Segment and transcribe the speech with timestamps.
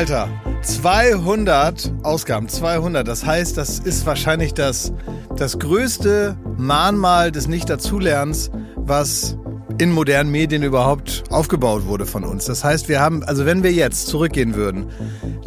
[0.00, 0.30] Alter,
[0.62, 3.06] 200 Ausgaben, 200.
[3.06, 4.94] Das heißt, das ist wahrscheinlich das,
[5.36, 9.36] das größte Mahnmal des Nicht-Dazulernens, was
[9.76, 12.46] in modernen Medien überhaupt aufgebaut wurde von uns.
[12.46, 14.86] Das heißt, wir haben, also wenn wir jetzt zurückgehen würden,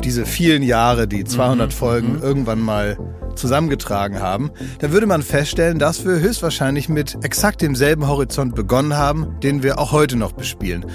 [0.04, 1.72] diese vielen Jahre, die 200 mhm.
[1.72, 2.22] Folgen mhm.
[2.22, 2.99] irgendwann mal
[3.35, 9.40] zusammengetragen haben, dann würde man feststellen, dass wir höchstwahrscheinlich mit exakt demselben Horizont begonnen haben,
[9.41, 10.85] den wir auch heute noch bespielen.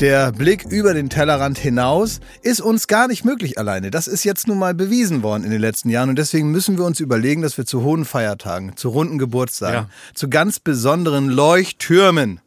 [0.00, 3.90] Der Blick über den Tellerrand hinaus ist uns gar nicht möglich alleine.
[3.90, 6.84] Das ist jetzt nun mal bewiesen worden in den letzten Jahren und deswegen müssen wir
[6.84, 9.90] uns überlegen, dass wir zu hohen Feiertagen, zu runden Geburtstagen, ja.
[10.14, 12.40] zu ganz besonderen Leuchttürmen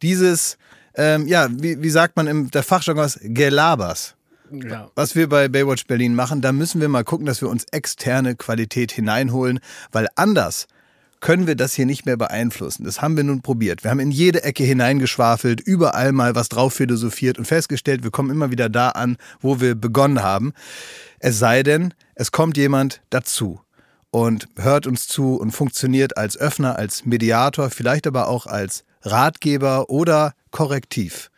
[0.00, 0.56] dieses,
[0.94, 4.14] ähm, ja, wie, wie sagt man im der Fachjargon was, Gelabers
[4.50, 4.90] ja.
[4.94, 8.34] was wir bei Baywatch Berlin machen, da müssen wir mal gucken, dass wir uns externe
[8.34, 9.60] Qualität hineinholen,
[9.92, 10.66] weil anders
[11.20, 12.84] können wir das hier nicht mehr beeinflussen.
[12.84, 13.84] Das haben wir nun probiert.
[13.84, 18.30] Wir haben in jede Ecke hineingeschwafelt, überall mal was drauf philosophiert und festgestellt, wir kommen
[18.30, 20.52] immer wieder da an, wo wir begonnen haben.
[21.18, 23.60] Es sei denn, es kommt jemand dazu
[24.10, 29.90] und hört uns zu und funktioniert als Öffner, als Mediator, vielleicht aber auch als Ratgeber
[29.90, 31.30] oder Korrektiv.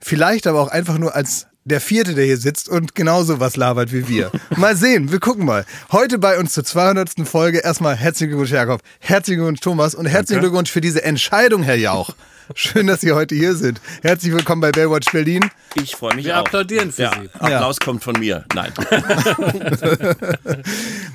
[0.00, 3.92] Vielleicht aber auch einfach nur als der vierte, der hier sitzt und genauso was labert
[3.92, 4.30] wie wir.
[4.56, 5.64] Mal sehen, wir gucken mal.
[5.92, 7.10] Heute bei uns zur 200.
[7.24, 8.80] Folge erstmal herzlichen Glückwunsch, Jakob.
[8.98, 9.94] Herzlichen Glückwunsch, Thomas.
[9.94, 10.40] Und herzlichen.
[10.40, 12.14] Glückwunsch für diese Entscheidung, Herr Jauch.
[12.54, 13.80] Schön, dass Sie heute hier sind.
[14.02, 15.48] Herzlich willkommen bei Baywatch Berlin.
[15.74, 16.40] Ich freue mich Wir auch.
[16.40, 17.28] applaudieren für ja, Sie.
[17.38, 17.84] Applaus ja.
[17.84, 18.44] kommt von mir.
[18.54, 18.72] Nein.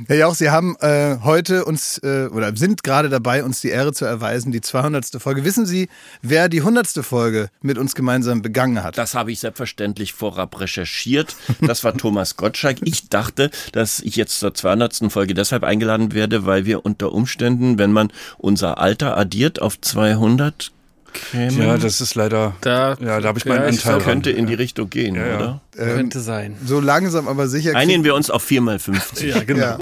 [0.08, 3.92] Herr Jauch, Sie haben äh, heute uns äh, oder sind gerade dabei, uns die Ehre
[3.92, 5.22] zu erweisen, die 200.
[5.22, 5.44] Folge.
[5.44, 5.90] Wissen Sie,
[6.22, 6.88] wer die 100.
[7.04, 8.98] Folge mit uns gemeinsam begangen hat?
[8.98, 11.36] Das habe ich selbstverständlich vorab recherchiert.
[11.60, 12.78] Das war Thomas Gottschalk.
[12.84, 15.12] Ich dachte, dass ich jetzt zur 200.
[15.12, 20.72] Folge deshalb eingeladen werde, weil wir unter Umständen, wenn man unser Alter addiert auf 200,
[21.16, 21.58] kämen.
[21.62, 22.56] Ja, das ist leider.
[22.62, 23.96] Da, ja, da habe ich meinen ja, Anteil.
[23.96, 25.62] Das könnte in die Richtung gehen, ja, oder?
[25.78, 26.56] Ähm, könnte sein.
[26.64, 27.76] So langsam, aber sicher.
[27.76, 29.78] Einigen wir uns auf 4 mal 50 ja, genau.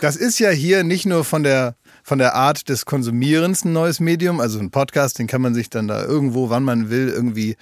[0.00, 4.00] Das ist ja hier nicht nur von der von der Art des Konsumierens ein neues
[4.00, 7.56] Medium, also ein Podcast, den kann man sich dann da irgendwo, wann man will, irgendwie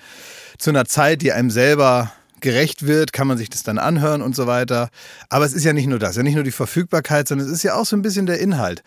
[0.57, 4.37] zu einer Zeit, die einem selber gerecht wird, kann man sich das dann anhören und
[4.37, 4.91] so weiter.
[5.31, 7.65] Aber es ist ja nicht nur das, ja nicht nur die Verfügbarkeit, sondern es ist
[7.65, 8.85] ja auch so ein bisschen der Inhalt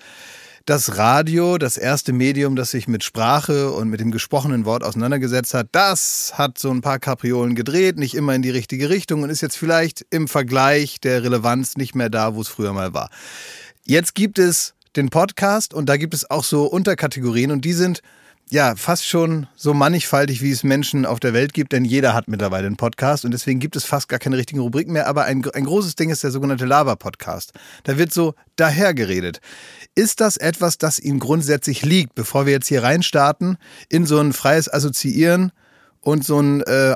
[0.65, 5.53] das Radio, das erste Medium, das sich mit Sprache und mit dem gesprochenen Wort auseinandergesetzt
[5.53, 9.29] hat, das hat so ein paar Kapriolen gedreht, nicht immer in die richtige Richtung und
[9.29, 13.09] ist jetzt vielleicht im Vergleich der Relevanz nicht mehr da, wo es früher mal war.
[13.85, 18.01] Jetzt gibt es den Podcast und da gibt es auch so Unterkategorien und die sind
[18.51, 22.27] ja, fast schon so mannigfaltig, wie es Menschen auf der Welt gibt, denn jeder hat
[22.27, 25.07] mittlerweile einen Podcast und deswegen gibt es fast gar keine richtigen Rubriken mehr.
[25.07, 27.53] Aber ein, ein großes Ding ist der sogenannte Laber-Podcast.
[27.83, 29.39] Da wird so dahergeredet.
[29.93, 34.33] Ist das etwas, das Ihnen grundsätzlich liegt, bevor wir jetzt hier reinstarten, in so ein
[34.33, 35.51] freies Assoziieren?
[36.01, 36.95] Und so ein äh,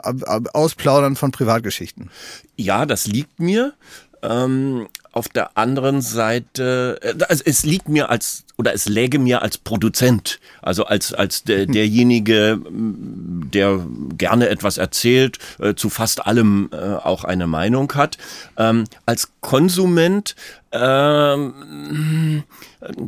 [0.53, 2.09] Ausplaudern von Privatgeschichten.
[2.55, 3.73] Ja, das liegt mir.
[4.21, 9.41] Ähm, auf der anderen Seite, äh, also es liegt mir als oder es läge mir
[9.41, 13.85] als Produzent, also als als der, derjenige, der
[14.17, 18.17] gerne etwas erzählt, äh, zu fast allem äh, auch eine Meinung hat,
[18.57, 20.35] ähm, als Konsument
[20.73, 22.43] ähm,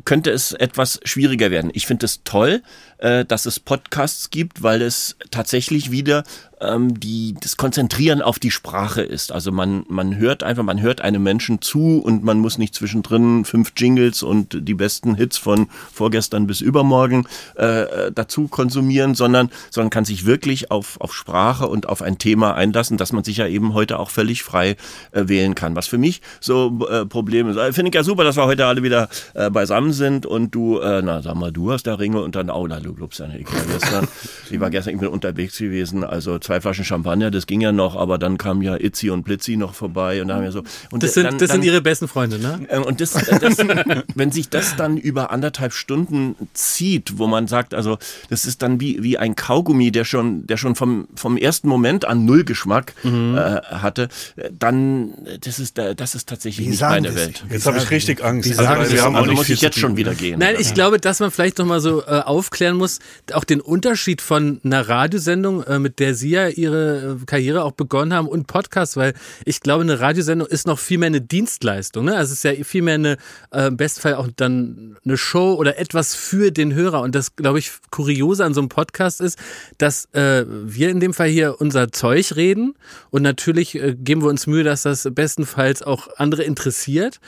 [0.05, 1.71] könnte es etwas schwieriger werden.
[1.73, 2.61] Ich finde es toll,
[2.99, 6.23] äh, dass es Podcasts gibt, weil es tatsächlich wieder
[6.61, 9.31] ähm, die, das Konzentrieren auf die Sprache ist.
[9.31, 13.45] Also man, man hört einfach, man hört einem Menschen zu und man muss nicht zwischendrin
[13.45, 19.89] fünf Jingles und die besten Hits von vorgestern bis übermorgen äh, dazu konsumieren, sondern, sondern
[19.89, 23.47] kann sich wirklich auf, auf Sprache und auf ein Thema einlassen, dass man sich ja
[23.47, 24.75] eben heute auch völlig frei
[25.11, 25.75] äh, wählen kann.
[25.75, 27.57] Was für mich so äh, Probleme ist.
[27.57, 30.79] Äh, finde ich ja super, dass wir heute alle wieder äh, beisammen sind und du,
[30.79, 33.41] äh, na sag mal, du hast da Ringe und dann, oh, du glaubst ja nicht.
[33.41, 34.07] Ich war gestern,
[34.49, 37.95] ich war gestern, ich bin unterwegs gewesen, also zwei Flaschen Champagner, das ging ja noch,
[37.95, 40.63] aber dann kam ja Itzi und Blitzi noch vorbei und da haben wir so.
[40.91, 42.65] Und das sind, dann, das sind ihre besten Freunde, ne?
[42.69, 43.57] Äh, und das, das
[44.15, 47.97] wenn sich das dann über anderthalb Stunden zieht, wo man sagt, also
[48.29, 52.05] das ist dann wie, wie ein Kaugummi, der schon, der schon vom, vom ersten Moment
[52.05, 53.37] an null Geschmack mhm.
[53.37, 54.09] äh, hatte,
[54.51, 57.15] dann das ist, das ist tatsächlich nicht meine das?
[57.15, 57.43] Welt.
[57.49, 58.59] Jetzt habe ich richtig Angst.
[58.59, 60.39] Also, wir haben also muss ich jetzt schon wieder gehen.
[60.39, 62.99] Nein, ich glaube, dass man vielleicht noch mal so äh, aufklären muss,
[63.33, 67.71] auch den Unterschied von einer Radiosendung, äh, mit der Sie ja Ihre äh, Karriere auch
[67.71, 69.13] begonnen haben, und Podcast, weil
[69.45, 72.05] ich glaube, eine Radiosendung ist noch viel mehr eine Dienstleistung.
[72.05, 72.15] Ne?
[72.15, 73.17] Also es ist ja viel mehr eine,
[73.51, 77.01] äh, im Bestfall auch dann eine Show oder etwas für den Hörer.
[77.01, 79.37] Und das, glaube ich, kuriose an so einem Podcast ist,
[79.77, 82.75] dass äh, wir in dem Fall hier unser Zeug reden
[83.09, 87.19] und natürlich äh, geben wir uns Mühe, dass das bestenfalls auch andere interessiert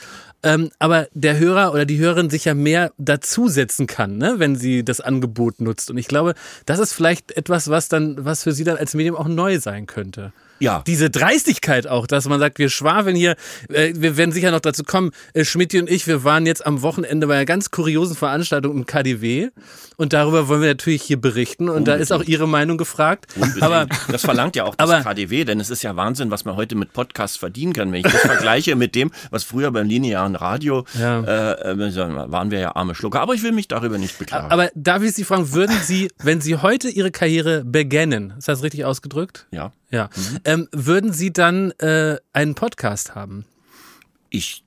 [0.44, 4.86] ähm, aber der Hörer oder die Hörerin sich ja mehr dazusetzen kann, ne, wenn sie
[4.86, 5.90] das Angebot nutzt.
[5.90, 6.36] Und ich glaube,
[6.66, 9.88] das ist vielleicht etwas, was dann, was für sie dann als Medium auch neu sein
[9.88, 10.32] könnte.
[10.60, 10.84] ja.
[10.88, 13.36] diese Dreistigkeit auch, dass man sagt, wir schwafeln hier,
[13.70, 16.82] äh, wir werden sicher noch dazu kommen, äh, Schmidt und ich, wir waren jetzt am
[16.82, 19.50] Wochenende bei einer ganz kuriosen Veranstaltung im KDW
[19.98, 21.88] und darüber wollen wir natürlich hier berichten und Unbedingt.
[21.88, 23.26] da ist auch Ihre Meinung gefragt.
[23.62, 26.56] Aber das verlangt ja auch das aber, KDW, denn es ist ja Wahnsinn, was man
[26.56, 27.92] heute mit Podcasts verdienen kann.
[27.92, 31.22] Wenn ich das vergleiche mit dem, was früher beim linearen Radio, ja.
[31.22, 33.22] äh, äh waren wir ja arme Schlucker.
[33.22, 34.52] Aber ich will mich darüber nicht beklagen.
[34.52, 38.64] Aber darf ich Sie fragen, würden Sie, wenn Sie heute Ihre Karriere beginnen, ist das
[38.64, 39.48] richtig ausgedrückt?
[39.52, 39.72] Ja.
[39.90, 40.10] Ja.
[40.16, 40.38] Mhm.
[40.46, 43.46] Ähm, würden Sie dann äh, einen Podcast haben?
[44.30, 44.64] Ich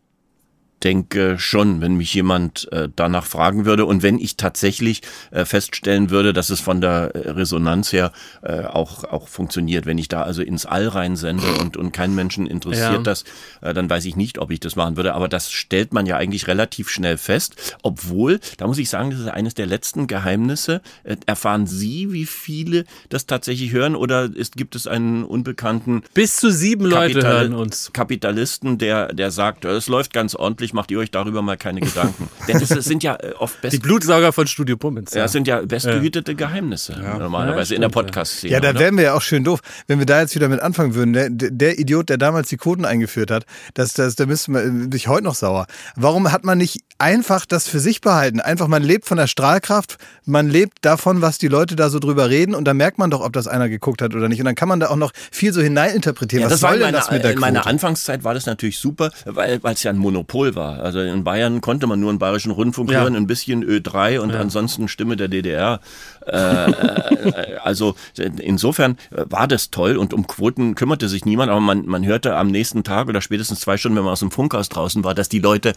[0.83, 6.11] denke schon, wenn mich jemand äh, danach fragen würde und wenn ich tatsächlich äh, feststellen
[6.11, 8.13] würde, dass es von der äh, Resonanz her
[8.43, 12.15] äh, auch auch funktioniert, wenn ich da also ins All rein sende und und keinen
[12.15, 12.99] Menschen interessiert ja.
[12.99, 13.25] das,
[13.61, 15.15] äh, dann weiß ich nicht, ob ich das machen würde.
[15.15, 19.21] Aber das stellt man ja eigentlich relativ schnell fest, obwohl da muss ich sagen, das
[19.21, 20.81] ist eines der letzten Geheimnisse.
[21.05, 26.37] Äh, erfahren Sie, wie viele das tatsächlich hören oder ist, gibt es einen unbekannten bis
[26.37, 30.91] zu sieben Leute hören uns Kapitalisten, der der sagt, es läuft ganz ordentlich Natürlich macht
[30.91, 32.29] ihr euch darüber mal keine Gedanken.
[32.49, 35.13] Denn es sind ja äh, oft best Die Blutsauger von Studio Pummins.
[35.15, 37.19] Ja, es sind ja bestgehütete Geheimnisse ja.
[37.19, 38.53] normalerweise ja, in der Podcast-Szene.
[38.53, 40.95] Ja, da wären wir ja auch schön doof, wenn wir da jetzt wieder mit anfangen
[40.95, 41.13] würden.
[41.13, 43.45] Der, der Idiot, der damals die Quoten eingeführt hat,
[43.75, 45.67] das, das, da müsste man sich heute noch sauer.
[45.97, 48.41] Warum hat man nicht einfach das für sich behalten?
[48.41, 52.31] Einfach, man lebt von der Strahlkraft, man lebt davon, was die Leute da so drüber
[52.31, 54.41] reden und da merkt man doch, ob das einer geguckt hat oder nicht.
[54.41, 56.45] Und dann kann man da auch noch viel so hineininterpretieren.
[56.45, 59.61] Ja, was soll denn das mit der In meiner Anfangszeit war das natürlich super, weil
[59.63, 60.81] es ja ein Monopol war war.
[60.81, 63.01] Also in Bayern konnte man nur einen bayerischen Rundfunk ja.
[63.01, 64.41] hören, ein bisschen Ö3 und ja.
[64.41, 65.81] ansonsten Stimme der DDR.
[66.27, 71.87] Äh, äh, also insofern war das toll und um Quoten kümmerte sich niemand, aber man,
[71.87, 75.05] man hörte am nächsten Tag oder spätestens zwei Stunden, wenn man aus dem Funkhaus draußen
[75.05, 75.73] war, dass die Leute,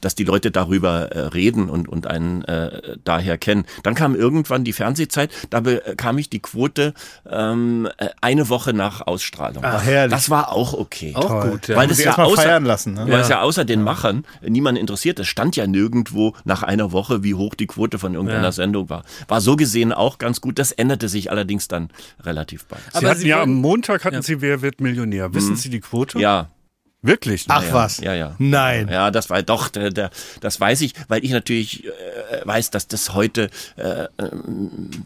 [0.00, 3.64] dass die Leute darüber äh, reden und, und einen äh, daher kennen.
[3.82, 6.94] Dann kam irgendwann die Fernsehzeit, da bekam ich die Quote
[7.28, 9.64] ähm, äh, eine Woche nach Ausstrahlung.
[9.64, 10.12] Ach, herrlich.
[10.12, 11.12] Das war auch okay.
[11.14, 11.50] Auch toll.
[11.50, 11.76] gut, ja.
[11.76, 13.06] Weil es ja außer, lassen, ne?
[13.08, 15.18] weil es ja außer den Machern niemand interessiert.
[15.18, 18.52] Es stand ja nirgendwo nach einer Woche, wie hoch die Quote von irgendeiner ja.
[18.52, 19.04] Sendung war.
[19.26, 20.58] War so gesehen auch ganz gut.
[20.58, 21.90] Das änderte sich allerdings dann
[22.20, 22.82] relativ bald.
[22.92, 24.22] Sie Aber hatten Sie ja am Montag hatten ja.
[24.22, 25.34] Sie Wer wird Millionär.
[25.34, 25.56] Wissen mhm.
[25.56, 26.18] Sie die Quote?
[26.18, 26.50] Ja.
[27.00, 27.44] Wirklich?
[27.46, 27.98] Ach ja, was?
[27.98, 28.34] Ja, ja.
[28.38, 28.88] Nein.
[28.90, 30.10] Ja, das war doch, der, der,
[30.40, 31.90] das weiß ich, weil ich natürlich äh,
[32.44, 34.08] weiß, dass das heute äh,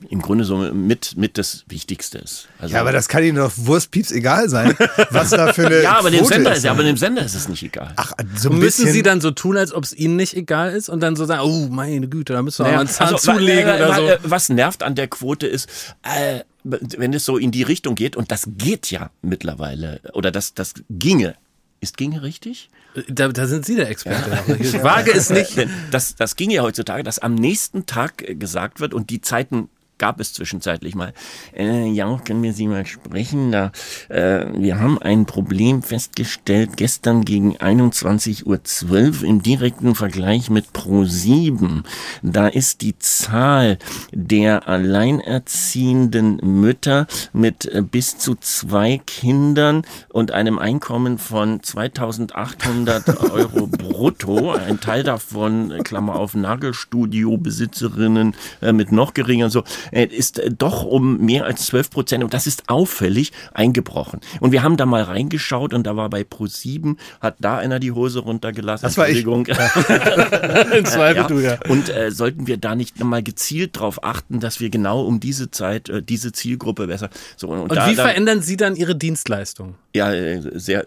[0.09, 2.49] im Grunde so mit, mit das Wichtigste ist.
[2.59, 4.75] Also, ja, aber das kann Ihnen doch Wurstpieps egal sein,
[5.11, 7.47] was da für eine Ja, aber dem Sender ist, ja, aber dem Sender ist es
[7.51, 7.93] nicht egal.
[7.97, 10.89] Ach, so ein Müssen Sie dann so tun, als ob es Ihnen nicht egal ist
[10.89, 13.33] und dann so sagen, oh meine Güte, da müssen wir naja, mal einen Zahn also,
[13.33, 14.07] zulegen äh, oder so.
[14.07, 15.69] Äh, was nervt an der Quote ist,
[16.05, 20.55] äh, wenn es so in die Richtung geht, und das geht ja mittlerweile, oder das,
[20.55, 21.35] das ginge
[21.83, 22.71] ist ginge richtig?
[23.09, 24.31] Da, da sind Sie der Experte.
[24.31, 24.55] Ja.
[24.55, 25.67] Ich wage es nicht.
[25.91, 29.69] Das, das ginge ja heutzutage, dass am nächsten Tag äh, gesagt wird und die Zeiten
[30.03, 31.13] gab es zwischenzeitlich mal.
[31.57, 33.53] Äh, ja, können wir Sie mal sprechen?
[33.53, 33.71] Da,
[34.09, 41.85] äh, wir haben ein Problem festgestellt gestern gegen 21.12 Uhr im direkten Vergleich mit Pro7.
[42.21, 43.79] Da ist die Zahl
[44.11, 53.67] der alleinerziehenden Mütter mit äh, bis zu zwei Kindern und einem Einkommen von 2800 Euro
[53.69, 60.51] brutto, ein Teil davon, äh, Klammer auf, Nagelstudio-Besitzerinnen äh, mit noch geringer, so, ist äh,
[60.51, 64.21] doch um mehr als 12 Prozent, und das ist auffällig, eingebrochen.
[64.41, 67.93] Und wir haben da mal reingeschaut und da war bei Pro7, hat da einer die
[67.93, 68.85] Hose runtergelassen.
[68.85, 69.23] Das war ich.
[70.73, 71.27] In Zweifel ja.
[71.29, 71.59] du, ja.
[71.69, 75.51] Und äh, sollten wir da nicht nochmal gezielt darauf achten, dass wir genau um diese
[75.51, 77.11] Zeit, äh, diese Zielgruppe besser.
[77.37, 79.77] So, und, und da, wie verändern Sie dann Ihre Dienstleistung?
[79.95, 80.85] Ja, äh, sehr.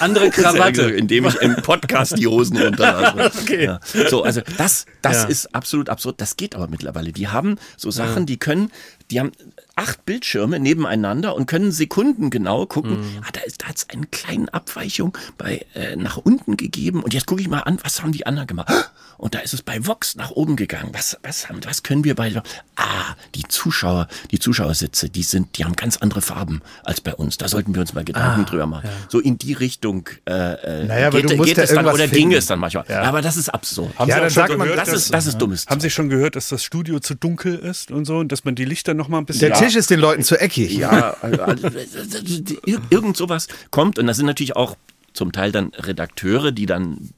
[0.00, 0.88] Andere Krawatte.
[0.88, 3.30] Sehr, indem ich im Podcast die Hosen runterlasse.
[3.42, 3.64] okay.
[3.64, 3.80] Ja.
[4.08, 5.28] So, also das, das ja.
[5.28, 6.20] ist absolut absurd.
[6.20, 7.12] Das geht aber mittlerweile.
[7.12, 8.70] Die haben so Sachen, die können,
[9.10, 9.32] die haben
[9.76, 13.00] acht Bildschirme nebeneinander und können sekundengenau gucken.
[13.00, 13.22] Mhm.
[13.22, 17.02] Ah, da ist, da hat es eine kleine Abweichung bei äh, nach unten gegeben.
[17.02, 18.72] Und jetzt gucke ich mal an, was haben die anderen gemacht?
[19.18, 20.90] Und da ist es bei Vox nach oben gegangen.
[20.92, 22.32] Was, was haben, was können wir bei?
[22.76, 27.36] Ah, die Zuschauer, die Zuschauersitze, die sind, die haben ganz andere Farben als bei uns.
[27.36, 28.86] Da sollten wir uns mal Gedanken ah, drüber machen.
[28.86, 28.92] Ja.
[29.08, 32.46] So in die Richtung äh, äh naja, geht, geht ja es dann oder ging es
[32.46, 32.84] dann manchmal.
[32.88, 33.02] Ja.
[33.02, 33.98] Aber das ist absurd.
[33.98, 35.66] Haben ja, dann sagt man, das, ist, das ist dummes.
[35.66, 38.54] Haben Sie schon gehört, dass das Studio zu dunkel ist und so und dass man
[38.54, 39.48] die Lichter noch mal ein bisschen.
[39.50, 40.76] Der Tisch ist den Leuten zu eckig.
[40.76, 41.68] Ja, also, also,
[42.90, 44.76] irgend sowas kommt und das sind natürlich auch
[45.14, 47.10] zum Teil dann Redakteure, die dann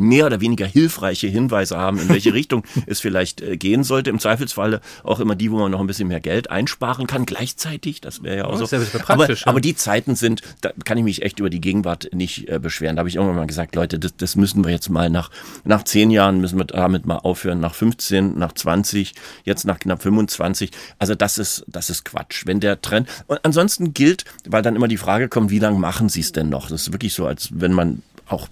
[0.00, 4.10] mehr oder weniger hilfreiche Hinweise haben, in welche Richtung es vielleicht äh, gehen sollte.
[4.10, 8.00] Im Zweifelsfalle auch immer die, wo man noch ein bisschen mehr Geld einsparen kann, gleichzeitig.
[8.00, 8.64] Das wäre ja auch so.
[8.76, 9.36] Ja aber, ja.
[9.44, 12.96] aber die Zeiten sind, da kann ich mich echt über die Gegenwart nicht äh, beschweren.
[12.96, 15.30] Da habe ich irgendwann mal gesagt, Leute, das, das müssen wir jetzt mal nach,
[15.64, 19.12] nach zehn Jahren müssen wir damit mal aufhören, nach 15, nach 20,
[19.44, 20.70] jetzt nach knapp 25.
[20.98, 22.44] Also das ist, das ist Quatsch.
[22.46, 26.08] Wenn der Trend, und ansonsten gilt, weil dann immer die Frage kommt, wie lange machen
[26.08, 26.68] Sie es denn noch?
[26.70, 28.48] Das ist wirklich so, als wenn man auch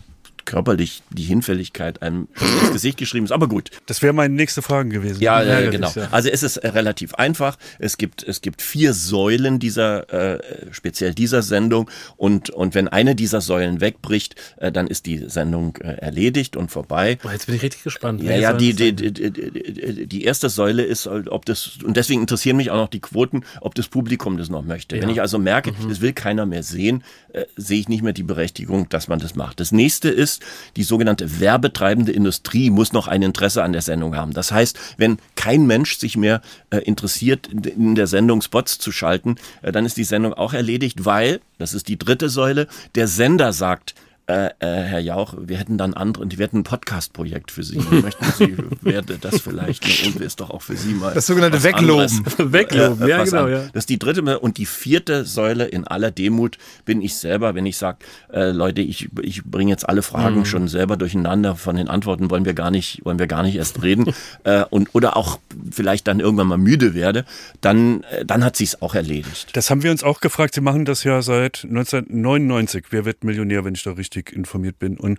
[0.49, 3.33] körperlich die Hinfälligkeit einem ins Gesicht geschrieben ist.
[3.33, 3.71] Aber gut.
[3.85, 5.21] Das wäre meine nächste Frage gewesen.
[5.21, 5.93] Ja, äh, genau.
[6.11, 7.59] Also es ist äh, relativ einfach.
[7.79, 11.91] Es gibt, es gibt vier Säulen dieser, äh, speziell dieser Sendung.
[12.17, 16.71] Und, und wenn eine dieser Säulen wegbricht, äh, dann ist die Sendung äh, erledigt und
[16.71, 17.19] vorbei.
[17.23, 18.23] Boah, jetzt bin ich richtig gespannt.
[18.23, 22.57] Ja, ja, die, die, die, die, die erste Säule ist, ob das, und deswegen interessieren
[22.57, 24.97] mich auch noch die Quoten, ob das Publikum das noch möchte.
[24.97, 25.03] Ja.
[25.03, 25.91] Wenn ich also merke, mhm.
[25.91, 29.35] das will keiner mehr sehen, äh, sehe ich nicht mehr die Berechtigung, dass man das
[29.35, 29.61] macht.
[29.61, 30.38] Das nächste ist,
[30.77, 34.33] die sogenannte werbetreibende Industrie muss noch ein Interesse an der Sendung haben.
[34.33, 36.41] Das heißt, wenn kein Mensch sich mehr
[36.71, 41.05] äh, interessiert, in der Sendung Spots zu schalten, äh, dann ist die Sendung auch erledigt,
[41.05, 43.95] weil, das ist die dritte Säule, der Sender sagt,
[44.29, 47.79] äh, äh, Herr Jauch, wir hätten dann andere, wir hätten ein Podcast-Projekt für Sie.
[47.79, 51.15] Möchten Sie, werde das vielleicht, ne, und ist doch auch für Sie mal.
[51.15, 52.25] Das sogenannte Wegloben.
[52.37, 53.61] Wegloben, äh, ja, genau, ja.
[53.73, 57.65] Das ist die dritte und die vierte Säule in aller Demut bin ich selber, wenn
[57.65, 57.99] ich sage,
[58.31, 60.45] äh, Leute, ich, ich bringe jetzt alle Fragen mhm.
[60.45, 63.83] schon selber durcheinander, von den Antworten wollen wir gar nicht, wollen wir gar nicht erst
[63.83, 64.13] reden,
[64.45, 65.39] äh, und, oder auch
[65.71, 67.25] vielleicht dann irgendwann mal müde werde,
[67.63, 69.51] dann, äh, dann hat sich's auch erledigt.
[69.55, 70.55] Das haben wir uns auch gefragt.
[70.55, 72.85] Sie machen das ja seit 1999.
[72.91, 74.99] Wer wird Millionär, wenn ich da richtig richtig informiert bin.
[74.99, 75.19] Und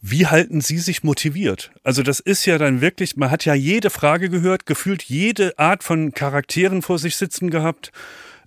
[0.00, 1.70] wie halten Sie sich motiviert?
[1.84, 5.84] Also das ist ja dann wirklich, man hat ja jede Frage gehört, gefühlt jede Art
[5.84, 7.92] von Charakteren vor sich sitzen gehabt.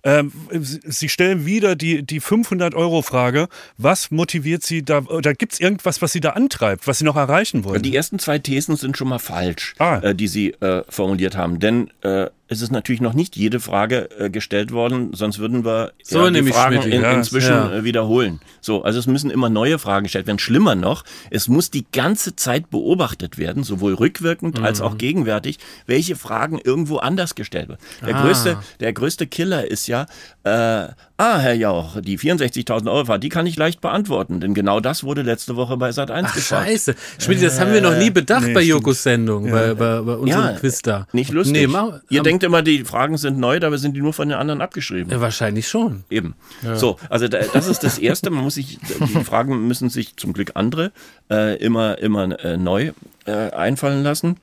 [0.04, 3.46] Ähm, Sie stellen wieder die, die 500-Euro-Frage.
[3.78, 4.98] Was motiviert Sie da?
[4.98, 7.82] Oder gibt es irgendwas, was Sie da antreibt, was Sie noch erreichen wollen?
[7.82, 9.98] Die ersten zwei Thesen sind schon mal falsch, ah.
[9.98, 11.60] äh, die Sie äh, formuliert haben.
[11.60, 15.92] Denn äh, es ist natürlich noch nicht jede Frage äh, gestellt worden, sonst würden wir
[16.02, 17.72] so ja, die Fragen in, inzwischen ja.
[17.72, 18.40] Äh, wiederholen.
[18.60, 20.38] So, also es müssen immer neue Fragen gestellt werden.
[20.38, 24.64] Schlimmer noch, es muss die ganze Zeit beobachtet werden, sowohl rückwirkend mhm.
[24.64, 27.80] als auch gegenwärtig, welche Fragen irgendwo anders gestellt werden.
[28.06, 28.22] Der ah.
[28.22, 30.06] größte, der größte Killer ist ja,
[30.44, 30.88] äh,
[31.24, 35.04] Ah, Herr Jauch, die 64.000 Euro Fahrt, die kann ich leicht beantworten, denn genau das
[35.04, 36.66] wurde letzte Woche bei Sat 1 Ach, gefragt.
[36.66, 36.96] Scheiße.
[37.20, 39.52] Schmidt, das haben wir noch nie bedacht nee, bei Jokos Sendung, ja.
[39.52, 41.06] bei, bei, bei unserem ja, Quiz da.
[41.12, 41.52] Nicht lustig.
[41.52, 44.30] Nee, mach, Ihr um, denkt immer, die Fragen sind neu, dabei sind die nur von
[44.30, 45.12] den anderen abgeschrieben.
[45.12, 46.02] Ja, wahrscheinlich schon.
[46.10, 46.34] Eben.
[46.74, 48.30] So, also das ist das Erste.
[48.30, 50.90] Man muss sich, die Fragen müssen sich zum Glück andere
[51.30, 52.90] äh, immer, immer äh, neu
[53.26, 54.38] äh, einfallen lassen.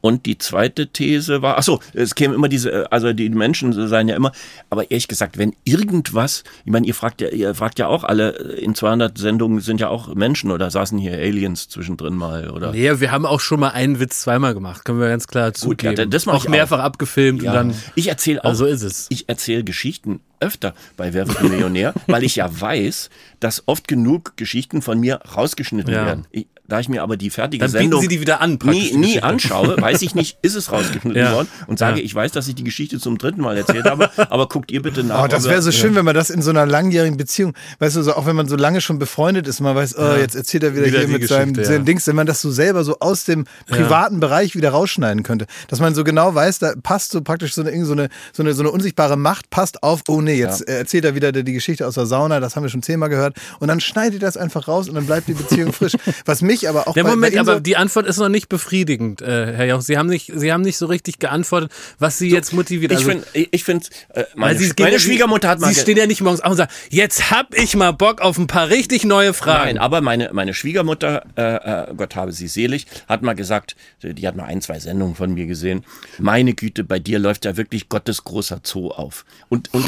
[0.00, 4.08] Und die zweite These war, ach so, es käme immer diese, also die Menschen seien
[4.08, 4.32] ja immer,
[4.70, 8.30] aber ehrlich gesagt, wenn irgendwas, ich meine, ihr fragt ja, ihr fragt ja auch alle,
[8.30, 12.72] in 200 Sendungen sind ja auch Menschen oder saßen hier Aliens zwischendrin mal, oder?
[12.72, 15.58] Nee, wir haben auch schon mal einen Witz zweimal gemacht, können wir ganz klar Gut,
[15.58, 15.96] zugeben.
[15.96, 16.84] Ja, das auch mehrfach auch.
[16.84, 17.50] abgefilmt ja.
[17.50, 17.74] und dann.
[17.94, 19.06] Ich erzähle auch, also ist es.
[19.10, 23.10] ich erzähle Geschichten öfter bei Wer wird Millionär, weil ich ja weiß,
[23.40, 26.06] dass oft genug Geschichten von mir rausgeschnitten ja.
[26.06, 26.26] werden.
[26.30, 29.20] Ich, da ich mir aber die fertige Dann Sendung Sie die wieder an, nie, nie
[29.20, 31.34] anschaue, weiß ich nicht, ist es rausgeschnitten ja.
[31.34, 32.04] worden und sage, ja.
[32.04, 35.04] ich weiß, dass ich die Geschichte zum dritten Mal erzählt habe, aber guckt ihr bitte
[35.04, 35.24] nach.
[35.24, 38.02] Oh, das wäre so schön, wenn man das in so einer langjährigen Beziehung, weißt du,
[38.02, 40.74] so, auch wenn man so lange schon befreundet ist, man weiß, oh, jetzt erzählt er
[40.74, 41.64] wieder, wieder hier mit seinem, ja.
[41.64, 45.44] seinem Dings, wenn man das so selber so aus dem privaten Bereich wieder rausschneiden könnte,
[45.68, 48.54] dass man so genau weiß, da passt so praktisch so eine, so eine, so eine,
[48.54, 51.96] so eine unsichtbare Macht, passt auf, oh nee, jetzt erzählt er wieder die Geschichte aus
[51.96, 54.88] der Sauna, das haben wir schon zehnmal gehört und dann schneidet ihr das einfach raus
[54.88, 55.92] und dann bleibt die Beziehung frisch.
[56.24, 59.22] Was mich aber auch der bei, Moment, bei aber die Antwort ist noch nicht befriedigend,
[59.22, 59.80] äh, Herr Jauch.
[59.80, 62.92] Sie haben nicht, Sie haben nicht so richtig geantwortet, was Sie so, jetzt motiviert.
[62.92, 65.72] Also, ich finde, ich finde, äh, meine, Sie, meine Schwiegermutter hat mal.
[65.72, 68.46] Sie stehen ja nicht morgens auf und sagen, jetzt hab ich mal Bock auf ein
[68.46, 69.66] paar richtig neue Fragen.
[69.66, 74.26] Nein, aber meine, meine Schwiegermutter, äh, äh, Gott habe sie selig, hat mal gesagt, die
[74.26, 75.84] hat mal ein, zwei Sendungen von mir gesehen.
[76.18, 79.24] Meine Güte, bei dir läuft ja wirklich Gottes großer Zoo auf.
[79.48, 79.84] Und, und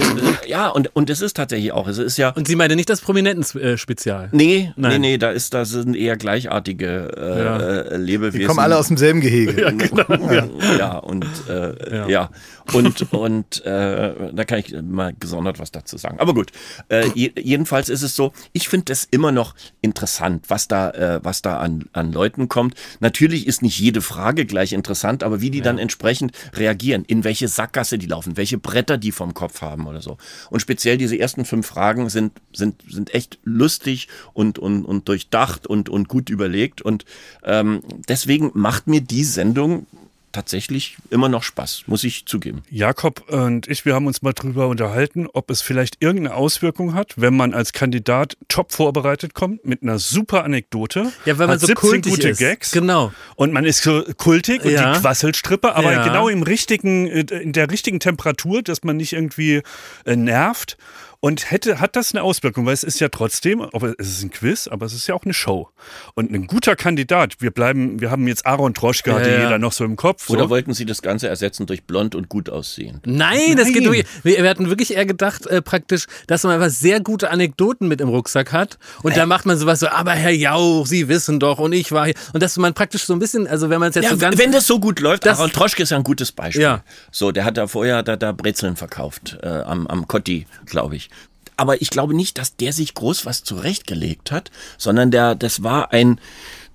[0.46, 1.88] ja, und, und es ist tatsächlich auch.
[1.88, 2.30] Es ist ja.
[2.30, 4.28] Und Sie meinen nicht das Prominenten-Spezial?
[4.32, 4.92] Nee, Nein.
[4.92, 6.16] nee, nee, da ist, da sind eher
[6.54, 7.58] gleichartige äh, ja.
[7.58, 8.40] äh, Lebewesen.
[8.40, 9.60] Die kommen alle aus demselben Gehege.
[9.60, 10.32] ja, genau.
[10.32, 12.30] Ja, ja und äh, ja.
[12.72, 16.18] Und, und äh, da kann ich mal gesondert was dazu sagen.
[16.18, 16.50] Aber gut,
[16.88, 21.58] äh, jedenfalls ist es so, ich finde es immer noch interessant, was da, was da
[21.58, 22.74] an, an Leuten kommt.
[23.00, 27.48] Natürlich ist nicht jede Frage gleich interessant, aber wie die dann entsprechend reagieren, in welche
[27.48, 30.16] Sackgasse die laufen, welche Bretter die vom Kopf haben oder so.
[30.50, 35.66] Und speziell diese ersten fünf Fragen sind, sind, sind echt lustig und, und, und durchdacht
[35.66, 36.82] und, und gut überlegt.
[36.82, 37.04] Und
[37.44, 39.86] ähm, deswegen macht mir die Sendung
[40.32, 42.64] tatsächlich immer noch Spaß, muss ich zugeben.
[42.68, 47.12] Jakob und ich, wir haben uns mal drüber unterhalten, ob es vielleicht irgendeine Auswirkung hat,
[47.14, 51.12] wenn man als Kandidat top vorbereitet kommt mit einer super Anekdote.
[51.24, 52.38] Ja, weil man hat so 17 kultig gute ist.
[52.38, 52.72] Gags.
[52.72, 53.12] Genau.
[53.36, 54.94] Und man ist so kultig und Ja.
[54.94, 56.04] die Quasselstrippe, aber Ja.
[56.04, 59.62] genau im richtigen, äh, in der richtigen Temperatur, dass man nicht irgendwie
[60.04, 60.76] äh, nervt.
[61.24, 64.30] Und hätte, hat das eine Auswirkung, weil es ist ja trotzdem, aber es ist ein
[64.30, 65.70] Quiz, aber es ist ja auch eine Show.
[66.14, 69.42] Und ein guter Kandidat, wir bleiben, wir haben jetzt Aaron Troschka, Ja, die ja.
[69.44, 70.26] jeder noch so im Kopf.
[70.26, 70.34] So.
[70.34, 73.06] Oder wollten Sie das Ganze ersetzen durch blond und gut aussehend?
[73.06, 73.72] Nein, das Nein.
[73.72, 74.06] geht wirklich.
[74.22, 78.02] Wir, wir hatten wirklich eher gedacht, äh, praktisch, dass man einfach sehr gute Anekdoten mit
[78.02, 78.78] im Rucksack hat.
[79.02, 82.04] Und da macht man sowas so, aber Herr Jauch, Sie wissen doch, und ich war
[82.04, 82.14] hier.
[82.34, 84.36] Und dass man praktisch so ein bisschen, also wenn man es jetzt Ja, so ganz.
[84.36, 86.60] wenn das so gut läuft, Das- Aaron Troschke ist ja ein gutes Beispiel.
[86.60, 86.84] Ja.
[87.10, 91.08] So, der hat da vorher da, da Brezeln verkauft, äh, am, am Cotti, glaube ich.
[91.56, 95.92] Aber ich glaube nicht, dass der sich groß was zurechtgelegt hat, sondern der, das war
[95.92, 96.20] ein,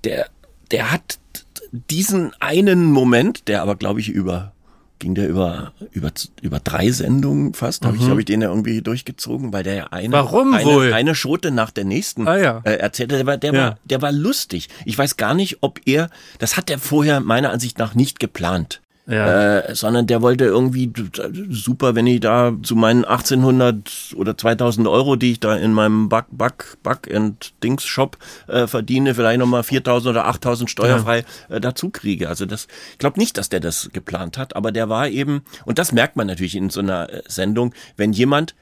[0.03, 0.27] der,
[0.71, 1.19] der hat
[1.71, 4.53] diesen einen Moment, der aber, glaube ich, über
[5.01, 8.81] ging der über über über drei Sendungen fast habe ich habe ich den ja irgendwie
[8.81, 10.11] durchgezogen weil der ja eine Mhm.
[10.11, 10.91] Warum eine, wohl?
[10.91, 12.61] eine Schote nach der nächsten Ah, ja.
[12.65, 13.61] äh, erzählte der war der Ja.
[13.61, 16.09] war der war lustig ich weiß gar nicht ob er
[16.39, 19.59] das hat er vorher meiner Ansicht nach nicht geplant Ja.
[19.59, 20.91] äh, sondern der wollte irgendwie
[21.49, 26.09] super, wenn ich da zu meinen 1800 oder 2000 Euro, die ich da in meinem
[26.09, 31.59] Back, Back, Back and Dings Shop äh, verdiene, vielleicht nochmal 4000 oder 8000 steuerfrei äh,
[31.59, 32.29] dazu kriege.
[32.29, 35.79] Also das, ich glaube nicht, dass der das geplant hat, aber der war eben, und
[35.79, 38.53] das merkt man natürlich in so einer äh, Sendung, wenn jemand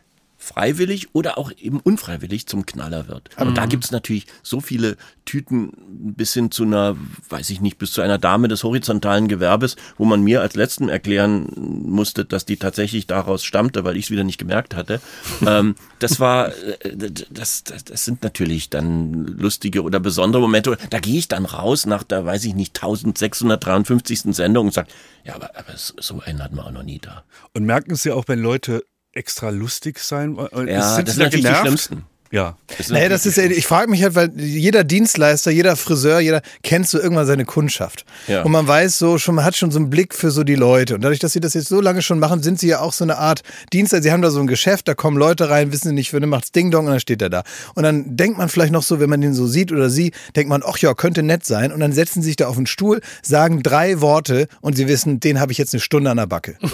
[0.47, 3.29] freiwillig oder auch eben unfreiwillig zum Knaller wird.
[3.37, 5.73] Und da gibt's natürlich so viele Tüten
[6.15, 6.95] bis hin zu einer,
[7.29, 10.87] weiß ich nicht, bis zu einer Dame des horizontalen Gewerbes, wo man mir als Letzten
[10.87, 15.01] erklären musste, dass die tatsächlich daraus stammte, weil ich es wieder nicht gemerkt hatte.
[15.45, 16.95] ähm, das war, äh,
[17.29, 20.77] das, das, das sind natürlich dann lustige oder besondere Momente.
[20.89, 24.35] Da gehe ich dann raus nach der, weiß ich nicht, 1653.
[24.35, 24.87] Sendung und sage,
[25.25, 27.23] ja, aber, aber so einen hatten wir auch noch nie da.
[27.53, 28.83] Und merken Sie auch, wenn Leute
[29.17, 30.67] extra lustig sein wollen?
[30.67, 31.61] Ja, Sind das sind natürlich die genervt?
[31.61, 32.05] Schlimmsten.
[32.29, 32.57] Ja.
[32.77, 36.19] Das Naja, das ist, die ja- ich frage mich halt, weil jeder Dienstleister, jeder Friseur,
[36.19, 38.03] jeder kennt so irgendwann seine Kundschaft.
[38.27, 38.41] Ja.
[38.41, 40.95] Und man weiß so schon, man hat schon so einen Blick für so die Leute.
[40.95, 43.05] Und dadurch, dass sie das jetzt so lange schon machen, sind sie ja auch so
[43.05, 44.03] eine Art Dienstleister.
[44.03, 46.27] Sie haben da so ein Geschäft, da kommen Leute rein, wissen sie nicht, für eine
[46.27, 47.43] macht's Ding Dong und dann steht er da.
[47.75, 50.49] Und dann denkt man vielleicht noch so, wenn man den so sieht oder sie, denkt
[50.49, 51.71] man, ach ja, könnte nett sein.
[51.71, 55.21] Und dann setzen sie sich da auf den Stuhl, sagen drei Worte und sie wissen,
[55.21, 56.57] den habe ich jetzt eine Stunde an der Backe.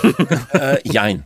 [0.52, 1.26] Äh, jein.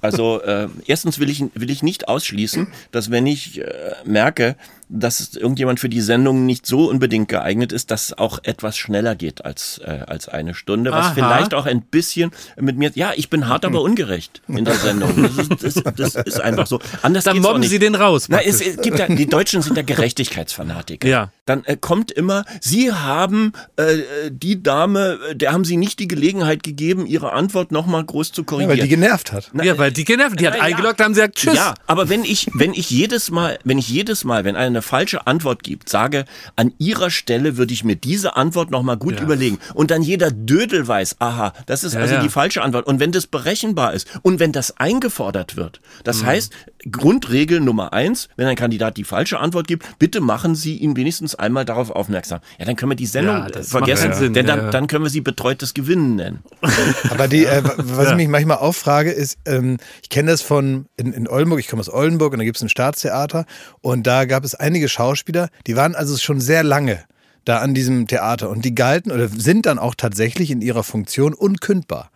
[0.00, 4.56] Also äh, erstens will ich, will ich nicht ausschließen, dass wenn ich äh, merke,
[4.88, 9.44] dass irgendjemand für die Sendung nicht so unbedingt geeignet ist, dass auch etwas schneller geht
[9.44, 11.14] als, äh, als eine Stunde, was Aha.
[11.14, 15.08] vielleicht auch ein bisschen mit mir, ja, ich bin hart, aber ungerecht in der Sendung.
[15.22, 16.80] Das ist, das, das ist einfach so.
[17.02, 17.62] Anders Dann mobben.
[17.62, 18.26] Sie den raus.
[18.28, 21.06] Na, es, es gibt ja, die Deutschen sind ja Gerechtigkeitsfanatiker.
[21.08, 21.30] Ja.
[21.46, 23.98] Dann äh, kommt immer, Sie haben äh,
[24.30, 28.46] die Dame, der haben Sie nicht die Gelegenheit gegeben, Ihre Antwort nochmal groß zu Ja,
[28.46, 28.70] korrigieren.
[28.78, 29.50] weil die genervt hat.
[29.62, 30.64] ja, weil die genervt, die hat Na ja.
[30.64, 31.54] eingeloggt, haben sie gesagt, tschüss.
[31.54, 34.82] Ja, aber wenn ich, wenn ich jedes Mal, wenn ich jedes Mal, wenn einer eine
[34.82, 36.24] falsche Antwort gibt, sage,
[36.56, 39.22] an ihrer Stelle würde ich mir diese Antwort nochmal gut Ja.
[39.22, 42.22] überlegen und dann jeder Dödel weiß, aha, das ist Ja, also ja.
[42.22, 42.86] die falsche Antwort.
[42.86, 46.04] Und wenn das berechenbar ist und wenn das eingefordert wird, Mhm.
[46.04, 46.52] das heißt,
[46.90, 51.34] Grundregel Nummer eins, wenn ein Kandidat die falsche Antwort gibt, bitte machen Sie ihn wenigstens
[51.34, 52.40] einmal darauf aufmerksam.
[52.58, 55.10] Ja, dann können wir die Sendung Ja, vergessen, Sinn, denn dann, ja, dann können wir
[55.10, 56.38] sie betreutes Gewinnen nennen.
[57.10, 58.10] Aber die, äh, was Ja.
[58.12, 61.68] ich mich manchmal auch frage, ist, ähm, ich kenne das von in, in Oldenburg, ich
[61.68, 63.44] komme aus Oldenburg und da gibt es ein Staatstheater
[63.80, 67.04] und da gab es einige Schauspieler, die waren also schon sehr lange
[67.44, 71.32] da an diesem Theater und die galten oder sind dann auch tatsächlich in ihrer Funktion
[71.32, 72.10] unkündbar.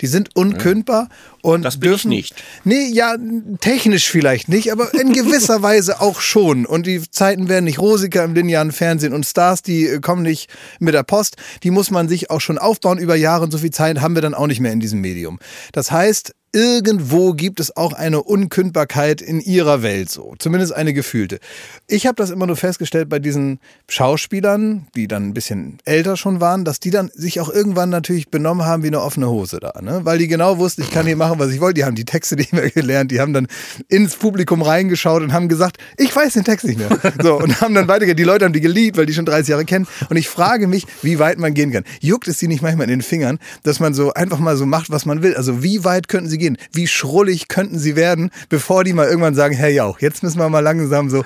[0.00, 1.08] Die sind unkündbar
[1.42, 2.34] und Das bin ich dürfen nicht.
[2.64, 3.16] Nee, ja,
[3.60, 6.66] technisch vielleicht nicht, aber in gewisser Weise auch schon.
[6.66, 10.50] Und die Zeiten werden nicht rosiger im linearen Fernsehen und Stars, die äh, kommen nicht
[10.78, 11.36] mit der Post.
[11.62, 14.22] Die muss man sich auch schon aufbauen über Jahre und so viel Zeit haben wir
[14.22, 15.38] dann auch nicht mehr in diesem Medium.
[15.72, 21.40] Das heißt, irgendwo gibt es auch eine Unkündbarkeit in ihrer Welt so, zumindest eine gefühlte.
[21.86, 26.40] Ich habe das immer nur festgestellt bei diesen Schauspielern, die dann ein bisschen älter schon
[26.40, 29.80] waren, dass die dann sich auch irgendwann natürlich benommen haben wie eine offene Hose da,
[29.82, 30.00] ne?
[30.04, 31.74] weil die genau wussten, ich kann hier machen, was ich wollte.
[31.74, 33.46] Die haben die Texte nicht mehr gelernt, die haben dann
[33.88, 36.88] ins Publikum reingeschaut und haben gesagt, ich weiß den Text nicht mehr.
[37.20, 38.18] So und haben dann weitergehört.
[38.18, 39.86] Die Leute haben die geliebt, weil die schon 30 Jahre kennen.
[40.08, 41.84] Und ich frage mich, wie weit man gehen kann.
[42.00, 44.90] Juckt es die nicht manchmal in den Fingern, dass man so einfach mal so macht,
[44.90, 45.34] was man will?
[45.34, 46.56] Also wie weit könnten sie gehen?
[46.72, 50.48] Wie schrullig könnten sie werden, bevor die mal irgendwann sagen, Herr Jauch, jetzt müssen wir
[50.48, 51.24] mal langsam so.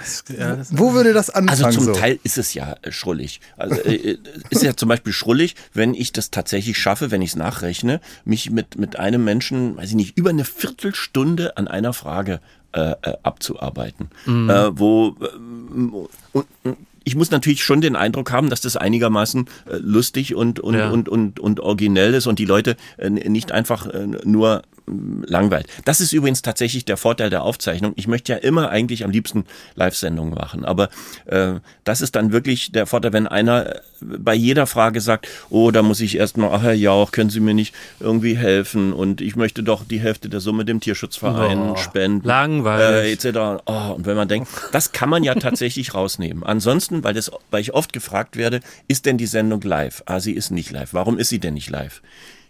[0.71, 1.65] Wo würde das anfangen?
[1.65, 1.93] Also zum so?
[1.93, 3.41] Teil ist es ja äh, schrullig.
[3.57, 4.19] Also äh,
[4.51, 8.51] ist ja zum Beispiel schrullig, wenn ich das tatsächlich schaffe, wenn ich es nachrechne, mich
[8.51, 12.41] mit mit einem Menschen, weiß ich nicht, über eine Viertelstunde an einer Frage
[12.73, 15.93] äh, äh, abzuarbeiten, äh, wo ähm,
[16.33, 20.61] und, und ich muss natürlich schon den Eindruck haben, dass das einigermaßen äh, lustig und,
[20.61, 20.91] und, Ja.
[20.91, 25.67] und, und, und originell ist und die Leute äh, nicht einfach äh, nur langweilt.
[25.85, 27.93] Das ist übrigens tatsächlich der Vorteil der Aufzeichnung.
[27.97, 30.89] Ich möchte ja immer eigentlich am liebsten Live-Sendungen machen, aber
[31.27, 35.83] äh, das ist dann wirklich der Vorteil, wenn einer bei jeder Frage sagt, oh, da
[35.83, 39.63] muss ich erstmal, ach Herr Jauch, können Sie mir nicht irgendwie helfen und ich möchte
[39.63, 42.27] doch die Hälfte der Summe dem Tierschutzverein Oh, spenden.
[42.27, 43.25] langweilig.
[43.25, 43.63] Äh, etc.
[43.67, 46.43] Oh, und wenn man denkt, das kann man ja tatsächlich rausnehmen.
[46.43, 50.03] Ansonsten, weil, das, weil ich oft gefragt werde, ist denn die Sendung live?
[50.07, 50.93] Ah, sie ist nicht live.
[50.95, 52.03] Warum ist sie denn nicht live?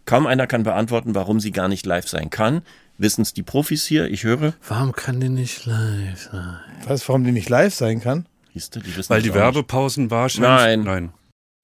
[0.04, 2.62] Kaum einer kann beantworten, warum sie gar nicht live sein kann.
[2.98, 4.08] Wissen es die Profis hier?
[4.10, 4.54] Ich höre.
[4.68, 6.58] Warum kann die nicht live sein?
[6.86, 8.26] Weißt du, warum die nicht live sein kann?
[8.52, 9.32] Siehst du, die wissen Weil die.
[9.34, 10.50] Werbepausen wahrscheinlich.
[10.50, 10.82] Nein.
[10.84, 11.12] Nein.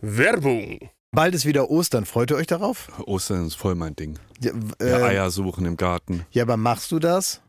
[0.00, 0.78] Werbung.
[1.10, 2.04] Bald ist wieder Ostern.
[2.06, 2.88] Freut ihr euch darauf?
[3.06, 4.18] Ostern ist voll mein Ding.
[4.40, 6.24] Ja, äh, Ja, Eier suchen im Garten.
[6.30, 7.40] ja, aber machst du das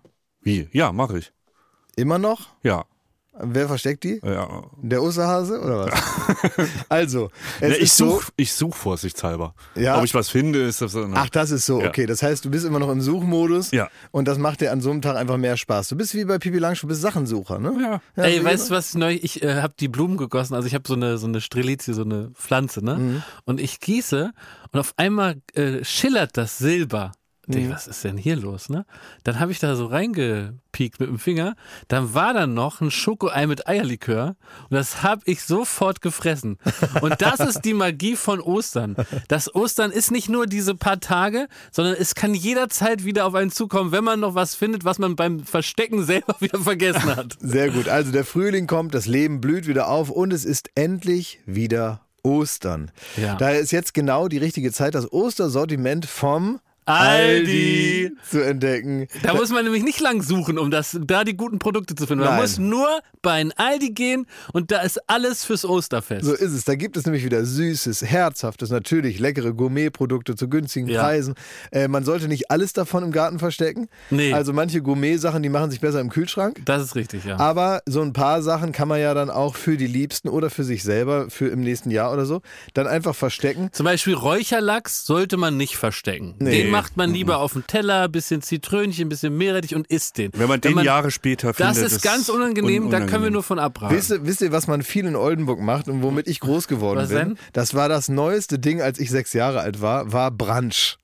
[0.41, 0.67] Wie?
[0.71, 1.31] Ja, mache ich.
[1.95, 2.47] immer noch?
[2.63, 2.85] Ja.
[3.41, 4.19] Wer versteckt die?
[4.23, 4.63] ja.
[4.81, 6.69] Der Osterhase oder was?
[6.89, 8.09] also, es Ja, ich ist so.
[8.11, 9.53] suche ich such vorsichtshalber.
[9.75, 9.97] Ja.
[9.97, 11.07] Ob ich was finde, ist das so.
[11.13, 11.87] Ach, das ist so, Ja.
[11.87, 12.05] okay.
[12.05, 13.87] Das heißt, du bist immer noch im Suchmodus Ja.
[14.11, 15.87] und das macht dir an so einem Tag einfach mehr Spaß.
[15.89, 17.73] Du bist wie bei Pipi Langstrumpf, du bist Sachensucher, ne?
[17.81, 18.01] Ja.
[18.15, 19.17] Ja, Ey, weißt du was neu?
[19.21, 20.53] Ich äh, habe die Blumen gegossen.
[20.55, 22.95] Also ich habe so eine so eine Strelizie, so eine Pflanze, ne?
[22.95, 23.23] Mhm.
[23.45, 24.31] Und ich gieße
[24.71, 27.11] und auf einmal äh, schillert das Silber.
[27.53, 28.85] Denk, was ist denn hier los, ne?
[29.23, 31.55] Dann habe ich da so reingepiekt mit dem Finger.
[31.87, 34.35] Dann war da noch ein Schokoei mit Eierlikör
[34.69, 36.57] und das habe ich sofort gefressen.
[37.01, 38.95] Und das ist die Magie von Ostern.
[39.27, 43.51] Das Ostern ist nicht nur diese paar Tage, sondern es kann jederzeit wieder auf einen
[43.51, 47.35] zukommen, wenn man noch was findet, was man beim Verstecken selber wieder vergessen hat.
[47.39, 47.87] Sehr gut.
[47.87, 52.91] Also der Frühling kommt, das Leben blüht wieder auf und es ist endlich wieder Ostern.
[53.17, 53.35] Ja.
[53.35, 58.11] Daher ist jetzt genau die richtige Zeit, das Ostersortiment vom Aldi.
[58.29, 59.07] zu entdecken.
[59.23, 62.23] Da muss man nämlich nicht lang suchen, um das, da die guten Produkte zu finden.
[62.23, 62.41] Man Nein.
[62.41, 62.87] muss nur
[63.21, 66.25] bei ein Aldi gehen und da ist alles fürs Osterfest.
[66.25, 66.63] So ist es.
[66.65, 71.01] Da gibt es nämlich wieder süßes, herzhaftes, natürlich leckere Gourmetprodukte zu günstigen Ja.
[71.03, 71.35] Preisen.
[71.71, 73.87] Äh, man sollte nicht alles davon im Garten verstecken.
[74.09, 74.33] Nee.
[74.33, 76.61] Also manche Gourmet-Sachen, die machen sich besser im Kühlschrank.
[76.65, 77.37] Das ist richtig, ja.
[77.39, 80.63] Aber so ein paar Sachen kann man ja dann auch für die Liebsten oder für
[80.63, 82.41] sich selber, für im nächsten Jahr oder so,
[82.73, 83.69] dann einfach verstecken.
[83.71, 86.35] Zum Beispiel Räucherlachs sollte man nicht verstecken.
[86.39, 86.63] Nee.
[86.63, 90.31] Den macht man lieber auf dem Teller, bisschen Zitrönchen, bisschen Meerrettich und isst den.
[90.35, 91.91] Wenn man den Jahre später Das findet.
[91.93, 93.95] ist ganz unangenehm, un- da können wir nur von abraten.
[93.95, 96.99] Wisst ihr, wisst ihr, was man viel in Oldenburg macht und womit ich groß geworden
[96.99, 97.17] Was bin?
[97.17, 97.37] denn?
[97.53, 100.98] Das war das neueste Ding, als ich sechs Jahre alt war, war Brunch.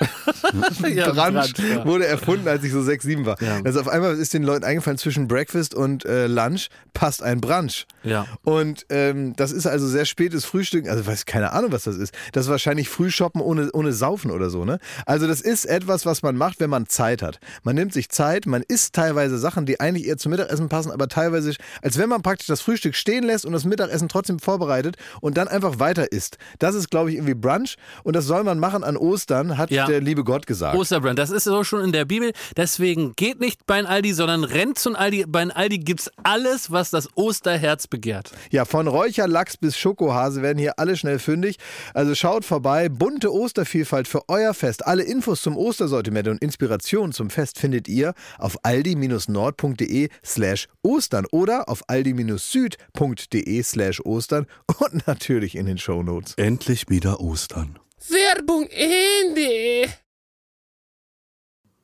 [0.94, 1.84] ja, Brunch ja.
[1.84, 3.40] wurde erfunden, als ich so sechs, sieben war.
[3.42, 3.60] Ja.
[3.64, 7.86] Also auf einmal ist den Leuten eingefallen, zwischen Breakfast und äh, Lunch passt ein Brunch.
[8.02, 8.26] Ja.
[8.42, 12.14] Und ähm, das ist also sehr spätes Frühstück, also weiß keine Ahnung, was das ist.
[12.32, 14.78] Das ist wahrscheinlich Frühshoppen ohne, ohne Saufen oder so, ne?
[15.06, 17.38] Also das ist etwas, was man macht, wenn man Zeit hat.
[17.62, 21.08] Man nimmt sich Zeit, man isst teilweise Sachen, die eigentlich eher zum Mittagessen passen, aber
[21.08, 25.36] teilweise, als wenn man praktisch das Frühstück stehen lässt und das Mittagessen trotzdem vorbereitet und
[25.36, 26.38] dann einfach weiter isst.
[26.58, 29.86] Das ist, glaube ich, irgendwie Brunch und das soll man machen an Ostern, hat Ja.
[29.86, 30.76] der liebe Gott gesagt.
[30.76, 32.32] Osterbrand, das ist so schon in der Bibel.
[32.56, 35.26] Deswegen geht nicht bei ein Aldi, sondern rennt zum Aldi.
[35.28, 38.32] Bei ein Aldi gibt's alles, was das Osterherz begehrt.
[38.50, 41.56] Ja, von Räucherlachs bis Schokohase werden hier alle schnell fündig.
[41.94, 42.88] Also schaut vorbei.
[42.88, 44.86] Bunte Ostervielfalt für euer Fest.
[44.86, 51.68] Alle Infos zum Ostersortiment und Inspiration zum Fest findet ihr auf aldi-nord.de slash Ostern oder
[51.68, 54.46] auf aldi-süd.de slash Ostern
[54.78, 56.34] und natürlich in den Shownotes.
[56.36, 57.79] Endlich wieder Ostern.
[58.08, 59.88] Werbung Ende.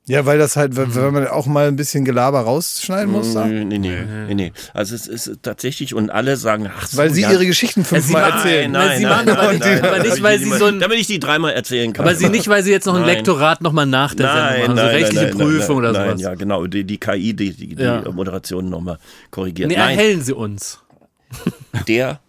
[0.09, 3.35] Ja, weil das halt, weil weil man auch mal ein bisschen Gelaber rausschneiden muss.
[3.35, 3.45] da.
[3.45, 4.53] Nee, nee, nee, nee, nee.
[4.73, 8.23] Also es ist tatsächlich, und alle sagen, ach so, Weil sie ja, ihre Geschichten fünfmal
[8.23, 8.71] machen- erzählen.
[8.71, 10.59] Nein, nein, Sie nein, machen nein, aber nein, nicht- nein, nein, weil ich sie die-
[10.59, 12.07] so ein- Damit ich die dreimal erzählen kann.
[12.07, 13.17] Aber sie nicht, weil sie jetzt noch ein Nein.
[13.17, 15.93] Lektorat nochmal nach der Sendung Nein, machen, nein, so rechtliche nein, nein, Prüfung nein, oder
[15.99, 16.21] nein, sowas.
[16.23, 18.03] Ja, genau, die, die KI, die, die, die Ja.
[18.13, 18.99] Moderation nochmal
[19.33, 19.69] korrigiert.
[19.71, 20.79] Nee, Nein, erhellen sie uns.
[21.89, 22.21] der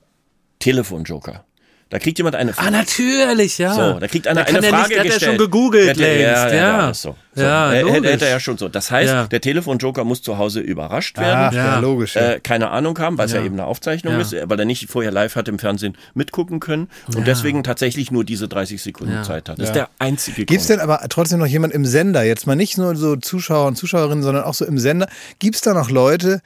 [0.57, 1.45] Telefonjoker.
[1.89, 2.71] Da kriegt jemand eine Ah, Frage.
[2.71, 3.73] natürlich, ja.
[3.73, 5.29] So, da kriegt einer Der kann eine ja nicht- Frage der hat ja gestellt.
[5.31, 6.47] schon gegoogelt Der hat ja- längst, ja.
[6.49, 6.77] Ja, ja.
[6.79, 7.15] ja, ist so.
[7.37, 7.43] So.
[7.43, 8.11] Ja, Äh, hätte, logisch.
[8.11, 8.67] hätte er ja schon so.
[8.69, 9.27] Das heißt, Ja.
[9.27, 11.45] der Telefonjoker muss zu Hause überrascht werden.
[11.49, 11.79] Ach, ja, Ja.
[11.79, 12.15] logisch.
[12.15, 12.33] Ja.
[12.33, 13.41] Äh, keine Ahnung haben, weil es ja.
[13.43, 17.25] Eben eine Aufzeichnung ist, weil er nicht vorher live hat im Fernsehen mitgucken können und
[17.27, 19.23] deswegen tatsächlich nur diese 30 Sekunden.
[19.23, 19.59] Zeit hat.
[19.59, 22.55] Das ist der einzige Gibt es denn aber trotzdem noch jemand im Sender, jetzt mal
[22.55, 25.07] nicht nur so Zuschauer und Zuschauerinnen, sondern auch so im Sender,
[25.39, 26.41] gibt es da noch Leute,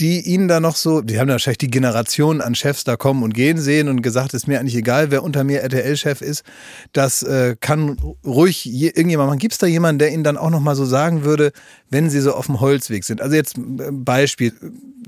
[0.00, 3.22] die Ihnen da noch so, die haben da wahrscheinlich die Generationen an Chefs da kommen
[3.22, 6.42] und gehen sehen und gesagt, ist mir eigentlich egal, wer unter mir RTL-Chef ist,
[6.92, 9.38] das äh, kann ruhig je, irgendjemand machen.
[9.38, 11.52] Gibt es da jemanden, der Ihnen dann auch noch mal so sagen würde,
[11.90, 13.20] wenn Sie so auf dem Holzweg sind?
[13.20, 14.52] Also jetzt äh, Beispiel,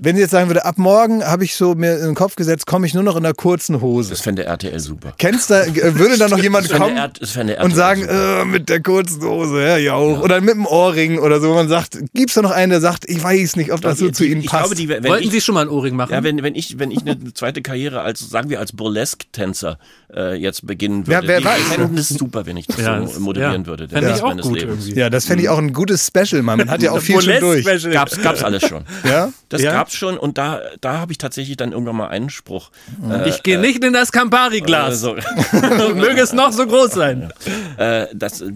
[0.01, 2.67] wenn sie jetzt sagen würde, ab morgen habe ich so mir in den Kopf gesetzt,
[2.67, 4.11] komme ich nur noch in einer kurzen Hose.
[4.11, 5.15] Das fände RTL super.
[5.19, 6.99] Kennst du, äh, würde da noch jemand kommen
[7.63, 10.23] und sagen, äh, mit der kurzen Hose, ja, ja auch.
[10.23, 11.51] Oder mit dem Ohrring oder so.
[11.51, 14.07] wo Man sagt, gibt's da noch einen, der sagt, ich weiß nicht, ob das so
[14.07, 14.65] Die- zu Ihnen ich passt.
[14.65, 16.13] Glaube, die, wenn Wollten ich, Sie schon mal einen Ohrring machen?
[16.13, 19.79] Ja, wenn, wenn ich, wenn ich eine zweite Karriere als, sagen wir, als Burlesque-Tänzer
[20.15, 21.59] äh, jetzt beginnen würde, Wer- wer die- weiß?
[21.59, 23.67] ich fände es super, wenn ich das Ja, so moderieren ja.
[23.67, 23.87] würde.
[23.89, 24.85] den Fände ich Rest auch meines gut Lebens.
[24.85, 25.01] irgendwie.
[25.01, 26.59] ja, das fände ich auch ein gutes Special, Mann.
[26.59, 27.65] Man hat ja auch viel schon durch.
[27.93, 28.85] Gab's, gab's alles schon.
[29.05, 29.33] Ja?
[29.49, 29.73] Das Ja?
[29.73, 32.71] gab's schon und da, da habe ich tatsächlich dann irgendwann mal einen Spruch.
[33.09, 35.01] Äh, Ich gehe nicht in das Campari-Glas.
[35.01, 35.15] so,
[35.95, 37.33] Möge es noch so groß sein.
[37.77, 38.51] äh, dass äh,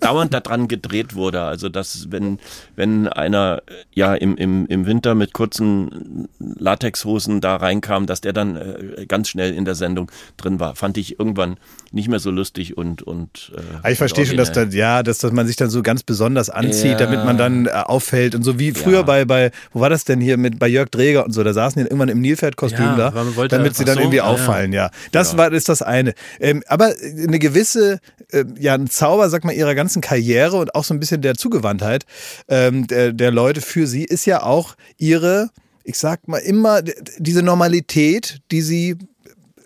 [0.00, 1.42] dauernd daran gedreht wurde.
[1.42, 2.38] Also dass wenn
[2.74, 8.32] wenn einer äh, ja im, im, im Winter mit kurzen Latexhosen da reinkam, dass der
[8.32, 11.56] dann äh, ganz schnell in der Sendung drin war, fand ich irgendwann
[11.92, 13.52] nicht mehr so lustig und und.
[13.56, 16.02] Äh, Aber ich verstehe schon, dass, da, ja, dass, dass man sich dann so ganz
[16.02, 17.06] besonders anzieht, Ja.
[17.06, 19.02] damit man dann äh, auffällt und so wie früher Ja.
[19.02, 21.78] bei, bei, wo war das denn hier mit bei Jörg Dreger und so, da saßen
[21.78, 24.30] die dann irgendwann im Nilpferdkostüm Ja, da, damit sie dann so, irgendwie ja, ja.
[24.30, 24.90] auffallen, ja.
[25.12, 26.14] Das war ist das eine.
[26.40, 28.00] Ähm, aber eine gewisse,
[28.32, 31.34] äh, ja, ein Zauber, sag mal, ihrer ganzen Karriere und auch so ein bisschen der
[31.34, 32.04] Zugewandtheit
[32.48, 35.50] ähm, der, der Leute für sie ist ja auch ihre,
[35.84, 36.82] ich sag mal, immer
[37.18, 38.96] diese Normalität, die sie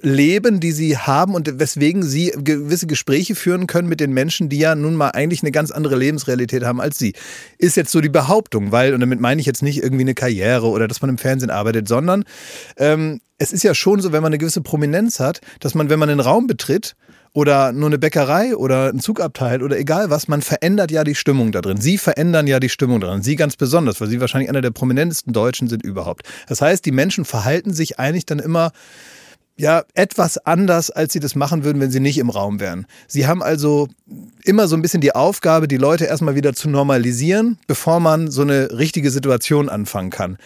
[0.03, 4.59] leben, die sie haben und weswegen sie gewisse Gespräche führen können mit den Menschen, die
[4.59, 7.15] ja nun mal eigentlich eine ganz andere Lebensrealität haben als sie.
[7.59, 10.69] Ist jetzt so die Behauptung, weil, und damit meine ich jetzt nicht irgendwie eine Karriere
[10.69, 12.25] oder dass man im Fernsehen arbeitet, sondern
[12.77, 15.99] ähm, es ist ja schon so, wenn man eine gewisse Prominenz hat, dass man, wenn
[15.99, 16.95] man einen Raum betritt,
[17.33, 21.53] oder nur eine Bäckerei oder ein Zugabteil oder egal was, man verändert ja die Stimmung
[21.53, 21.81] da drin.
[21.81, 23.23] Sie verändern ja die Stimmung drin.
[23.23, 26.23] Sie ganz besonders, weil sie wahrscheinlich einer der prominentesten Deutschen sind überhaupt.
[26.49, 28.73] Das heißt, die Menschen verhalten sich eigentlich dann immer
[29.61, 32.87] ja, etwas anders, als sie das machen würden, wenn sie nicht im Raum wären.
[33.07, 33.89] Sie haben also
[34.43, 38.41] immer so ein bisschen die Aufgabe, die Leute erstmal wieder zu normalisieren, bevor man so
[38.41, 40.39] eine richtige Situation anfangen kann.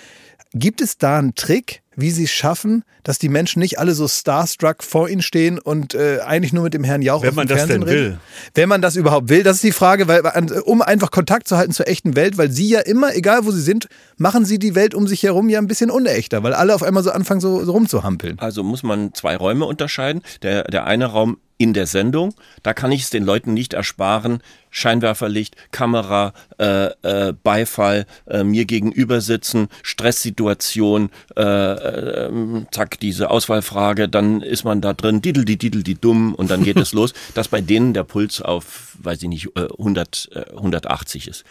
[0.54, 4.06] Gibt es da einen Trick, wie sie es schaffen, dass die Menschen nicht alle so
[4.08, 7.46] starstruck vor ihnen stehen und äh, eigentlich nur mit dem Herrn Jauch Wenn auf man
[7.46, 8.04] dem das Fernsehen denn reden?
[8.12, 8.18] will.
[8.54, 10.22] Wenn man das überhaupt will, das ist die Frage, weil
[10.64, 13.60] um einfach Kontakt zu halten zur echten Welt, weil sie ja immer, egal wo sie
[13.60, 16.82] sind, machen sie die Welt um sich herum ja ein bisschen unechter, weil alle auf
[16.82, 18.38] einmal so anfangen so, so rumzuhampeln.
[18.38, 20.22] Also muss man zwei Räume unterscheiden.
[20.42, 24.40] Der, der eine Raum in der Sendung, da kann ich es den Leuten nicht ersparen.
[24.68, 33.30] Scheinwerferlicht, Kamera, äh, äh, Beifall, äh, mir gegenüber sitzen, Stresssituation, äh, äh, ähm, zack, diese
[33.30, 36.92] Auswahlfrage, dann ist man da drin, didel, die didel, die dumm und dann geht es
[36.98, 41.44] los, dass bei denen der Puls auf, weiß ich nicht, äh, 100, äh, 180 ist.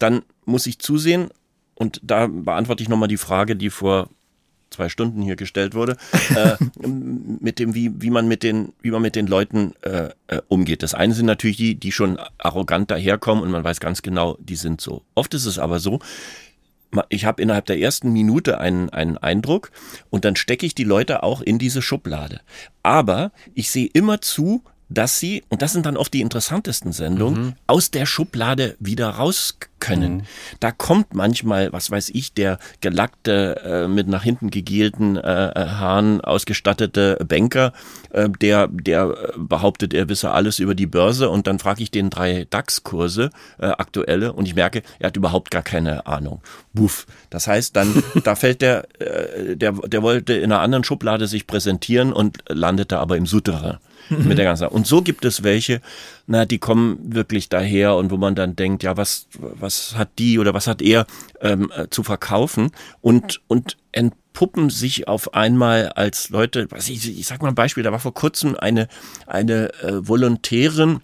[0.00, 1.28] Dann muss ich zusehen,
[1.76, 4.08] und da beantworte ich nochmal die Frage, die vor
[4.70, 5.96] zwei Stunden hier gestellt wurde,
[6.36, 6.56] äh,
[6.86, 10.82] mit dem, wie, wie man mit den, wie man mit den Leuten äh, äh, umgeht.
[10.82, 14.56] Das eine sind natürlich die, die schon arrogant daherkommen und man weiß ganz genau, die
[14.56, 15.02] sind so.
[15.14, 16.00] Oft ist es aber so,
[17.08, 19.70] ich habe innerhalb der ersten Minute einen, einen Eindruck
[20.10, 22.40] und dann stecke ich die Leute auch in diese Schublade.
[22.82, 27.54] Aber ich sehe immer zu, dass sie, und das sind dann oft die interessantesten Sendungen,
[27.66, 30.26] aus der Schublade wieder raus können.
[30.58, 35.66] Da kommt manchmal, was weiß ich, der gelackte, äh, mit nach hinten gegelten äh, äh,
[35.68, 37.72] Haaren ausgestattete Banker,
[38.10, 41.90] äh, der, der äh, behauptet, er wisse alles über die Börse und dann frage ich
[41.90, 46.42] den drei DAX-Kurse, äh, aktuelle, und ich merke, er hat überhaupt gar keine Ahnung.
[46.74, 47.06] Buff.
[47.30, 51.46] Das heißt, dann, da fällt der, äh, der, der wollte in einer anderen Schublade sich
[51.46, 54.68] präsentieren und landete aber im Souterrain mit der ganzen.
[54.68, 55.80] Und so gibt es welche,
[56.26, 60.38] na, die kommen wirklich daher und wo man dann denkt, ja, was, was hat die
[60.38, 61.06] oder was hat er
[61.40, 62.70] ähm, äh, zu verkaufen?
[63.00, 67.82] Und, und entpuppen sich auf einmal als Leute, was ich, ich sag mal ein Beispiel,
[67.82, 68.88] da war vor kurzem eine,
[69.26, 71.00] eine äh, Volontärin,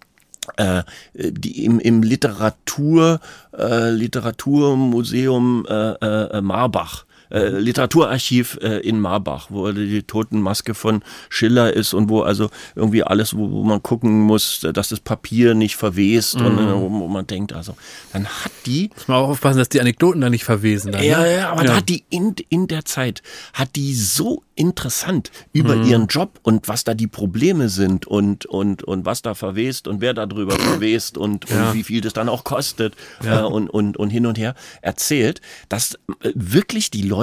[0.56, 0.82] äh,
[1.14, 3.20] die im, im Literatur,
[3.56, 11.73] äh, Literaturmuseum äh, äh, Marbach äh, Literaturarchiv äh, in Marbach, wo die Totenmaske von Schiller
[11.73, 15.77] ist und wo also irgendwie alles, wo, wo man gucken muss, dass das Papier nicht
[15.77, 17.77] verwest und äh, wo, wo man denkt, also
[18.12, 20.93] dann hat die Muss man auch aufpassen, dass die Anekdoten da nicht verwesen.
[20.93, 21.37] Dann, ja, ne?
[21.37, 26.07] ja, aber da hat die in, in der Zeit, hat die so interessant über ihren
[26.07, 30.15] Job und was da die Probleme sind und, und, und was da verwest und wer
[30.15, 34.11] da drüber verwest und, und wie viel das dann auch kostet äh, und, und, und
[34.11, 37.15] hin und her erzählt, dass äh, wirklich die Leute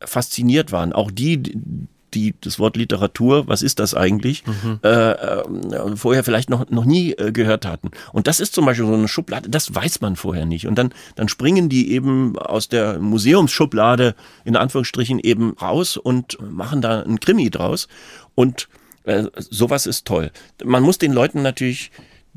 [0.00, 0.92] fasziniert waren.
[0.92, 1.42] Auch die,
[2.14, 4.44] die das Wort Literatur, was ist das eigentlich,
[4.82, 7.90] äh, äh, vorher vielleicht noch, noch nie äh, gehört hatten.
[8.12, 10.66] Und das ist zum Beispiel so eine Schublade, das weiß man vorher nicht.
[10.66, 16.80] Und dann, dann springen die eben aus der Museumsschublade in Anführungsstrichen eben raus und machen
[16.80, 17.88] da einen Krimi draus.
[18.34, 18.68] Und
[19.04, 20.30] äh, sowas ist toll.
[20.64, 21.90] Man muss den Leuten natürlich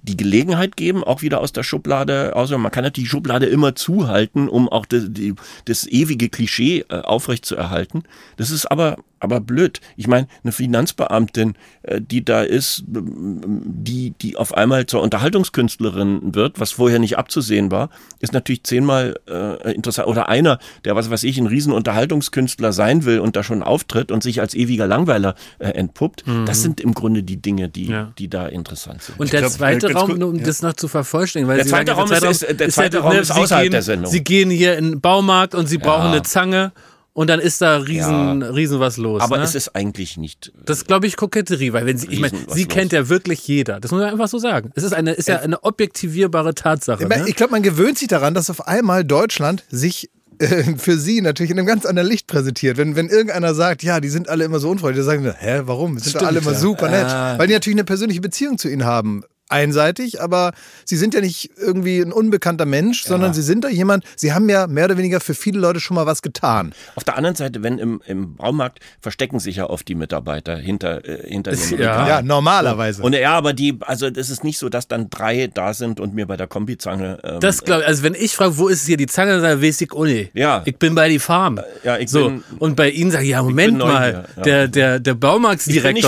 [0.08, 3.76] die Gelegenheit geben, auch wieder aus der Schublade, außer man kann natürlich die Schublade immer
[3.76, 8.04] zuhalten, um auch das, die, das ewige Klischee äh, aufrechtzuerhalten.
[8.38, 9.80] Das ist aber, aber blöd.
[9.96, 16.60] Ich meine, eine Finanzbeamtin, äh, die da ist, die, die auf einmal zur Unterhaltungskünstlerin wird,
[16.60, 20.08] was vorher nicht abzusehen war, ist natürlich zehnmal äh, interessant.
[20.08, 24.24] Oder einer, der, was weiß ich, ein Riesenunterhaltungskünstler sein will und da schon auftritt und
[24.24, 26.24] sich als ewiger Langweiler äh, entpuppt.
[26.46, 28.12] Das sind im Grunde die Dinge, die, Ja.
[28.18, 29.20] die da interessant sind.
[29.20, 30.44] Und der glaub, zweite Raum, nur um ja.
[30.46, 33.04] das noch zu vervollständigen, weil Der Sie zweite sagen, Raum ist- ist- der zweite ja,
[33.04, 34.12] Raum ist Sie außerhalb gehen, der Sendung.
[34.12, 36.72] Sie gehen hier in den Baumarkt und Sie brauchen eine Zange
[37.18, 39.24] und dann ist da riesen, riesen was los.
[39.24, 39.44] aber ne?
[39.44, 40.52] es ist eigentlich nicht.
[40.64, 42.68] Das ist, glaube ich, Koketterie, weil wenn sie, ich meine, sie los.
[42.68, 43.80] kennt ja wirklich jeder.
[43.80, 44.70] Das muss man einfach so sagen.
[44.76, 47.02] Es ist eine, ist ja eine objektivierbare Tatsache.
[47.02, 47.28] Ich, mein, Ne?
[47.28, 51.50] ich glaube, man gewöhnt sich daran, dass auf einmal Deutschland sich äh, für sie natürlich
[51.50, 52.78] in einem ganz anderen Licht präsentiert.
[52.78, 55.62] Wenn, wenn irgendeiner sagt, ja, die sind alle immer so unfreundlich, dann sagen wir, hä,
[55.66, 55.96] warum?
[55.96, 56.60] Die sind doch Stimmt, alle immer ja.
[56.60, 57.08] super nett.
[57.08, 57.40] Ah.
[57.40, 59.24] Weil die natürlich eine persönliche Beziehung zu ihnen haben.
[59.50, 60.52] Einseitig, aber
[60.86, 64.50] sie sind ja nicht irgendwie ein unbekannter Mensch, sondern sie sind da jemand, sie haben
[64.50, 66.74] ja mehr oder weniger für viele Leute schon mal was getan.
[66.96, 71.06] Auf der anderen Seite, wenn im, im Baumarkt verstecken sich ja oft die Mitarbeiter hinter,
[71.06, 71.94] äh, hinter Ist- dem ja.
[72.04, 72.08] Regal.
[72.10, 73.02] Ja, normalerweise.
[73.04, 76.14] Und ja, aber die, also das ist nicht so, dass dann drei da sind und
[76.14, 77.20] mir bei der Kombizange.
[77.24, 79.56] Ähm, Das glaube ich, also wenn ich frage, wo ist hier die Zange, dann sage
[79.66, 80.32] ich, weiß ich nicht.
[80.34, 80.62] Ja.
[80.66, 81.60] Ich bin bei die Farm.
[81.84, 84.42] ja, ich so, bin- und bei Ihnen sage ich, ja, Moment mal, ja.
[84.44, 85.16] der, der, der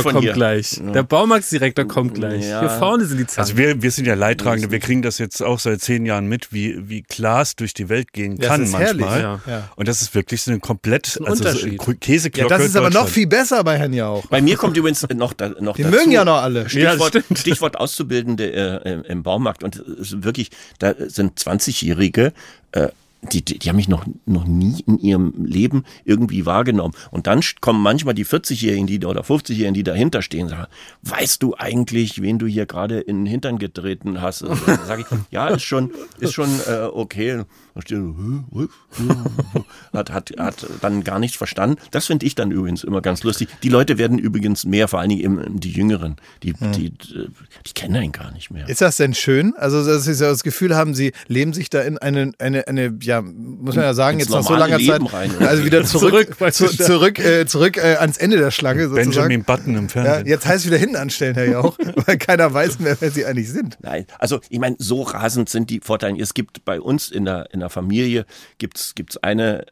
[0.04, 0.34] von kommt hier.
[0.34, 0.82] gleich.
[0.94, 2.48] Der Baumarktsdirektor kommt gleich.
[2.48, 2.60] Ja.
[2.62, 3.44] Hier vorne sind die Zangen.
[3.48, 6.52] Also wir, wir sind ja Leidtragende, wir kriegen das jetzt auch seit zehn Jahren mit,
[6.52, 9.10] wie, wie Glas durch die Welt gehen Das kann ist manchmal.
[9.10, 9.54] herrlich, ja.
[9.54, 9.70] Ja.
[9.76, 11.80] Und das ist wirklich so ein komplett ein also so Unterschied.
[11.88, 14.26] ein Käseglocke Ja, das ist aber noch viel besser bei Herrn Jauch.
[14.28, 16.64] Bei mir kommt übrigens noch, da, noch Die dazu, mögen ja noch alle.
[16.64, 17.40] Ja, Stichwort, stimmt.
[17.40, 18.52] Stichwort Auszubildende
[18.86, 19.64] äh, im Baumarkt.
[19.64, 22.34] Und wirklich, da sind 20-Jährige,
[22.72, 22.90] äh,
[23.22, 26.94] die, die, die haben mich noch, noch nie in ihrem Leben irgendwie wahrgenommen.
[27.12, 30.68] Und dann kommen manchmal die 40-Jährigen die, oder 50-Jährigen, die dahinter stehen, und sagen,
[31.04, 34.44] weißt du eigentlich, wen du hier gerade in den Hintern getreten hast?
[34.44, 37.44] Und dann sage ich, ja, ist schon, ist schon äh, okay.
[37.74, 39.66] Dann steht er so, "Hä, was?
[39.94, 41.78] hat, hat, hat dann gar nichts verstanden.
[41.92, 43.50] Das finde ich dann übrigens immer ganz lustig.
[43.64, 47.30] Die Leute werden übrigens mehr, vor allen Dingen eben die Jüngeren, die, die, die,
[47.66, 48.68] die kennen einen gar nicht mehr.
[48.70, 49.54] Ist das denn schön?
[49.58, 53.22] Also, dass Sie das Gefühl haben, Sie leben sich da in eine, eine, eine ja,
[53.22, 55.32] muss man ja sagen, jetzt nach so langer Zeit, Leben rein.
[55.40, 56.72] also wieder zurück, Zurück, zu, ja.
[56.86, 59.10] zurück, äh, zurück äh, ans Ende der Schlange sozusagen.
[59.12, 60.28] Benjamin Button im Ja, Fernsehen.
[60.28, 63.50] jetzt heißt es wieder hinten anstellen, Herr Jauch, weil keiner weiß mehr, wer Sie eigentlich
[63.52, 63.78] sind.
[63.82, 66.22] Nein, also ich meine, so rasend sind die Vorteile.
[66.22, 68.26] Es gibt bei uns in der, in der Familie
[68.60, 69.66] gibt's gibt's eine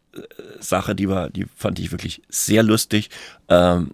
[0.59, 3.09] Sache, die war, die fand ich wirklich sehr lustig.
[3.49, 3.91] Ähm,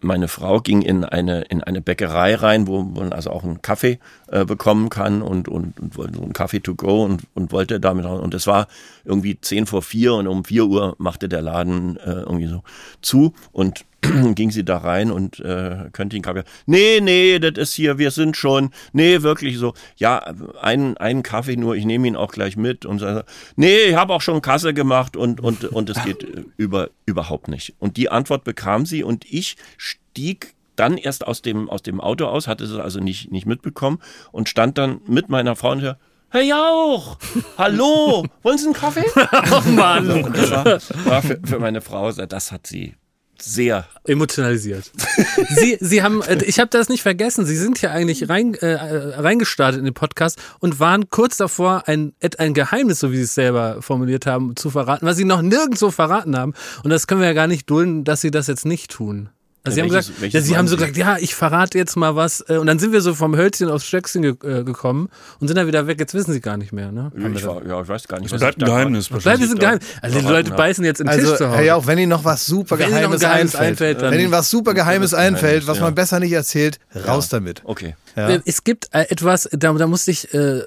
[0.00, 3.98] meine Frau ging in eine in eine Bäckerei rein, wo man also auch einen Kaffee
[4.28, 7.80] äh, bekommen kann und und, und wollte so einen Kaffee to go und und wollte
[7.80, 8.68] damit und es war
[9.04, 12.62] irgendwie zehn vor vier und um vier Uhr machte der Laden äh, irgendwie so
[13.00, 13.84] zu und
[14.34, 16.42] ging sie da rein und äh, könnte den Kaffee.
[16.66, 18.70] Nee, nee, das ist hier, wir sind schon.
[18.92, 19.74] Nee, wirklich so.
[19.96, 22.84] Ja, einen, einen Kaffee nur, ich nehme ihn auch gleich mit.
[22.84, 23.22] Und so,
[23.56, 26.22] nee, ich habe auch schon Kasse gemacht und, und, und es geht
[26.56, 27.74] über, überhaupt nicht.
[27.78, 32.26] Und die Antwort bekam sie und ich stieg dann erst aus dem, aus dem Auto
[32.26, 34.00] aus, hatte es also nicht, nicht mitbekommen
[34.32, 35.98] und stand dann mit meiner Frau und hör,
[36.30, 37.18] Herr Jauch,
[37.58, 39.04] hallo, wollen Sie einen Kaffee?
[39.52, 40.32] oh Mann.
[40.32, 40.64] Das war,
[41.04, 42.94] war für, für meine Frau, das hat sie
[43.42, 44.90] sehr Emotionalisiert.
[45.50, 47.46] Sie, Sie haben, äh, ich habe das nicht vergessen.
[47.46, 51.84] Sie sind ja eigentlich rein, äh, äh, reingestartet in den Podcast und waren kurz davor,
[51.86, 55.42] ein, ein Geheimnis, so wie Sie es selber formuliert haben, zu verraten, was Sie noch
[55.42, 56.54] nirgendwo verraten haben.
[56.82, 59.28] Und das können wir ja gar nicht dulden, dass Sie das jetzt nicht tun.
[59.64, 61.78] Also Ja, Sie haben welches- gesagt, welches ja, Sie haben so gesagt, ja, ich verrate
[61.78, 62.40] jetzt mal was.
[62.48, 65.56] äh, Und dann sind wir so vom Hölzchen aufs Stöckchen ge äh, gekommen und sind
[65.56, 66.00] dann wieder weg.
[66.00, 67.12] Jetzt wissen Sie gar nicht mehr, ne?
[67.36, 69.86] Ich, war, ja, ich weiß gar nicht, was bleibt ein Geheimnis Bleibt ein Geheimnis.
[70.00, 71.64] Also die Leute beißen jetzt in den Tisch Also, zu Herr Hause.
[71.66, 74.50] Jauch, wenn Ihnen noch was super Wenn Geheimes Geheimnis einfällt, einfällt, dann- wenn Ihnen was
[74.50, 75.84] super Geheimes einfällt, was ja.
[75.84, 77.62] man besser nicht erzählt, raus damit.
[77.64, 77.94] Okay.
[78.16, 78.30] Ja.
[78.44, 80.62] Es gibt äh, etwas, da, da musste ich, äh,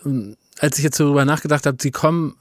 [0.59, 2.35] als ich jetzt darüber nachgedacht habe, sie kommen,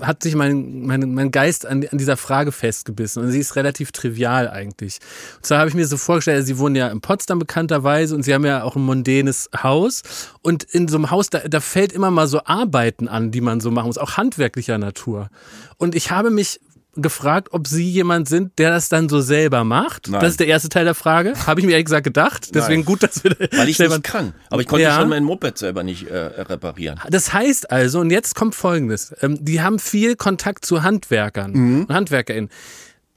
[0.00, 3.92] hat sich mein, mein, mein Geist an, an dieser Frage festgebissen und sie ist relativ
[3.92, 4.98] trivial eigentlich.
[5.36, 8.34] Und zwar habe ich mir so vorgestellt, sie wohnen ja in Potsdam bekannterweise und sie
[8.34, 10.02] haben ja auch ein mondänes Haus
[10.42, 13.60] und in so einem Haus, da, da fällt immer mal so Arbeiten an, die man
[13.60, 15.30] so machen muss, auch handwerklicher Natur.
[15.78, 16.60] Und ich habe mich
[17.02, 20.08] gefragt, ob Sie jemand sind, der das dann so selber macht.
[20.08, 20.20] Nein.
[20.20, 21.34] Das ist der erste Teil der Frage.
[21.46, 22.54] Habe ich mir ehrlich gesagt gedacht.
[22.54, 22.86] Deswegen Nein.
[22.86, 24.32] gut, dass wir Weil ich selber- nicht kann.
[24.50, 24.96] Aber ich konnte Ja.
[24.98, 27.00] schon mein Moped selber nicht äh, reparieren.
[27.10, 31.52] Das heißt also, und jetzt kommt Folgendes, ähm, die haben viel Kontakt zu Handwerkern
[31.86, 32.50] und HandwerkerInnen.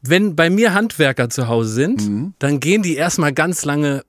[0.01, 4.03] Wenn bei mir Handwerker zu Hause sind, dann gehen die erstmal ganz lange,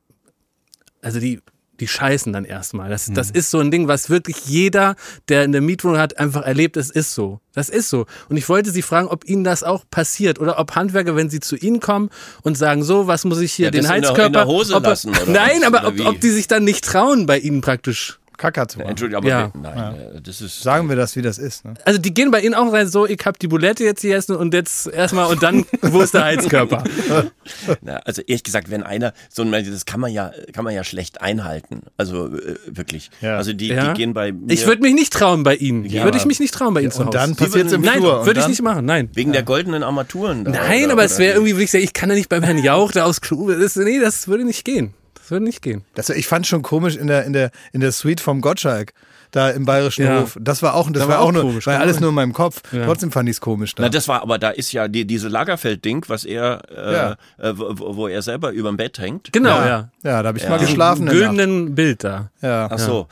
[1.03, 1.41] also die,
[1.81, 2.89] die scheißen dann erstmal.
[2.91, 4.95] Das, das ist so ein Ding, was wirklich jeder,
[5.29, 6.77] der in der Mietwohnung hat, einfach erlebt.
[6.77, 7.41] Es ist so.
[7.55, 8.07] Das ist so.
[8.29, 11.41] Und ich wollte Sie fragen, ob Ihnen das auch passiert oder ob Handwerker, wenn sie
[11.41, 12.11] zu Ihnen kommen
[12.43, 14.27] und sagen, so, was muss ich hier, Ja, den das in der- Heizkörper.
[14.27, 15.67] in der Hose ob, lassen, oder Nein, was?
[15.67, 18.91] aber Oder ob, ob die sich dann nicht trauen, bei Ihnen praktisch Kacker zu machen.
[18.91, 19.53] Entschuldigung, aber Ja.
[19.55, 20.63] nein, äh, das ist.
[20.63, 21.65] Sagen wir das, wie das ist.
[21.65, 21.75] Ne?
[21.85, 24.35] Also die gehen bei Ihnen auch rein so, ich hab die Bulette jetzt hier essen
[24.35, 26.83] und jetzt erstmal und dann, wo ist der Heizkörper?
[27.83, 30.85] Na, also ehrlich gesagt, wenn einer so ein, das kann man ja, kann man ja
[30.85, 31.83] schlecht einhalten.
[31.97, 33.11] Also äh, wirklich.
[33.21, 33.37] Ja.
[33.37, 33.93] Also die, Ja.
[33.93, 35.85] die gehen bei mir Ich würde mich nicht trauen bei Ihnen.
[35.85, 37.19] Ja, würde ich mich nicht trauen bei Ihnen zu Und Hause.
[37.19, 39.11] dann passiert's im Nein, und würde ich nicht machen, nein.
[39.15, 40.45] wegen der goldenen Armaturen.
[40.45, 41.37] Da, Nein, oder, aber es oder wäre wie?
[41.39, 43.51] irgendwie, würde ich sagen, ich kann da nicht beim Herrn Jauch da aufs Klo.
[43.51, 44.95] Das, nee, das würde nicht gehen.
[45.31, 45.85] Das würde nicht gehen.
[45.95, 48.93] Das, ich fand schon komisch in der, in der, in der Suite vom Gottschalk.
[49.31, 50.23] Da im Bayerischen Ja.
[50.23, 50.37] Hof.
[50.41, 51.89] Das war auch, das Da war war auch, auch nur, komisch, war ja genau.
[51.89, 52.63] alles nur in meinem Kopf.
[52.73, 52.85] Ja.
[52.85, 53.85] Trotzdem fand ich es komisch da.
[53.85, 57.13] Na, das war, aber da ist ja die, diese Lagerfeld-Ding, was er, äh, Ja.
[57.39, 59.33] äh, wo, wo er selber überm Bett hängt.
[59.33, 59.67] Genau, ja.
[59.69, 59.91] ja.
[60.03, 61.09] ja, da habe ich mal geschlafen.
[61.09, 62.33] Ein güldenen Bild da.
[62.43, 62.67] Ja.
[62.73, 63.07] Ach so.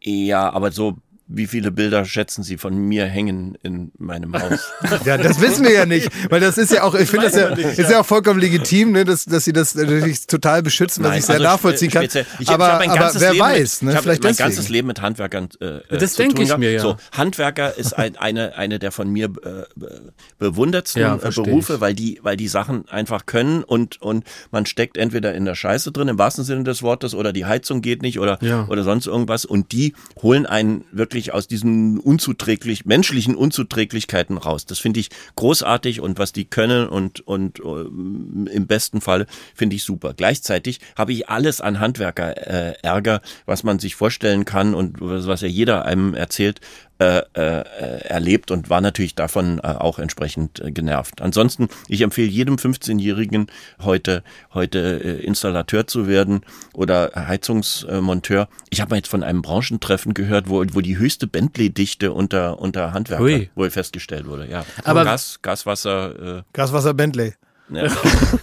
[0.00, 0.96] Ja, aber so,
[1.28, 4.60] wie viele Bilder schätzen Sie von mir hängen in meinem Haus?
[5.04, 7.48] ja, das wissen wir ja nicht, weil das ist ja auch, ich finde das ja,
[7.48, 11.18] ist ja auch vollkommen legitim, ne, dass, dass sie das natürlich total beschützen, was Nein,
[11.18, 12.04] ich sehr also nachvollziehen kann.
[12.04, 13.96] speziell- Ich, hab- aber ich hab mein aber ganzes wer Leben weiß, mit, ne, ich
[13.96, 14.48] hab vielleicht mein deswegen.
[14.50, 16.80] ganzes Leben mit Handwerkern äh, äh, Das zu denk tun ich mir, ja.
[16.80, 21.74] So, Handwerker ist ein, eine, eine der von mir äh, be- bewundertsten Ja, äh, Berufe,
[21.74, 21.80] ich.
[21.80, 25.90] weil die, weil die Sachen einfach können und, und man steckt entweder in der Scheiße
[25.92, 28.66] drin, im wahrsten Sinne des Wortes, oder die Heizung geht nicht oder, Ja.
[28.68, 34.66] oder sonst irgendwas und die holen einen wirklich aus diesen unzuträglich, menschlichen Unzuträglichkeiten raus.
[34.66, 39.76] Das finde ich großartig und was die können und, und ähm, im besten Fall finde
[39.76, 40.14] ich super.
[40.14, 45.26] Gleichzeitig habe ich alles an Handwerker äh, Ärger, was man sich vorstellen kann und was,
[45.26, 46.60] was ja jeder einem erzählt,
[46.98, 47.64] äh, äh,
[48.08, 51.20] erlebt und war natürlich davon äh, auch entsprechend äh, genervt.
[51.20, 53.48] Ansonsten, ich empfehle jedem 15-Jährigen
[53.82, 54.22] heute
[54.54, 56.40] heute äh, Installateur zu werden
[56.72, 58.48] oder Heizungsmonteur.
[58.70, 62.92] Ich habe mal jetzt von einem Branchentreffen gehört, wo, wo die höchste Bentley-Dichte unter unter
[62.92, 63.50] Handwerker Ui.
[63.54, 64.48] wohl festgestellt wurde.
[64.48, 66.44] Ja, Aber- Gas, Gaswasser.
[66.52, 67.34] Gaswasser Bentley.
[67.68, 67.88] Ja.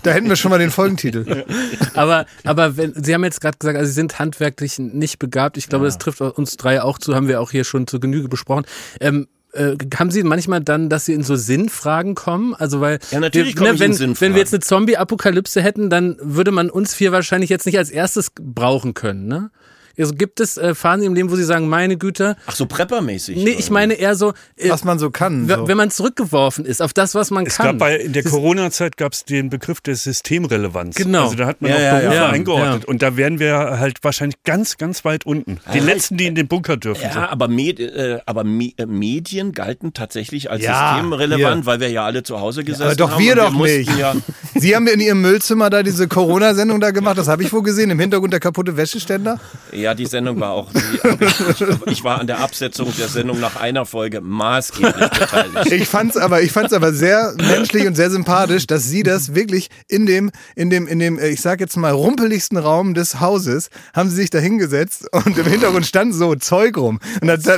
[0.04, 1.46] Da hätten wir schon mal den Folgentitel.
[1.94, 5.58] Aber, aber wenn, Sie haben jetzt gerade gesagt, also Sie sind handwerklich nicht begabt.
[5.58, 8.28] Ich glaube, das trifft uns drei auch zu, haben wir auch hier schon zur Genüge
[8.28, 8.66] besprochen.
[9.00, 12.56] Ähm, äh, haben Sie manchmal dann, dass Sie in so Sinnfragen kommen?
[12.56, 16.52] Also weil Ja, natürlich wir, in wenn, wenn wir jetzt eine Zombie-Apokalypse hätten, dann würde
[16.52, 19.52] man uns vier wahrscheinlich jetzt nicht als erstes brauchen können, ne?
[19.98, 23.38] Also gibt es äh, Phasen im Leben, wo Sie sagen, meine Güte, Ach so preppermäßig.
[23.38, 25.48] nee, ich meine eher so, äh, Was man so kann.
[25.48, 25.68] So.
[25.68, 27.66] wenn man zurückgeworfen ist auf das, was man Es kann.
[27.68, 30.96] gab bei, in der Corona-Zeit gab es den Begriff der Systemrelevanz.
[30.96, 31.24] Genau.
[31.26, 32.30] Also da hat man Ja, auch ja, Berufe ja.
[32.30, 32.84] eingeordnet.
[32.84, 32.88] Ja.
[32.90, 35.60] Und da wären wir halt wahrscheinlich ganz, ganz weit unten.
[35.74, 37.04] Die letzten, die in den Bunker dürfen.
[37.14, 41.90] Ja, aber, Med äh, aber Me äh, Medien galten tatsächlich als Ja, systemrelevant, weil wir
[41.90, 43.24] ja alle zu Hause gesessen aber doch haben.
[43.24, 43.98] wir doch mussten nicht.
[43.98, 44.16] Ja,
[44.56, 47.90] Sie haben in Ihrem Müllzimmer da diese Corona-Sendung da gemacht, das habe ich wohl gesehen,
[47.90, 49.40] im Hintergrund der kaputte Wäscheständer.
[49.72, 50.70] ja, die Sendung war auch.
[50.72, 55.72] Die, ich war an der Absetzung der Sendung nach einer Folge maßgeblich beteiligt.
[55.72, 59.70] Ich fand's aber, ich fand's aber sehr menschlich und sehr sympathisch, dass Sie das wirklich
[59.88, 63.70] in dem, in dem, in dem, äh, ich sag jetzt mal, rumpeligsten Raum des Hauses,
[63.94, 67.00] haben Sie sich da hingesetzt und im Hintergrund stand so Zeug rum.
[67.22, 67.58] Und da, da,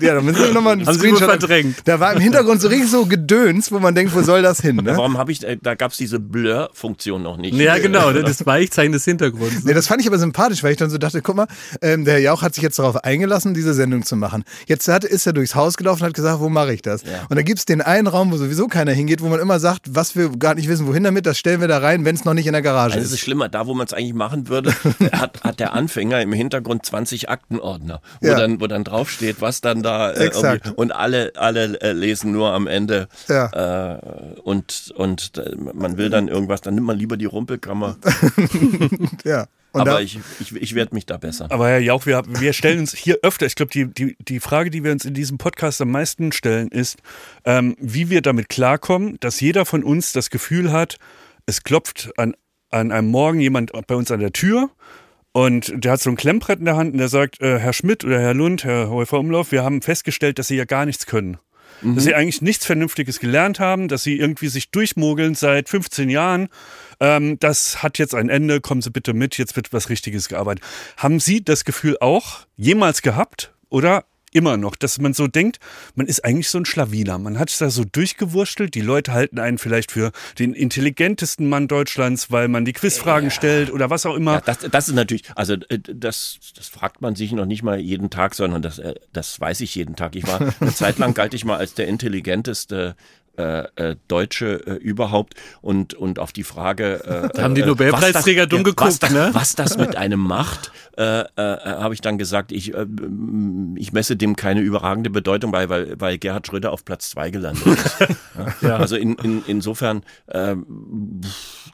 [0.00, 1.28] ja, da müssen wir nochmal einen Haben Sie wohl Screenshot.
[1.40, 1.76] verdrängt.
[1.84, 4.76] Da war im Hintergrund so richtig so Gedöns, wo man denkt, wo soll das hin,
[4.76, 4.96] ne?
[4.96, 7.54] Warum habe ich, äh, da gab es diese Blur-Funktion noch nicht.
[7.56, 9.64] ja, genau, das Weichzeichen des Hintergrunds.
[9.64, 11.39] Nee, das fand ich aber sympathisch, weil ich dann so dachte, guck mal,
[11.82, 14.44] ähm, der Herr Jauch hat sich jetzt darauf eingelassen, diese Sendung zu machen.
[14.66, 17.02] Jetzt hat, ist er durchs Haus gelaufen und hat gesagt, wo mache ich das?
[17.28, 20.16] Und da gibt's den einen Raum, wo sowieso keiner hingeht, wo man immer sagt, was
[20.16, 22.46] wir gar nicht wissen, wohin damit, das stellen wir da rein, wenn es noch nicht
[22.46, 23.20] in der Garage Also es ist ist.
[23.20, 24.72] schlimmer, da wo man es eigentlich machen würde,
[25.12, 28.34] hat, hat der Anfänger im Hintergrund 20 Aktenordner, wo Ja.
[28.36, 30.30] dann wo dann draufsteht, was dann da äh,
[30.76, 33.94] und alle alle äh, lesen nur am Ende Ja.
[33.94, 33.98] äh,
[34.42, 37.96] und und äh, man will dann irgendwas, dann nimmt man lieber die Rumpelkammer.
[39.24, 39.46] Ja.
[39.72, 41.46] Und Aber da, ich, ich, ich werde mich da besser.
[41.50, 44.70] Aber Herr Jauch, wir, wir stellen uns hier öfter, ich glaube, die, die, die Frage,
[44.70, 46.98] die wir uns in diesem Podcast am meisten stellen, ist,
[47.44, 50.96] ähm, wie wir damit klarkommen, dass jeder von uns das Gefühl hat,
[51.46, 52.34] es klopft an,
[52.70, 54.70] an einem Morgen jemand bei uns an der Tür
[55.32, 58.04] und der hat so ein Klemmbrett in der Hand und der sagt, äh, Herr Schmidt
[58.04, 61.38] oder Herr Lund, Herr Häufer Umlauf, wir haben festgestellt, dass Sie ja gar nichts können.
[61.82, 66.48] Dass sie eigentlich nichts Vernünftiges gelernt haben, dass sie irgendwie sich durchmogeln seit 15 Jahren.
[67.00, 70.64] Ähm, das hat jetzt ein Ende, kommen Sie bitte mit, jetzt wird was Richtiges gearbeitet.
[70.96, 75.58] Haben Sie das Gefühl auch jemals gehabt oder immer noch, dass man so denkt,
[75.94, 77.18] man ist eigentlich so ein Schlawiner.
[77.18, 78.74] Man hat es da so durchgewurstelt.
[78.74, 83.72] Die Leute halten einen vielleicht für den intelligentesten Mann Deutschlands, weil man die Quizfragen stellt
[83.72, 84.34] oder was auch immer.
[84.34, 87.80] Ja, das, das ist natürlich, also äh, das, das fragt man sich noch nicht mal
[87.80, 90.14] jeden Tag, sondern das, äh, das weiß ich jeden Tag.
[90.14, 92.96] Ich war eine Zeit lang galt ich mal als der intelligenteste
[93.40, 98.42] äh, äh, Deutsche äh, überhaupt und und auf die Frage äh, haben die äh, Nobelpreisträger
[98.42, 99.30] was das, dumm was geguckt, das, ne?
[99.32, 102.74] was das mit einem macht, äh, habe ich dann gesagt, ich
[103.76, 107.66] ich messe dem keine überragende Bedeutung bei, weil weil Gerhard Schröder auf Platz zwei gelandet
[107.66, 107.96] ist.
[108.62, 108.76] ja.
[108.76, 111.20] Also in, in, insofern ähm,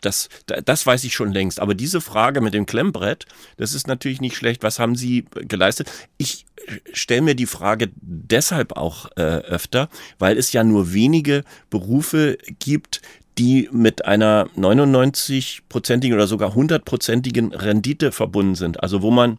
[0.03, 1.61] das, da- das weiß ich schon längst.
[1.61, 4.62] Aber diese Frage mit dem Klemmbrett, das ist natürlich nicht schlecht.
[4.62, 5.91] Was haben Sie geleistet?
[6.19, 6.47] Ich
[6.93, 9.89] stelle mir die Frage deshalb auch öfter,
[10.19, 13.02] weil es ja nur wenige Berufe gibt,
[13.38, 18.82] die mit einer 99-prozentigen oder sogar 100-prozentigen Rendite verbunden sind.
[18.82, 19.38] Also wo man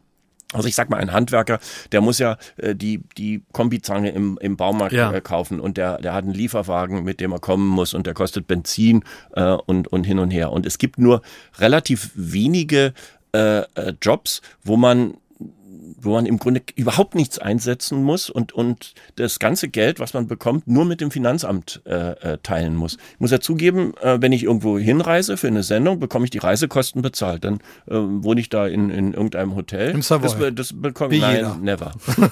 [0.53, 1.59] also ich sag mal, ein Handwerker,
[1.91, 5.11] der muss ja äh, die, die Kombizange im, im Baumarkt Ja.
[5.11, 8.13] äh, kaufen und der, der hat einen Lieferwagen, mit dem er kommen muss und der
[8.13, 9.03] kostet Benzin
[9.35, 10.53] äh, und, und hin und her.
[10.53, 11.21] Und es gibt nur
[11.59, 12.93] relativ wenige
[13.35, 15.15] äh, äh, Jobs, wo man
[16.01, 20.27] wo man im Grunde überhaupt nichts einsetzen muss und, und das ganze Geld, was man
[20.27, 22.97] bekommt, nur mit dem Finanzamt äh, äh, teilen muss.
[23.13, 26.37] Ich muss ja zugeben, äh, wenn ich irgendwo hinreise für eine Sendung, bekomme ich die
[26.39, 27.43] Reisekosten bezahlt.
[27.43, 27.55] Dann
[27.87, 29.91] äh, wohne ich da in, in irgendeinem Hotel.
[29.91, 30.51] Im Savoy.
[30.53, 31.21] Das, das bekomme ich.
[31.21, 31.57] Nein, jeder.
[31.61, 31.91] never.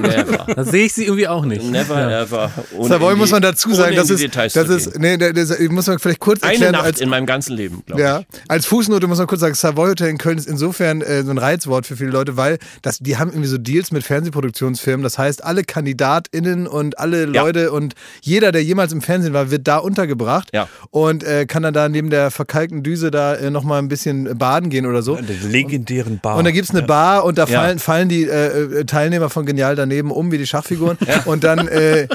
[0.00, 0.46] never.
[0.54, 1.62] Da sehe ich sie irgendwie auch nicht.
[1.70, 2.50] Never ever.
[2.76, 5.48] Ohne Savoy in muss die- man dazu sagen, das die ist, das ist, nee, das,
[5.48, 6.72] das muss man vielleicht kurz Eine erklären.
[6.72, 8.26] Nacht als, in meinem ganzen Leben, glaube ja, ich.
[8.48, 11.38] als Fußnote muss man kurz sagen, Savoy Hotel in Köln ist insofern äh, so ein
[11.38, 15.02] Reizwort für viele Leute, weil das, die haben irgendwie so Deals mit Fernsehproduktionsfirmen.
[15.04, 17.42] Das heißt, alle KandidatInnen und alle Ja.
[17.42, 20.68] Leute und jeder, der jemals im Fernsehen war, wird da untergebracht Ja.
[20.90, 24.70] und äh, kann dann da neben der verkalkten Düse da äh, nochmal ein bisschen baden
[24.70, 25.16] gehen oder so.
[25.16, 26.36] Der legendären Bar.
[26.36, 29.76] Und da gibt's eine Bar und da fallen, fallen die äh, äh, Teilnehmer von Genial
[29.76, 30.96] daneben um wie die Schachfiguren.
[31.26, 32.06] Und dann, äh,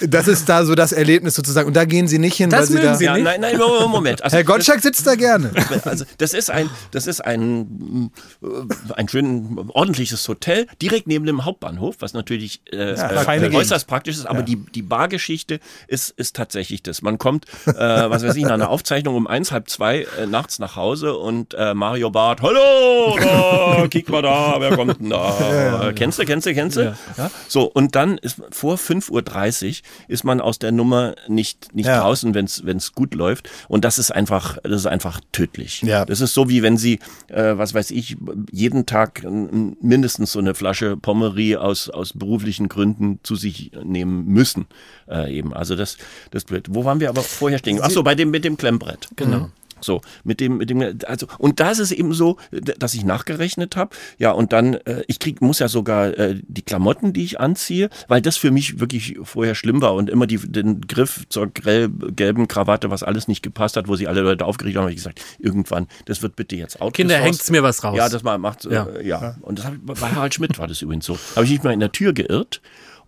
[0.00, 1.66] das ist da so das Erlebnis sozusagen.
[1.68, 2.94] Und da gehen sie nicht hin, Das weil sie da.
[2.96, 3.24] Sie Ja, nicht?
[3.24, 4.22] nein, nein, Moment.
[4.22, 5.50] Also Herr Gottschalk sitzt da gerne.
[5.84, 8.10] Also das ist ein, das ist ein,
[8.42, 13.86] äh, ein schön ordentliches Hotel direkt neben dem Hauptbahnhof, was natürlich äh, feine äh, äußerst
[13.86, 14.26] praktisch ist.
[14.26, 17.02] Aber die, die Bargeschichte ist, ist tatsächlich das.
[17.02, 20.58] Man kommt, äh, was weiß ich, nach einer Aufzeichnung um eins, halb zwei äh, nachts
[20.58, 25.92] nach Hause und äh, Mario Barth, hallo, da, kick mal da, wer kommt denn da?
[25.94, 26.96] Kennst du, kennst du, kennst du?
[27.16, 27.30] Ja.
[27.46, 29.74] So, und dann ist vor 5.30 Uhr
[30.08, 32.00] ist man aus der Nummer nicht, nicht Ja.
[32.00, 33.48] draußen, wenn es gut läuft.
[33.68, 35.82] Und das ist einfach, das ist einfach tödlich.
[35.82, 36.04] Ja.
[36.04, 38.16] Das ist so wie wenn Sie, äh, was weiß ich,
[38.50, 44.26] jeden Tag mm, mindestens so eine Flasche Pommery aus, aus beruflichen Gründen zu sich nehmen
[44.26, 44.66] müssen.
[45.08, 45.52] Äh, eben.
[45.52, 45.98] Also das,
[46.30, 46.68] das blöd.
[46.70, 47.78] Wo waren wir aber vorher stehen?
[47.82, 49.08] Ach so, bei dem mit dem Klemmbrett.
[49.16, 49.50] Genau.
[49.80, 52.38] So, mit dem, mit dem, also, und da ist es eben so,
[52.78, 56.62] dass ich nachgerechnet habe, ja, und dann, äh, ich krieg, muss ja sogar äh, die
[56.62, 60.38] Klamotten, die ich anziehe, weil das für mich wirklich vorher schlimm war und immer die,
[60.38, 64.44] den Griff zur grell, gelben Krawatte, was alles nicht gepasst hat, wo sich alle Leute
[64.44, 66.94] aufgeregt haben, habe ich gesagt, irgendwann, das wird bitte jetzt outgesourced.
[66.96, 67.96] Kinder, hängt's mir was raus.
[67.96, 68.70] Ja, das mal macht, Ja.
[68.70, 68.86] ja.
[68.86, 69.36] Äh, ja.
[69.42, 71.18] Und das hab ich, bei Harald Schmidt war das übrigens so.
[71.34, 72.60] Habe ich mich mal in der Tür geirrt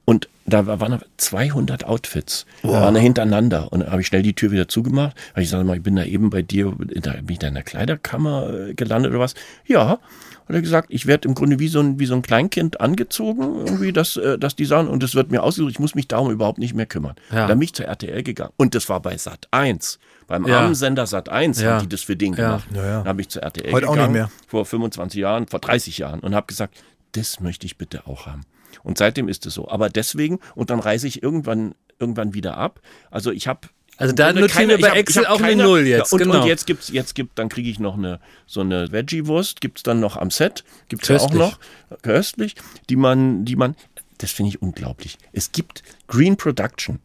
[0.08, 3.70] und da war- waren 200 Outfits, waren da hintereinander.
[3.70, 5.14] Und dann habe ich schnell die Tür wieder zugemacht.
[5.32, 7.48] Habe ich gesagt, mal, ich bin da eben bei dir, in der, bin ich da
[7.48, 9.34] in der Kleiderkammer äh, gelandet oder was?
[9.66, 9.98] Ja.
[10.46, 12.80] Und er hat gesagt, ich werde im Grunde wie so ein, wie so ein Kleinkind
[12.80, 16.08] angezogen, irgendwie, das, äh, das die Sachen, und es wird mir ausgesucht, ich muss mich
[16.08, 17.16] darum überhaupt nicht mehr kümmern.
[17.30, 17.46] Ja.
[17.46, 18.52] Dann bin ich zur RTL gegangen.
[18.56, 19.98] Und das war bei Sat 1.
[20.26, 20.60] Beim Ja.
[20.60, 21.72] armen Sender Sat 1 Ja.
[21.72, 22.66] haben die das für den gemacht.
[22.74, 22.98] Ja, ja.
[23.00, 24.30] Dann habe ich zur RTL Heute auch gegangen, nicht mehr.
[24.46, 26.78] vor 25 Jahren, vor 30 Jahren und habe gesagt,
[27.12, 28.46] das möchte ich bitte auch haben.
[28.82, 29.68] Und seitdem ist es so.
[29.68, 32.80] Aber deswegen, und dann reise ich irgendwann, irgendwann wieder ab.
[33.10, 36.22] Also ich habe Also da notieren wir bei Excel auch eine Null jetzt, Ja, und,
[36.22, 36.42] genau.
[36.42, 40.00] und jetzt gibt's, jetzt gibt, dann kriege ich noch eine so eine Veggie-Wurst, gibt's dann
[40.00, 41.58] noch am Set, gibt's ja auch noch
[42.02, 42.54] köstlich,
[42.88, 43.74] die man, die man,
[44.18, 45.18] das finde ich unglaublich.
[45.32, 47.00] Es gibt Green Production.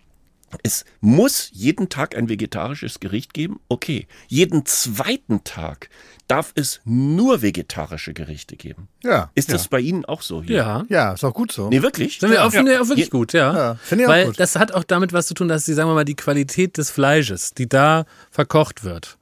[0.64, 3.60] Es muss jeden Tag ein vegetarisches Gericht geben.
[3.70, 4.08] Okay.
[4.28, 5.90] Jeden zweiten Tag
[6.28, 8.88] darf es nur vegetarische Gerichte geben.
[9.04, 9.32] Ja.
[9.36, 9.54] Ist ja.
[9.56, 10.58] das bei Ihnen auch so hier?
[10.58, 10.86] Ja.
[10.90, 11.70] Ja, ist auch gut so.
[11.70, 12.20] Nee, wirklich?
[12.20, 13.54] Sind wir auch, finde ich auch wirklich Je- gut, ja.
[13.54, 14.40] Ja, finde ich auch Weil gut.
[14.40, 16.90] das hat auch damit was zu tun, dass die, sagen wir mal, die Qualität des
[16.92, 19.18] Fleisches, die da verkocht wird,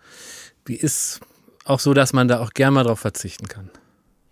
[0.68, 1.20] die ist
[1.66, 3.70] auch so, dass man da auch gern mal drauf verzichten kann.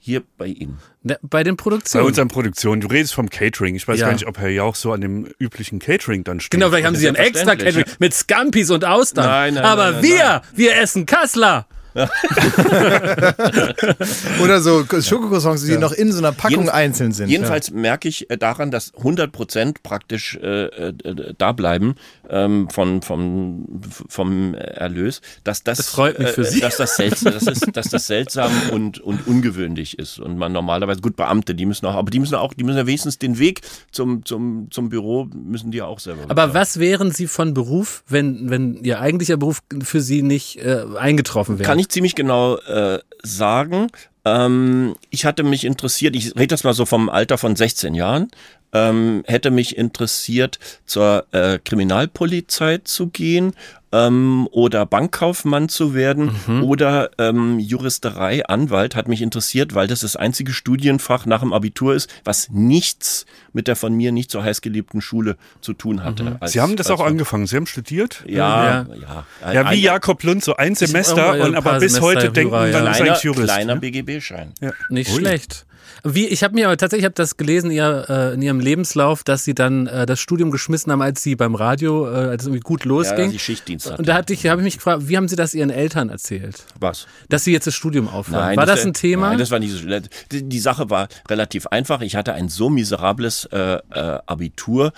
[0.10, 0.80] Hier bei Ihnen.
[1.03, 2.07] Ne, Bei den Bei Produktionen.
[2.07, 2.82] unseren Produktionen.
[2.82, 3.76] Du redest vom Catering.
[3.76, 4.07] Ich weiß Ja.
[4.07, 6.49] gar nicht, ob Herr Jauch so an dem üblichen Catering dann steht.
[6.49, 7.55] Genau, vielleicht haben sie ein extra.
[7.55, 9.26] Catering mit Scampis und Austern.
[9.28, 10.41] Nein, nein, Aber nein, nein, wir, nein.
[10.55, 11.68] wir essen Kassler.
[14.44, 17.30] Oder so Schokocroissants, die noch in so einer Packung Jeden- einzeln sind.
[17.30, 21.96] Jedenfalls merke ich äh, daran, dass 100 Prozent praktisch äh, äh, da bleiben
[22.30, 26.60] ähm, von, vom, vom Erlös, dass das, Das freut mich für äh, Sie.
[26.60, 31.02] Dass das, seltsam, das ist, dass das seltsam und, und ungewöhnlich ist und man normalerweise
[31.02, 33.62] gut Beamte, die müssen auch, aber die müssen auch, die müssen ja wenigstens den Weg
[33.92, 36.24] zum zum zum Büro müssen die ja auch selber.
[36.24, 36.54] Aber bezahlen.
[36.54, 41.60] was wären Sie von Beruf, wenn, wenn Ihr eigentlicher Beruf für Sie nicht äh, eingetroffen
[41.60, 41.68] wäre?
[41.68, 43.88] Kann ich ziemlich genau äh, sagen.
[44.26, 48.30] Ähm, ich hatte mich interessiert, ich rede jetzt mal so vom Alter von 16 Jahren,
[48.74, 53.53] ähm, hätte mich interessiert, zur äh, Kriminalpolizei zu gehen,
[53.91, 56.30] ähm, oder Bankkaufmann zu werden
[56.61, 61.95] oder ähm, Juristerei, Anwalt hat mich interessiert, weil das das einzige Studienfach nach dem Abitur
[61.95, 66.38] ist, was nichts mit der von mir nicht so heiß geliebten Schule zu tun hatte.
[66.39, 67.47] Als- Sie haben das als- auch angefangen.
[67.47, 68.24] Sie haben studiert?
[68.28, 69.26] Ja, Ja.
[69.41, 69.53] ja.
[69.53, 72.65] Ja, wie Ein- Jakob Lund, so ein Semester, und aber bis Semester heute denken, man
[72.70, 73.43] ist kleiner, eigentlich Jurist.
[73.45, 73.82] kleiner ne?
[73.82, 74.53] BGB-Schein.
[74.61, 74.72] Ja.
[74.89, 75.17] Nicht Ui.
[75.17, 75.65] schlecht.
[76.04, 79.24] Wie, ich habe mir aber tatsächlich, ich habe das gelesen ihr, äh, in ihrem Lebenslauf,
[79.24, 82.48] dass sie dann äh, das Studium geschmissen haben, als sie beim Radio, äh, als es
[82.48, 83.32] irgendwie gut Ja, losging.
[83.32, 83.98] die Schichtdienst hatte.
[84.00, 86.64] und da hatte ich, habe ich mich gefragt, wie haben Sie das Ihren Eltern erzählt,
[86.80, 87.08] Was?
[87.28, 88.56] dass Sie jetzt das Studium aufhören?
[88.56, 89.30] war das, ein Thema?
[89.30, 90.04] Nein, das war nicht so schlimm.
[90.32, 92.02] Die, die Sache war relativ einfach.
[92.02, 94.94] Ich hatte ein so miserables äh, äh, Abitur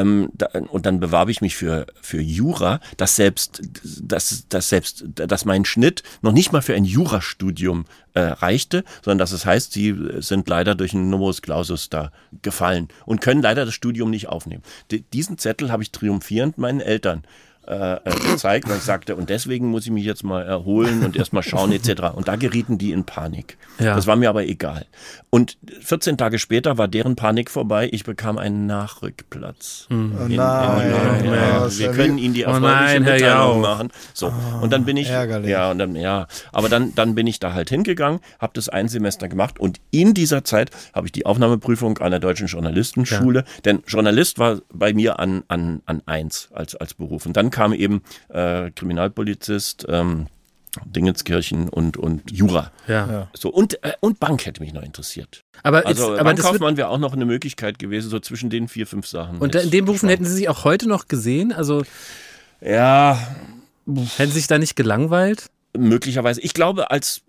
[0.00, 3.62] ähm, da, und dann bewarb ich mich für für Jura, dass selbst
[4.02, 7.84] dass, dass selbst dass mein Schnitt noch nicht mal für ein Jurastudium
[8.14, 12.88] äh, reichte, sondern dass es heißt, sie sind leider durch einen Numerus Clausus da gefallen
[13.06, 14.62] und können leider das Studium nicht aufnehmen.
[14.90, 17.24] D diesen Zettel habe ich triumphierend meinen Eltern
[17.66, 21.16] äh, äh, gezeigt und ich sagte, und deswegen muss ich mich jetzt mal erholen und
[21.16, 22.02] erstmal schauen etc.
[22.14, 23.56] Und da gerieten die in Panik.
[23.78, 23.94] Ja.
[23.94, 24.86] Das war mir aber egal.
[25.30, 27.88] Und 14 Tage später war deren Panik vorbei.
[27.92, 29.86] Ich bekam einen Nachrückplatz.
[29.90, 30.90] Oh In- in- nein,
[31.24, 33.88] in- oh, ja, ist wir ja können Ihnen die Oh erfreuliche Herr Mitteilung machen.
[34.12, 35.50] So und dann bin ich ärgerlich.
[35.50, 38.88] ja und dann ja, aber dann dann bin ich da halt hingegangen, habe das ein
[38.88, 43.82] Semester gemacht und in dieser Zeit habe ich die Aufnahmeprüfung an der deutschen Journalistenschule, denn
[43.86, 48.02] Journalist war bei mir an an an eins als als Beruf und dann kam eben
[48.28, 49.86] äh, Kriminalpolizist.
[49.88, 50.26] Ähm,
[50.86, 52.72] Dingenskirchen und, und Jura.
[52.88, 53.28] ja.
[53.32, 55.42] So, und, äh, und Bank hätte mich noch interessiert.
[55.62, 58.50] Aber, Also jetzt, aber das wird, Bankkaufmann wäre auch noch eine Möglichkeit gewesen, so zwischen
[58.50, 59.38] den vier, fünf Sachen.
[59.38, 61.52] und in den Berufen hätten Sie sich auch heute noch gesehen?
[61.52, 61.84] Also
[62.60, 63.20] Ja,
[63.86, 65.46] hätten Sie sich da nicht gelangweilt?
[65.76, 66.40] möglicherweise.
[66.40, 67.22] Ich glaube, als,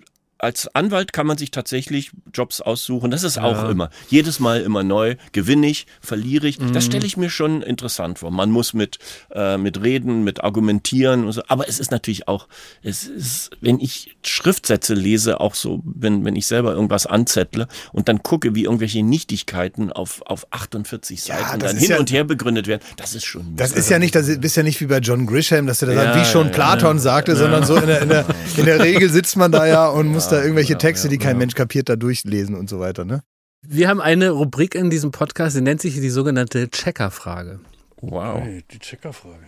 [0.45, 3.09] als Anwalt kann man sich tatsächlich Jobs aussuchen.
[3.09, 3.89] Das ist auch immer.
[4.09, 5.15] Jedes Mal immer neu.
[5.31, 6.59] Gewinne ich, verliere ich.
[6.59, 6.71] Mhm.
[6.71, 8.29] Das stelle ich mir schon interessant vor.
[8.29, 8.99] Man muss mit,
[9.31, 11.41] äh, mit reden, mit argumentieren und so.
[11.47, 12.47] Aber es ist natürlich auch,
[12.83, 18.07] es ist, wenn ich Schriftsätze lese, auch so, wenn, wenn ich selber irgendwas anzettle und
[18.07, 22.11] dann gucke, wie irgendwelche Nichtigkeiten auf, auf 48 Seiten das dann ist hin ja- und
[22.11, 24.85] her begründet werden, das ist schon Das ist ja nicht, das bist ja nicht wie
[24.85, 27.75] bei John Grisham, dass er da sagt, Ja, wie schon ja, Platon sagte, sondern so
[27.77, 28.25] in der, in, der,
[28.57, 31.55] in der Regel sitzt man da ja und muss da irgendwelche Texte, die kein Mensch
[31.55, 33.05] kapiert, da durchlesen und so weiter.
[33.05, 33.21] Ne?
[33.67, 37.59] Wir haben eine Rubrik in diesem Podcast, die nennt sich die sogenannte Checkerfrage.
[38.01, 38.41] Wow.
[38.41, 39.47] Hey, die Checkerfrage.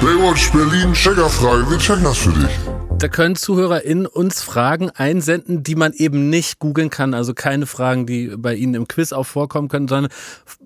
[0.00, 2.79] Baywatch Berlin, Checkerfrage, wir checken das für dich.
[3.00, 7.14] Da können ZuhörerInnen uns Fragen einsenden, die man eben nicht googeln kann.
[7.14, 10.12] Also keine Fragen, die bei Ihnen im Quiz auch vorkommen können, sondern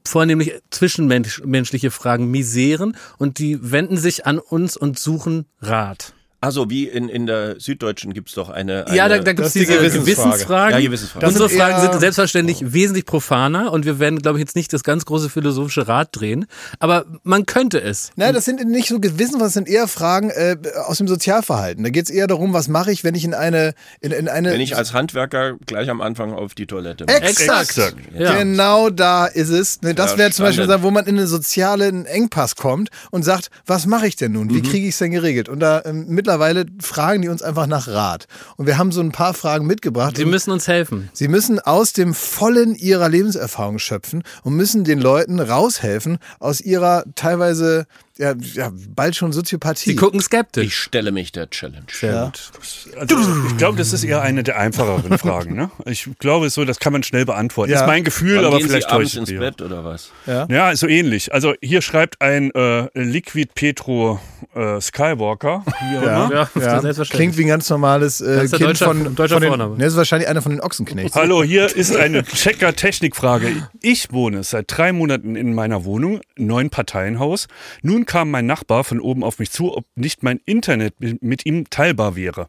[0.05, 2.97] vornehmlich zwischenmenschliche Fragen, Miseren.
[3.19, 6.13] Und die wenden sich an uns und suchen Rat.
[6.45, 9.55] Also wie in, in der Süddeutschen gibt's doch eine, eine Ja, da, da gibt es
[9.55, 10.05] diese Gewissensfrage.
[10.05, 10.79] Gewissensfragen.
[10.79, 11.29] Ja, Gewissensfragen.
[11.29, 14.85] Unsere sind Fragen sind selbstverständlich wesentlich profaner und wir werden, glaube ich, jetzt nicht das
[14.85, 16.47] ganz große philosophische Rad drehen.
[16.79, 18.11] Aber man könnte es.
[18.17, 21.83] Nein, das sind nicht so Gewissen, das sind eher Fragen äh, aus dem Sozialverhalten.
[21.83, 24.53] Da geht es eher darum, was mache ich, wenn ich in eine, in, in eine
[24.53, 27.15] Wenn ich als Handwerker gleich am Anfang auf die Toilette muss.
[27.15, 27.71] Exakt.
[27.71, 27.97] Exakt.
[28.19, 28.39] Ja.
[28.39, 29.81] Genau da ist es.
[29.83, 33.51] Ne, das Ja, wäre zum Beispiel, wo man in einen sozialen Engpass kommt und sagt,
[33.67, 34.49] was mache ich denn nun?
[34.49, 34.55] Mhm.
[34.55, 35.49] Wie kriege ich es denn geregelt?
[35.49, 36.34] Und da ähm, mittlerweile
[36.81, 38.27] fragen die uns einfach nach Rat.
[38.57, 40.17] Und wir haben so ein paar Fragen mitgebracht.
[40.17, 41.11] Sie müssen uns helfen.
[41.13, 47.05] Sie müssen aus dem Vollen ihrer Lebenserfahrung schöpfen und müssen den Leuten raushelfen aus ihrer
[47.15, 47.87] teilweise
[48.17, 49.91] ja, ja bald schon Soziopathie.
[49.91, 50.65] Sie gucken skeptisch.
[50.67, 51.85] Ich stelle mich der Challenge.
[52.01, 52.53] Gut.
[52.99, 53.17] Also,
[53.49, 55.55] ich glaube, das ist eher eine der einfacheren Fragen.
[55.57, 55.71] Ne?
[55.87, 57.73] Ich glaube, so, das kann man schnell beantworten.
[57.73, 57.81] Ja.
[57.81, 59.39] Ist mein Gefühl, Wann aber gehen vielleicht Sie abends täuscht ins.
[59.41, 60.11] Bett oder was?
[60.27, 61.33] Ja, so ähnlich.
[61.35, 64.21] Also hier schreibt ein äh, Liquid Petro
[64.55, 65.65] äh, Skywalker.
[66.03, 66.49] Ja.
[66.55, 66.89] Ja.
[67.11, 69.77] Klingt wie ein ganz normales äh, Ganz Kind deutscher- von, deutscher von den, Vorname.
[69.77, 71.15] ne, das ist wahrscheinlich einer von den Ochsenknechts.
[71.17, 73.69] Hallo, hier ist eine Checker-Technikfrage.
[73.81, 77.49] Ich wohne seit drei Monaten in meiner Wohnung, neun Parteienhaus.
[77.83, 81.69] Nun kam mein Nachbar von oben auf mich zu, ob nicht mein Internet mit ihm
[81.71, 82.49] teilbar wäre.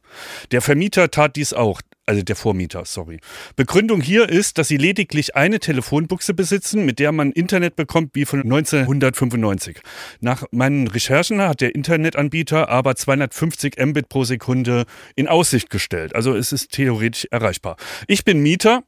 [0.51, 1.81] Der Vermieter tat dies auch.
[2.07, 3.19] Also der Vormieter, sorry.
[3.55, 8.25] Begründung hier ist, dass sie lediglich eine Telefonbuchse besitzen, mit der man Internet bekommt wie
[8.25, 9.79] von 1995.
[10.21, 14.85] Nach meinen Recherchen hat der Internetanbieter aber 250 Mbit pro Sekunde
[15.15, 16.13] in Aussicht gestellt.
[16.13, 17.75] Also es ist theoretisch erreichbar.
[18.07, 18.83] Ich bin Mieter,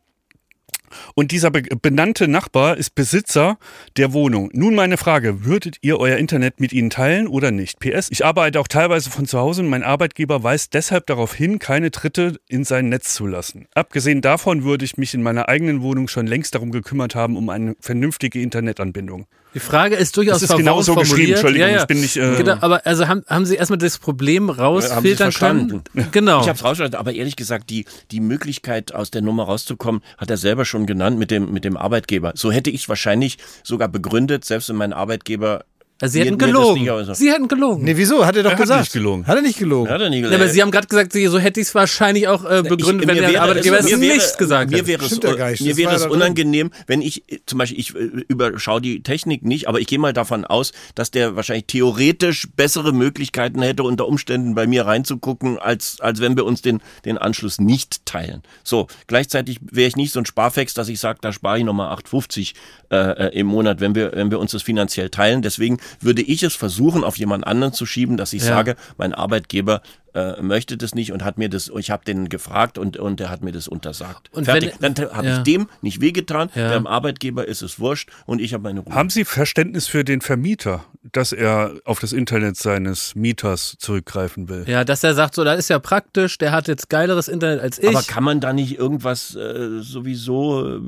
[1.16, 3.58] und dieser be benannte Nachbar ist Besitzer
[3.98, 4.50] der Wohnung.
[4.54, 7.80] Nun meine Frage, würdet ihr euer Internet mit ihnen teilen oder nicht?
[7.80, 11.60] PS, ich arbeite auch teilweise von zu Hause und mein Arbeitgeber weist deshalb darauf hin,
[11.60, 13.68] keine Dritte in sein Netz zu lassen.
[13.74, 17.50] Abgesehen davon würde ich mich in meiner eigenen Wohnung schon längst darum gekümmert haben, um
[17.50, 19.28] eine vernünftige Internetanbindung.
[19.58, 21.38] Die Frage ist durchaus Das ist genau so geschrieben, formuliert.
[21.40, 21.82] Entschuldigung, ja, ja.
[21.82, 25.34] ich bin nicht, äh, genau, aber also haben, haben Sie erstmal das Problem Sie rausfiltern
[25.34, 25.82] können?
[26.12, 26.42] Genau.
[26.42, 30.30] Ich habe es rausgehört, aber ehrlich gesagt, die, die Möglichkeit, aus der Nummer rauszukommen, hat
[30.30, 32.34] er selber schon genannt mit dem, mit dem Arbeitgeber.
[32.36, 35.66] So hätte ich es wahrscheinlich sogar begründet, selbst wenn mein Arbeitgeber.
[36.00, 36.84] Also Sie hätten gelogen.
[36.84, 37.16] nicht.
[37.16, 37.84] Sie hätten gelogen.
[37.84, 38.24] Nee, wieso?
[38.26, 38.82] Hat er doch Er hat gesagt.
[38.82, 39.26] nicht gelogen.
[39.26, 39.90] Hat er nicht gelogen?
[39.90, 40.42] Hat er nie Ja, gesagt.
[40.42, 43.16] aber Sie haben gerade gesagt, Sie- so hätte ich es wahrscheinlich auch äh, begründet, Ich-
[43.22, 44.88] wenn der Arbeitgeber es nicht gesagt mir hätte.
[44.88, 45.62] wäre es, ja nicht.
[45.62, 49.44] Mir Das wäre es unangenehm, wenn ich, äh, zum Beispiel, ich äh, überschaue die Technik
[49.44, 54.08] nicht, aber ich gehe mal davon aus, dass der wahrscheinlich theoretisch bessere Möglichkeiten hätte, unter
[54.08, 58.44] Umständen bei mir reinzugucken, als, als wenn wir uns den, den Anschluss nicht teilen.
[58.64, 61.92] So, gleichzeitig wäre ich nicht so ein Sparfex, dass ich sage, da spare ich nochmal
[61.96, 62.54] 8,50
[62.92, 62.96] äh,
[63.28, 65.42] äh, im Monat, wenn wir, wenn wir uns das finanziell teilen.
[65.42, 68.50] Deswegen würde ich es versuchen, auf jemand anderen zu schieben, dass ich Ja.
[68.50, 69.82] sage, mein Arbeitgeber
[70.14, 73.30] äh, möchte das nicht und hat mir das, ich habe den gefragt und, und der
[73.30, 74.30] hat mir das untersagt.
[74.34, 74.74] Und Fertig.
[74.80, 75.38] wenn- Dann habe ja.
[75.38, 76.72] ich dem nicht wehgetan, Ja.
[76.74, 78.94] dem Arbeitgeber ist es wurscht und ich habe meine Ruhe.
[78.94, 84.66] Haben Sie Verständnis für den Vermieter, dass er auf das Internet seines Mieters zurückgreifen will?
[84.68, 87.80] Ja, dass er sagt, so, das ist ja praktisch, der hat jetzt geileres Internet als
[87.80, 87.88] ich.
[87.90, 90.80] Aber kann man da nicht irgendwas äh, sowieso äh,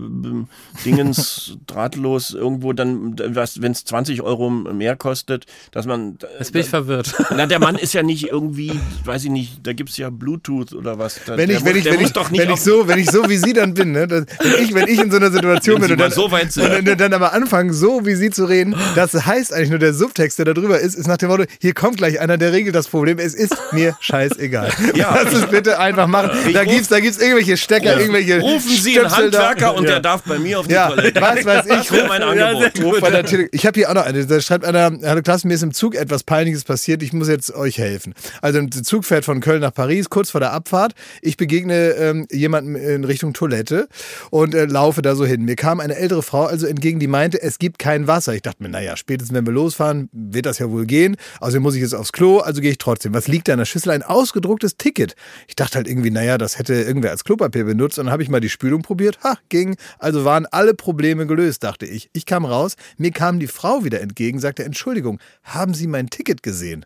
[0.86, 6.18] Dingens drahtlos irgendwo dann, was, wenn es 20 Euro mehr kostet, dass man.
[6.38, 7.14] Jetzt bin ich verwirrt.
[7.32, 8.80] Na, der Mann ist ja nicht irgendwie,
[9.10, 11.20] weiß ich nicht, da gibt's ja Bluetooth oder was.
[11.26, 13.38] Da, Wenn ich, wenn muss, ich, wenn ich, wenn ich so, wenn ich so wie
[13.38, 15.98] Sie dann bin, ne, das, wenn ich, wenn ich in so einer Situation bin und
[16.00, 19.70] dann, so und dann, dann aber anfangen, so wie Sie zu reden, das heißt eigentlich
[19.72, 22.38] nur der Subtext, der da drüber ist, ist nach dem Motto, hier kommt gleich einer,
[22.38, 23.20] der regelt das Problem.
[23.20, 24.70] Es ist mir scheißegal.
[24.96, 25.18] Ja.
[25.24, 26.32] Lass es bitte einfach machen.
[26.54, 29.50] Da gibt's, da gibt's irgendwelche Stecker, irgendwelche Rufen Sie einen Stöpsel da.
[29.50, 29.92] Handwerker und Ja.
[29.92, 31.22] der darf bei mir auf die Ja, Toilette.
[31.22, 31.92] was weiß ich.
[31.92, 33.50] Wäre mein Angebot.
[33.52, 34.26] Ich habe hier auch noch eine.
[34.26, 37.02] Da schreibt einer, hallo Klasse, mir ist im Zug etwas Peinliches passiert.
[37.04, 38.14] Ich muss jetzt euch helfen.
[38.42, 40.94] Also der Zug fährt von Köln nach Paris, kurz vor der Abfahrt.
[41.22, 43.88] Ich begegne ähm, jemandem in Richtung Toilette
[44.32, 45.44] und äh, laufe da so hin.
[45.44, 48.34] Mir kam eine ältere Frau also entgegen, die meinte, es gibt kein Wasser.
[48.34, 51.18] Ich dachte mir, naja, spätestens wenn wir losfahren, wird das ja wohl gehen.
[51.40, 53.14] Also muss ich jetzt aufs Klo, also gehe ich trotzdem.
[53.14, 53.92] Was liegt da in der Schüssel?
[53.92, 55.16] Ein ausgedrucktes Ticket.
[55.48, 58.00] Ich dachte halt irgendwie, naja, das hätte irgendwer als Klopapier benutzt.
[58.00, 59.20] Und dann habe ich mal die Spülung probiert.
[59.24, 59.76] Ha, ging.
[59.98, 62.10] Also waren alle Probleme gelöst, dachte ich.
[62.14, 66.44] Ich kam raus, mir kam die Frau wieder entgegen, sagte, Entschuldigung, haben Sie mein Ticket
[66.44, 66.86] gesehen?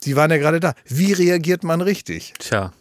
[0.00, 0.74] Sie waren ja gerade da.
[0.86, 2.34] Wie reagiert man richtig?
[2.38, 2.72] Tja,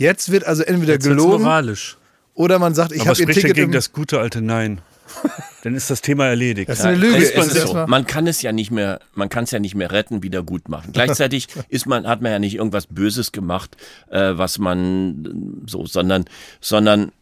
[0.00, 1.98] Jetzt wird also entweder jetzt gelogen moralisch.
[2.32, 4.80] oder man sagt, ich Aber habe Ihr spricht Ticket dagegen im, das gute alte Nein.
[5.62, 6.70] Dann ist das Thema erledigt.
[6.70, 7.18] Das ist eine Lüge.
[7.18, 7.86] Es ist so.
[7.86, 10.70] Man kann es ja nicht mehr, man kann es ja nicht mehr retten, wieder gut
[10.70, 10.92] machen.
[10.94, 13.76] Gleichzeitig ist man, hat man ja nicht irgendwas Böses gemacht,
[14.08, 16.24] äh, was man so, sondern,
[16.62, 17.12] sondern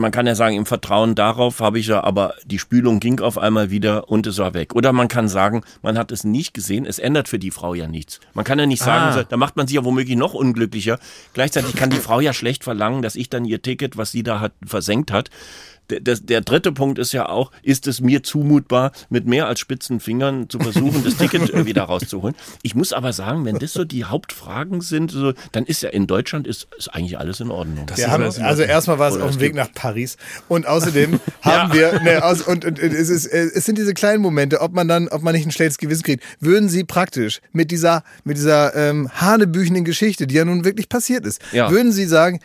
[0.00, 3.38] man kann ja sagen, im Vertrauen darauf habe ich ja, aber die Spülung ging auf
[3.38, 4.74] einmal wieder und es war weg.
[4.74, 7.86] Oder man kann sagen, man hat es nicht gesehen, es ändert für die Frau ja
[7.86, 8.20] nichts.
[8.34, 9.24] Man kann ja nicht sagen, Ah.
[9.28, 10.98] da macht man sich ja womöglich noch unglücklicher.
[11.34, 14.40] Gleichzeitig kann die Frau ja schlecht verlangen, dass ich dann ihr Ticket, was sie da
[14.40, 15.30] hat, versenkt hat.
[15.90, 20.00] Der, der, dritte Punkt ist ja auch, ist es mir zumutbar, mit mehr als spitzen
[20.00, 22.34] Fingern zu versuchen, das Ticket äh, wieder rauszuholen.
[22.62, 26.06] Ich muss aber sagen, wenn das so die Hauptfragen sind, so, dann ist ja in
[26.06, 27.86] Deutschland ist, ist eigentlich alles in Ordnung.
[28.06, 30.16] Haben, also erstmal war es auf dem Weg nach Paris
[30.48, 34.60] und außerdem haben wir ne, aus, und, und es, ist, es sind diese kleinen Momente,
[34.60, 36.24] ob man dann, ob man nicht ein schlechtes Gewissen kriegt.
[36.40, 41.26] Würden Sie praktisch mit dieser mit dieser ähm, hanebüchenden Geschichte, die ja nun wirklich passiert
[41.26, 41.70] ist, Ja.
[41.70, 42.40] würden Sie sagen,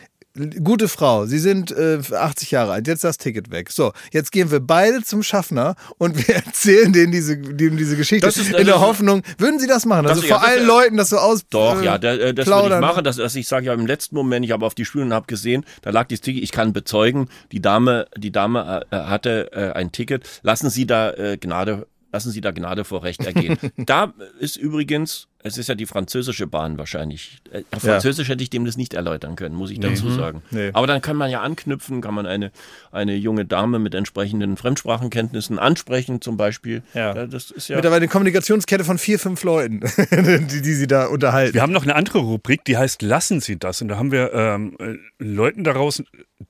[0.62, 3.70] gute Frau, Sie sind äh, 80 Jahre alt, jetzt das Ticket weg.
[3.70, 8.26] So, jetzt gehen wir beide zum Schaffner und wir erzählen denen diese, denen diese Geschichte
[8.26, 9.22] Das ist- in der das Hoffnung.
[9.38, 10.04] Würden Sie das machen?
[10.04, 11.42] Das- Also ja, vor das- allen Leuten das so aus.
[11.50, 13.86] Doch, äh, ja, da, äh, das würde ich machen, dass, dass ich sage, ja, im
[13.86, 16.52] letzten Moment, ich habe auf die Spüle und habe gesehen, da lag dieses Ticket, ich
[16.52, 21.36] kann bezeugen, die Dame, die Dame äh, hatte äh, ein Ticket, lassen Sie da äh,
[21.38, 21.86] Gnade,
[22.16, 23.58] lassen Sie da Gnade vor Recht ergehen.
[23.76, 27.42] da ist übrigens, es ist ja die französische Bahn wahrscheinlich.
[27.52, 27.92] Äh, auf Ja.
[27.92, 30.42] Französisch hätte ich dem das nicht erläutern können, muss ich dazu sagen.
[30.50, 30.70] Nee.
[30.72, 32.52] Aber dann kann man ja anknüpfen, kann man eine,
[32.90, 36.82] eine junge Dame mit entsprechenden Fremdsprachenkenntnissen ansprechen zum Beispiel.
[36.94, 37.26] Ja.
[37.26, 41.52] das ist ja Mittlerweile eine Kommunikationskette von vier, fünf Leuten, die, die sie da unterhalten.
[41.52, 43.82] Wir haben noch eine andere Rubrik, die heißt Lassen Sie das.
[43.82, 46.02] Und da haben wir ähm, äh, Leuten daraus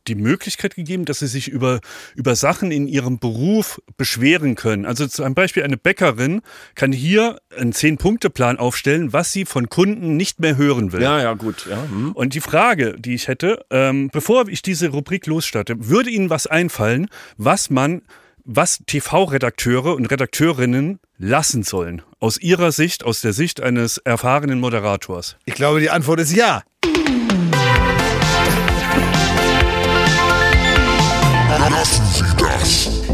[0.08, 1.80] die Möglichkeit gegeben, dass sie sich über,
[2.14, 4.86] über Sachen in ihrem Beruf beschweren können.
[4.86, 6.42] Also zum Beispiel eine Bäckerin
[6.74, 11.02] kann hier einen Zehn-Punkte-Plan aufstellen, was sie von Kunden nicht mehr hören will.
[11.02, 11.66] ja, ja, gut.
[11.68, 12.12] Ja, hm.
[12.12, 16.46] Und die Frage, die ich hätte, ähm, bevor ich diese Rubrik losstarte, würde Ihnen was
[16.46, 18.02] einfallen, was man,
[18.44, 22.02] was TV-Redakteure und Redakteurinnen lassen sollen?
[22.20, 25.36] Aus Ihrer Sicht, aus der Sicht eines erfahrenen Moderators.
[25.44, 26.62] Ich glaube, die Antwort ist ja.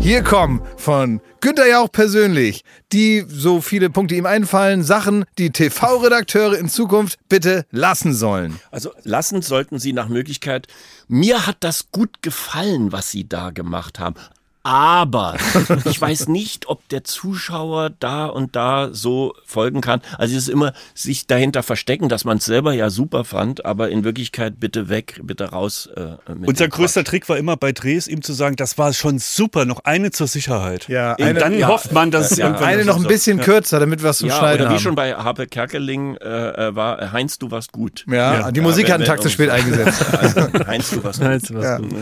[0.02, 6.58] Hier kommen von Günther Jauch persönlich die so viele Punkte ihm einfallen, Sachen, die TV-Redakteure
[6.58, 8.58] in Zukunft bitte lassen sollen.
[8.70, 10.66] Also lassen sollten Sie nach Möglichkeit.
[11.08, 14.16] Mir hat das gut gefallen, was Sie da gemacht haben.
[14.64, 15.36] Aber
[15.86, 20.00] ich weiß nicht, ob der Zuschauer da und da so folgen kann.
[20.18, 23.90] Also es ist immer sich dahinter verstecken, dass man es selber ja super fand, aber
[23.90, 25.88] in Wirklichkeit bitte weg, bitte raus.
[25.96, 27.02] Äh, mit Unser größter.
[27.02, 30.28] Trick war immer bei Drehs, ihm zu sagen, das war schon super, noch eine zur
[30.28, 30.88] Sicherheit.
[30.88, 33.40] Ja, Und eine- dann ja, hofft man, dass es ja, irgendwann Eine noch ein bisschen
[33.40, 34.82] kürzer, damit wir was zum Ja, Schneiden oder wie haben.
[34.82, 38.04] schon bei Harpe Kerkeling äh, äh, war, Heinz, du warst gut.
[38.08, 40.04] ja, die Musik hat einen wenn- Tag zu spät eingesetzt.
[40.16, 41.28] Also, Heinz, du warst gut.
[41.28, 41.78] Heinz, du warst Ja.
[41.78, 41.96] gut.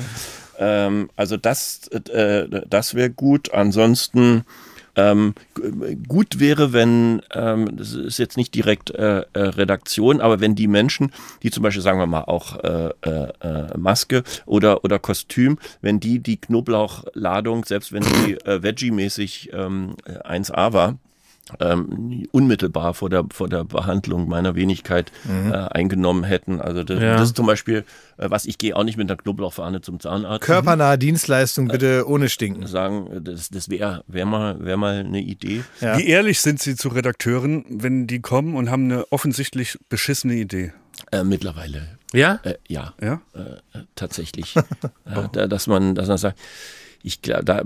[0.60, 3.52] Ähm, also das, äh, das wäre gut.
[3.52, 4.44] Ansonsten
[4.94, 5.34] ähm,
[6.06, 10.68] gut wäre, wenn, ähm, das ist jetzt nicht direkt äh, äh, Redaktion, aber wenn die
[10.68, 15.58] Menschen, die zum Beispiel, sagen wir mal, auch äh, äh, äh, Maske oder, oder Kostüm,
[15.80, 20.98] wenn die die Knoblauchladung, selbst wenn die äh, Veggie-mäßig ähm, äh, 1A war,
[21.58, 26.60] ähm, unmittelbar vor der, vor der Behandlung meiner Wenigkeit äh, eingenommen hätten.
[26.60, 27.14] Also das, Ja.
[27.16, 27.84] das ist zum Beispiel,
[28.18, 30.42] äh, was ich gehe auch nicht mit einer Knoblauchfahne zum Zahnarzt.
[30.44, 32.66] Körpernahe Dienstleistung bitte ohne Stinken.
[32.66, 35.64] Sagen, äh, das, das wäre wär mal, wär mal eine Idee.
[35.80, 35.98] Ja.
[35.98, 40.72] Wie ehrlich sind Sie zu Redakteuren, wenn die kommen und haben eine offensichtlich beschissene Idee?
[41.10, 42.38] Äh, mittlerweile, Ja?
[42.44, 43.20] äh, ja, Ja?
[43.34, 44.54] äh, tatsächlich.
[44.56, 44.60] äh,
[45.32, 46.38] da, dass man, dass man sagt,
[47.02, 47.62] ich glaube, da,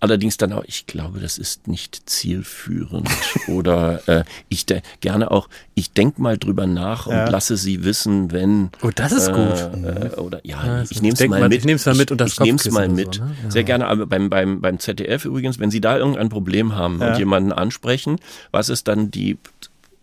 [0.00, 3.08] allerdings dann auch, ich glaube, das ist nicht zielführend.
[3.48, 7.28] Oder äh, ich de gerne auch, ich denke mal drüber nach und Ja.
[7.30, 8.70] lasse sie wissen, wenn.
[8.82, 9.38] Oh, das ist gut.
[9.84, 11.58] Äh, oder ja, Ja, ich nehme es mal mit.
[11.58, 13.14] ich nehm's mal mit Ich- unter das Ich nehme es mal mit.
[13.16, 13.34] so, ne?
[13.44, 13.50] Ja.
[13.50, 17.08] Sehr gerne, aber beim, beim, beim ZDF übrigens, wenn Sie da irgendein Problem haben Ja.
[17.12, 18.18] und jemanden ansprechen,
[18.50, 19.38] was ist dann die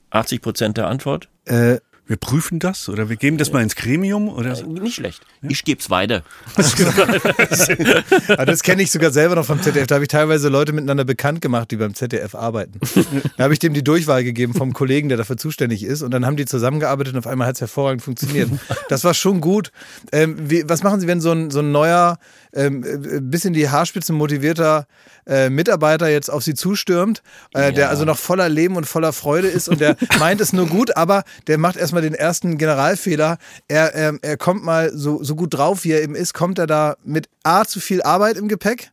[0.10, 1.30] 80 Prozent der Antwort?
[1.46, 1.78] Äh,
[2.12, 4.66] Wir prüfen das oder wir geben das mal ins Gremium oder so?
[4.66, 5.22] Nicht schlecht.
[5.47, 6.24] Ich gebe es weiter.
[8.28, 9.88] Aber das kenne ich sogar selber noch vom ZDF.
[9.88, 12.82] Da habe ich teilweise Leute miteinander bekannt gemacht, die beim ZDF arbeiten.
[13.38, 16.01] Da habe ich dem die Durchwahl gegeben vom Kollegen, der dafür zuständig ist.
[16.01, 18.49] Und dann haben die zusammengearbeitet und auf einmal hat es hervorragend funktioniert.
[18.89, 19.72] Das war schon gut.
[20.12, 22.18] Ähm, wie, was machen Sie, wenn so ein, so ein neuer,
[22.53, 24.86] ähm, äh, bis in die Haarspitzen motivierter
[25.28, 27.22] äh, Mitarbeiter jetzt auf Sie zustürmt,
[27.53, 27.89] äh, der Ja.
[27.89, 31.24] also noch voller Leben und voller Freude ist und der meint es nur gut, aber
[31.47, 33.38] der macht erstmal den ersten Generalfehler.
[33.68, 36.68] Er, ähm, er kommt mal so, so gut drauf, wie er eben ist, kommt er
[36.68, 38.91] da mit A zu viel Arbeit im Gepäck?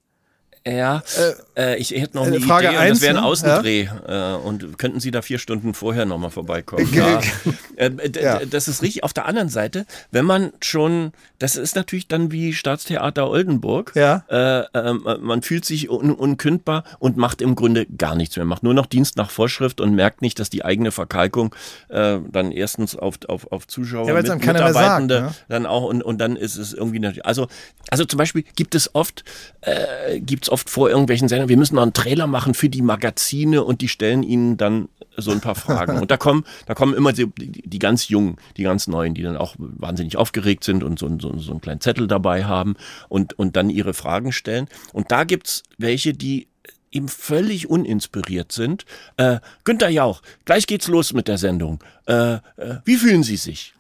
[0.67, 1.33] Ja, äh,
[1.79, 3.27] ich hätte noch äh, eine Frage Idee eins, das wäre ein ne?
[3.27, 3.89] Außendreh.
[4.07, 6.89] Äh, und könnten Sie da vier Stunden vorher nochmal vorbeikommen?
[6.93, 7.21] Ja.
[7.77, 7.91] äh,
[8.21, 8.41] Ja.
[8.45, 9.05] Das ist richtig.
[9.05, 13.93] Auf der anderen Seite, wenn man schon, das ist natürlich dann wie Staatstheater Oldenburg.
[13.95, 14.25] Ja.
[14.29, 18.45] Äh, ähm, man fühlt sich un unkündbar und macht im Grunde gar nichts mehr.
[18.45, 21.55] Macht nur noch Dienst nach Vorschrift und merkt nicht, dass die eigene Verkalkung
[21.89, 25.35] äh, dann erstens auf, auf, auf Zuschauer, Ja, mit, mehr sagt, Mitarbeitende ne?
[25.49, 27.49] dann auch und, und dann ist es irgendwie natürlich, also,
[27.91, 29.25] also zum Beispiel gibt es oft,
[29.63, 33.65] äh, gibt's oft vor irgendwelchen Sendern, wir müssen noch einen Trailer machen für die Magazine
[33.65, 35.99] und die stellen ihnen dann so ein paar Fragen.
[36.01, 39.37] Und da kommen, da kommen immer die, die, ganz Jungen, die ganz Neuen, die dann
[39.37, 42.77] auch wahnsinnig aufgeregt sind und so, so, so einen kleinen Zettel dabei haben
[43.09, 44.69] und, und dann ihre Fragen stellen.
[44.93, 46.47] Und da gibt's welche, die
[46.91, 48.85] eben völlig uninspiriert sind.
[49.17, 51.81] Äh, Günther Jauch, gleich geht's los mit der Sendung.
[52.07, 52.41] Äh, äh,
[52.85, 53.75] wie fühlen Sie sich?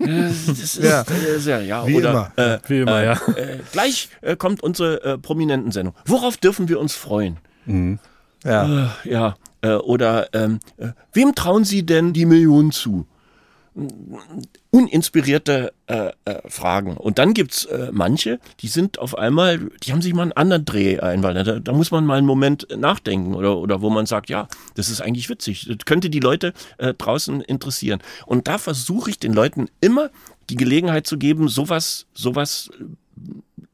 [0.00, 1.04] Äh, das ist, Ja.
[1.46, 2.32] ja, ja Wie oder, immer.
[2.36, 3.12] Äh, Wie immer, äh, ja.
[3.36, 5.94] Äh, gleich äh, kommt unsere äh, prominenten Sendung.
[6.06, 7.38] Worauf dürfen wir uns freuen?
[8.44, 8.90] Ja.
[9.04, 13.06] Äh, ja, äh, oder ähm, äh, wem trauen Sie denn die Million zu?
[14.70, 16.96] Uninspirierte äh, äh, Fragen.
[16.96, 20.64] Und dann gibt's äh, manche, die sind auf einmal, die haben sich mal einen anderen
[20.64, 21.44] Dreh einwählen.
[21.44, 24.90] Da, da muss man mal einen Moment nachdenken oder, oder wo man sagt, ja, das
[24.90, 25.66] ist eigentlich witzig.
[25.68, 28.00] Das könnte die Leute äh, draußen interessieren.
[28.26, 30.10] Und da versuche ich den Leuten immer
[30.50, 32.70] die Gelegenheit zu geben, sowas, sowas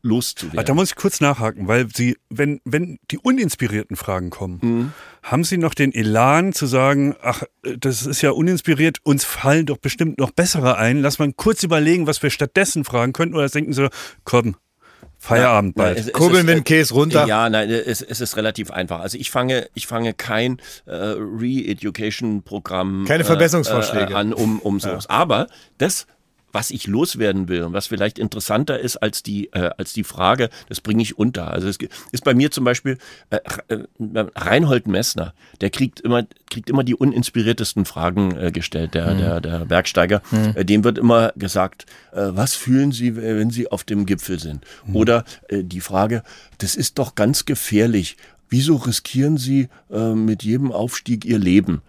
[0.03, 0.65] äh, loszuwerden.
[0.67, 4.93] da muss ich kurz nachhaken, weil Sie, wenn, wenn die uninspirierten Fragen kommen, Mhm.
[5.23, 7.43] haben Sie noch den Elan zu sagen, ach,
[7.79, 12.07] das ist ja uninspiriert, uns fallen doch bestimmt noch bessere ein, lass mal kurz überlegen,
[12.07, 13.89] was wir stattdessen fragen könnten, oder denken Sie,
[14.25, 14.57] komm,
[15.23, 15.99] Feierabend Nein, bald.
[15.99, 17.27] es- es Kurbeln ist, mit äh, dem Käse runter.
[17.27, 19.01] Ja, nein, es, es ist relativ einfach.
[19.01, 24.13] Also ich fange, ich fange kein äh, Re-Education-Programm Keine Verbesserungsvorschläge.
[24.13, 25.09] äh, an, um, um sowas.
[25.09, 25.47] Aber
[25.79, 26.07] das,
[26.53, 30.51] was ich loswerden will und was vielleicht interessanter ist als die, äh, als die Frage,
[30.69, 31.51] das bringe ich unter.
[31.51, 31.79] Also es
[32.13, 32.99] ist bei mir zum Beispiel
[33.31, 33.39] äh,
[33.69, 33.85] äh,
[34.35, 39.65] Reinhold Messner, der kriegt immer, kriegt immer die uninspiriertesten Fragen äh, gestellt, der, der, der
[39.67, 40.23] Bergsteiger.
[40.55, 44.65] Äh, dem wird immer gesagt, äh, was fühlen Sie, wenn Sie auf dem Gipfel sind?
[44.93, 46.23] Oder äh, die Frage,
[46.59, 48.17] das ist doch ganz gefährlich.
[48.49, 51.83] Wieso riskieren Sie mit jedem Aufstieg Ihr Leben?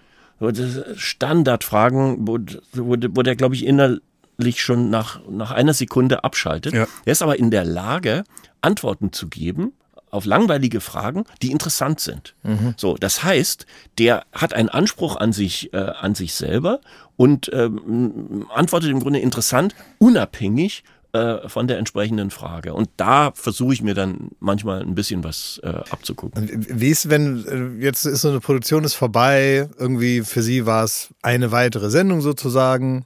[0.95, 2.37] Standardfragen, wo,
[2.73, 3.65] wo, wo der, glaube ich,
[4.41, 6.73] innerlich schon nach, nach einer Sekunde abschaltet.
[6.73, 6.87] Ja.
[7.05, 8.23] Er ist aber in der Lage,
[8.61, 9.73] Antworten zu geben
[10.09, 12.35] auf langweilige Fragen, die interessant sind.
[12.75, 13.65] So, das heißt,
[13.97, 16.81] der hat einen Anspruch an sich, äh, an sich selber
[17.15, 20.83] und ähm, antwortet im Grunde interessant, unabhängig
[21.13, 22.73] äh, von der entsprechenden Frage.
[22.73, 26.65] Und da versuche ich mir dann manchmal ein bisschen was äh, abzugucken.
[26.69, 30.83] Wie ist, wenn äh, jetzt ist so eine Produktion ist vorbei, irgendwie für Sie war
[30.83, 33.05] es eine weitere Sendung sozusagen,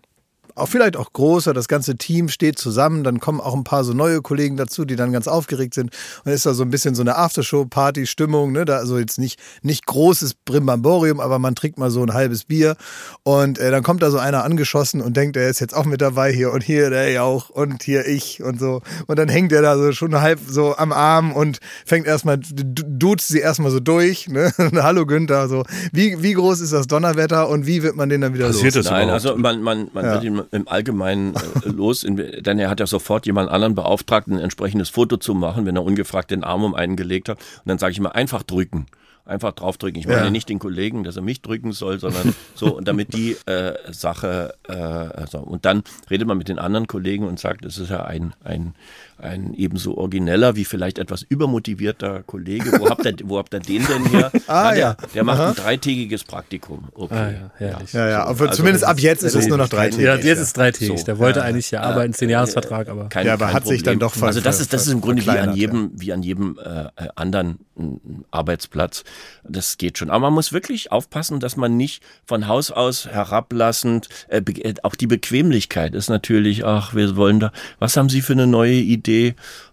[0.56, 3.94] auch vielleicht auch größer, das ganze Team steht zusammen, dann kommen auch ein paar so
[3.94, 5.92] neue Kollegen dazu, die dann ganz aufgeregt sind
[6.24, 8.66] und ist da so ein bisschen so eine Aftershow-Party-Stimmung, ne?
[8.66, 12.76] da also jetzt nicht, nicht großes Brimbamborium, aber man trinkt mal so ein halbes Bier
[13.24, 16.02] und äh, dann kommt da so einer angeschossen und denkt, er ist jetzt auch mit
[16.02, 19.62] dabei hier und hier der Jauch und hier ich und so und dann hängt er
[19.62, 23.80] da so schon halb so am Arm und fängt erstmal, du- duzt sie erstmal so
[23.80, 24.52] durch, ne?
[24.76, 28.34] Hallo Günther, so wie, wie groß ist das Donnerwetter und wie wird man den dann
[28.34, 28.86] wieder Passiert los?
[28.86, 29.26] das Nein, überhaupt?
[29.26, 30.14] also man, man, man Ja.
[30.14, 31.40] wird ihn im Allgemeinen äh,
[31.70, 35.66] los, in, denn er hat ja sofort jemand anderen beauftragt, ein entsprechendes Foto zu machen,
[35.66, 37.38] wenn er ungefragt den Arm um einen gelegt hat.
[37.40, 38.86] Und dann sage ich immer, einfach drücken.
[39.28, 40.00] Einfach draufdrücken.
[40.00, 40.30] Ich meine Ja.
[40.30, 44.54] nicht den Kollegen, dass er mich drücken soll, sondern so, und damit die äh, Sache,
[44.68, 45.82] äh, also, und dann
[46.12, 48.76] redet man mit den anderen Kollegen und sagt, es ist ja ein, ein,
[49.18, 52.80] ein ebenso origineller wie vielleicht etwas übermotivierter Kollege.
[52.80, 54.32] Wo habt ihr, wo habt ihr den denn her?
[54.48, 54.98] Ah, der, ja.
[55.14, 55.50] der macht Aha.
[55.50, 56.86] ein dreitägiges Praktikum.
[56.94, 57.14] Okay.
[57.16, 57.94] Ah, ja, herrlich.
[57.94, 60.40] Ja, ja, aber Also, zumindest ab jetzt ist es nur noch drei Ja, jetzt ist
[60.40, 61.00] es dreitägig.
[61.00, 61.06] So.
[61.06, 63.10] Der wollte eigentlich ja arbeiten, zehn Jahresvertrag, aber.
[63.10, 64.00] Kein, Ja, aber kein hat sich dann Problem.
[64.00, 66.60] doch ver- Also das ist das ist im Grunde wie an jedem wie an jedem
[66.64, 67.96] äh, äh, anderen mm,
[68.32, 69.04] Arbeitsplatz.
[69.44, 70.10] Das geht schon.
[70.10, 74.96] Aber man muss wirklich aufpassen, dass man nicht von Haus aus herablassend äh, äh, auch
[74.96, 76.66] die Bequemlichkeit ist natürlich.
[76.66, 77.52] Ach, wir wollen da.
[77.80, 79.05] Was haben Sie für eine neue Idee?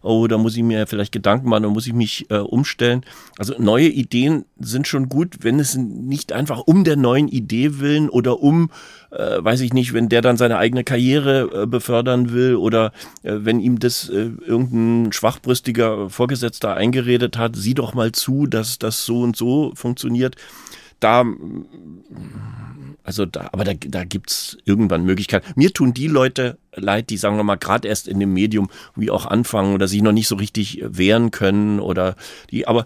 [0.03, 3.05] Oh, da muss ich mir vielleicht Gedanken machen, da muss ich mich äh, umstellen.
[3.39, 8.09] Also neue Ideen sind schon gut, wenn es nicht einfach um der neuen Idee willen
[8.09, 8.71] oder um
[9.11, 13.35] äh, weiß ich nicht, wenn der dann seine eigene Karriere äh, befördern will oder äh,
[13.41, 19.05] wenn ihm das äh, irgendein schwachbrüstiger Vorgesetzter eingeredet hat, sieh doch mal zu, dass das
[19.05, 20.37] so und so funktioniert.
[20.99, 21.25] Da,
[23.05, 25.53] also da, aber da, da gibt's irgendwann Möglichkeiten.
[25.57, 29.11] Mir tun die Leute leid, die sagen wir mal gerade erst in dem Medium wie
[29.11, 32.17] auch anfangen oder sich noch nicht so richtig wehren können oder
[32.51, 32.85] die, aber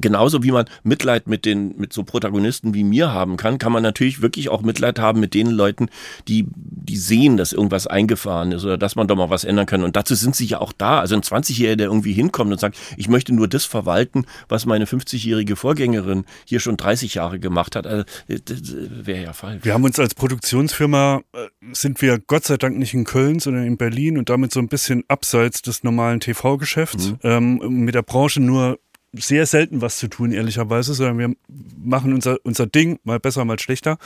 [0.00, 3.82] Genauso wie man Mitleid mit den, mit so Protagonisten wie mir haben kann, kann man
[3.82, 5.88] natürlich wirklich auch Mitleid haben mit den Leuten,
[6.28, 9.82] die, die sehen, dass irgendwas eingefahren ist oder dass man doch mal was ändern kann.
[9.82, 11.00] Und dazu sind sie ja auch da.
[11.00, 14.84] Also ein 20-Jähriger, der irgendwie hinkommt und sagt, ich möchte nur das verwalten, was meine
[14.84, 19.64] 50-jährige Vorgängerin hier schon 30 Jahre gemacht hat, also, das wäre ja falsch.
[19.64, 23.66] Wir haben uns als Produktionsfirma, äh, sind wir Gott sei Dank nicht in Köln, sondern
[23.66, 27.14] in Berlin und damit so ein bisschen abseits des normalen TV-Geschäfts.
[27.24, 28.78] Ähm, mit der Branche nur
[29.12, 31.36] sehr selten was zu tun, ehrlicherweise, sondern wir
[31.76, 33.98] machen unser, unser Ding, mal besser, mal schlechter.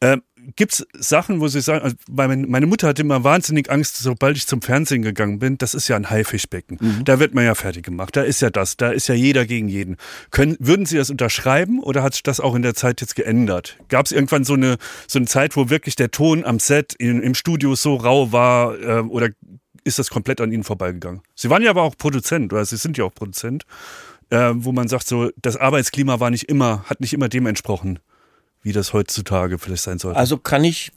[0.00, 0.22] Ähm,
[0.56, 4.46] Gibt es Sachen, wo Sie sagen, also meine, Mutter hatte immer wahnsinnig Angst, sobald ich
[4.46, 6.78] zum Fernsehen gegangen bin, das ist ja ein Haifischbecken.
[7.04, 8.16] Da wird man ja fertig gemacht.
[8.16, 9.96] Da ist ja das, da ist ja jeder gegen jeden.
[10.30, 13.76] Können, würden Sie das unterschreiben oder hat sich das auch in der Zeit jetzt geändert?
[13.88, 17.22] Gab es irgendwann so eine, so eine Zeit, wo wirklich der Ton am Set, in,
[17.22, 19.28] im Studio so rau war äh, oder
[19.84, 21.20] ist das komplett an Ihnen vorbeigegangen?
[21.34, 23.66] Sie waren ja aber auch Produzent oder Sie sind ja auch Produzent,
[24.30, 27.98] äh, wo man sagt so, das Arbeitsklima war nicht immer, hat nicht immer dem entsprochen,
[28.62, 30.18] wie das heutzutage vielleicht sein sollte.
[30.18, 30.92] Also kann ich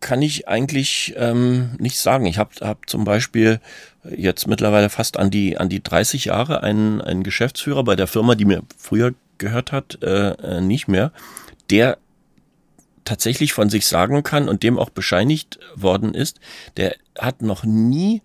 [0.00, 2.26] kann ich eigentlich ähm, nicht sagen.
[2.26, 3.60] Ich habe hab zum Beispiel
[4.04, 8.34] jetzt mittlerweile fast an die an die 30 Jahre einen, einen Geschäftsführer bei der Firma,
[8.34, 11.12] die mir früher gehört hat, äh, äh, nicht mehr,
[11.70, 11.98] der
[13.04, 16.40] tatsächlich von sich sagen kann und dem auch bescheinigt worden ist,
[16.76, 18.22] der hat noch nie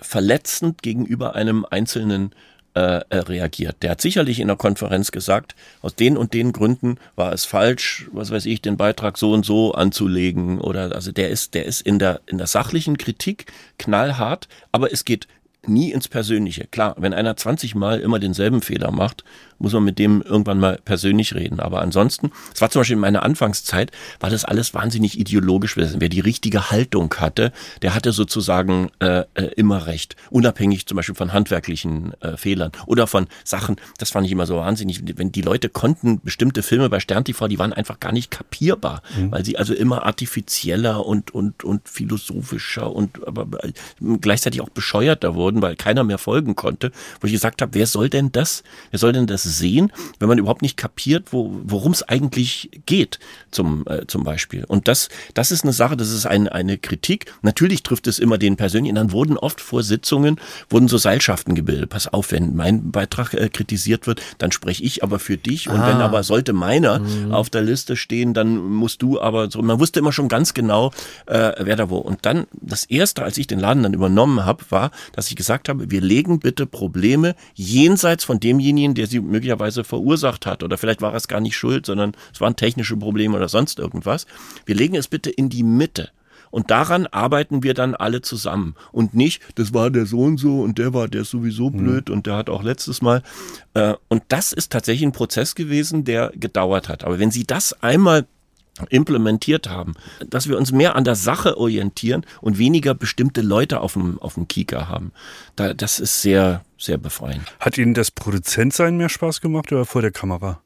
[0.00, 2.34] verletzend gegenüber einem einzelnen
[2.74, 3.76] äh, äh, reagiert.
[3.82, 8.08] Der hat sicherlich in der Konferenz gesagt, aus den und den Gründen war es falsch,
[8.12, 11.82] was weiß ich, den Beitrag so und so anzulegen oder also der ist der ist
[11.82, 13.46] in der in der sachlichen Kritik
[13.78, 15.28] knallhart, aber es geht
[15.66, 16.66] nie ins Persönliche.
[16.66, 19.24] Klar, wenn einer 20 Mal immer denselben Fehler macht,
[19.62, 21.60] muss man mit dem irgendwann mal persönlich reden.
[21.60, 25.76] Aber ansonsten, es war zum Beispiel in meiner Anfangszeit, war das alles wahnsinnig ideologisch.
[25.76, 30.16] Wer die richtige Haltung hatte, der hatte sozusagen äh, äh, immer recht.
[30.30, 34.56] Unabhängig zum Beispiel von handwerklichen äh, Fehlern oder von Sachen, das fand ich immer so
[34.56, 35.02] wahnsinnig.
[35.16, 39.02] Wenn die Leute konnten bestimmte Filme bei Stern TV, die waren einfach gar nicht kapierbar,
[39.30, 43.46] weil sie also immer artifizieller und, und, und philosophischer und aber
[44.20, 46.90] gleichzeitig auch bescheuerter wurden, weil keiner mehr folgen konnte,
[47.20, 50.38] wo ich gesagt habe, wer soll denn das, wer soll denn das sehen, wenn man
[50.38, 53.18] überhaupt nicht kapiert, wo, worum es eigentlich geht,
[53.50, 54.64] zum, äh, zum Beispiel.
[54.64, 57.32] Und das, das ist eine Sache, das ist ein, eine Kritik.
[57.42, 58.96] Natürlich trifft es immer den Persönlichen.
[58.96, 61.90] Dann wurden oft vor Sitzungen, wurden so Seilschaften gebildet.
[61.90, 65.68] Pass auf, wenn mein Beitrag äh, kritisiert wird, dann spreche ich aber für dich.
[65.68, 69.62] Und wenn aber sollte meiner auf der Liste stehen, dann musst du aber so.
[69.62, 70.90] Man wusste immer schon ganz genau,
[71.26, 71.98] äh, wer da wo.
[71.98, 75.68] Und dann, das erste, als ich den Laden dann übernommen habe, war, dass ich gesagt
[75.68, 79.41] habe, wir legen bitte Probleme jenseits von demjenigen, der sie möglicherweise
[79.84, 80.62] verursacht hat.
[80.62, 84.26] Oder vielleicht war es gar nicht schuld, sondern es waren technische Probleme oder sonst irgendwas.
[84.66, 86.10] Wir legen es bitte in die Mitte.
[86.52, 88.74] Und daran arbeiten wir dann alle zusammen.
[88.92, 92.10] Und nicht, das war der so und so und der war der ist sowieso blöd
[92.10, 93.22] und der hat auch letztes Mal.
[93.72, 97.04] Äh, und das ist tatsächlich ein Prozess gewesen, der gedauert hat.
[97.04, 98.26] Aber wenn Sie das einmal
[98.88, 99.94] implementiert haben,
[100.26, 104.34] dass wir uns mehr an der Sache orientieren und weniger bestimmte Leute auf dem, auf
[104.34, 105.12] dem Kieker haben.
[105.56, 107.42] Da, das ist sehr, sehr befreiend.
[107.60, 110.60] Hat Ihnen das Produzentsein mehr Spaß gemacht oder vor der Kamera?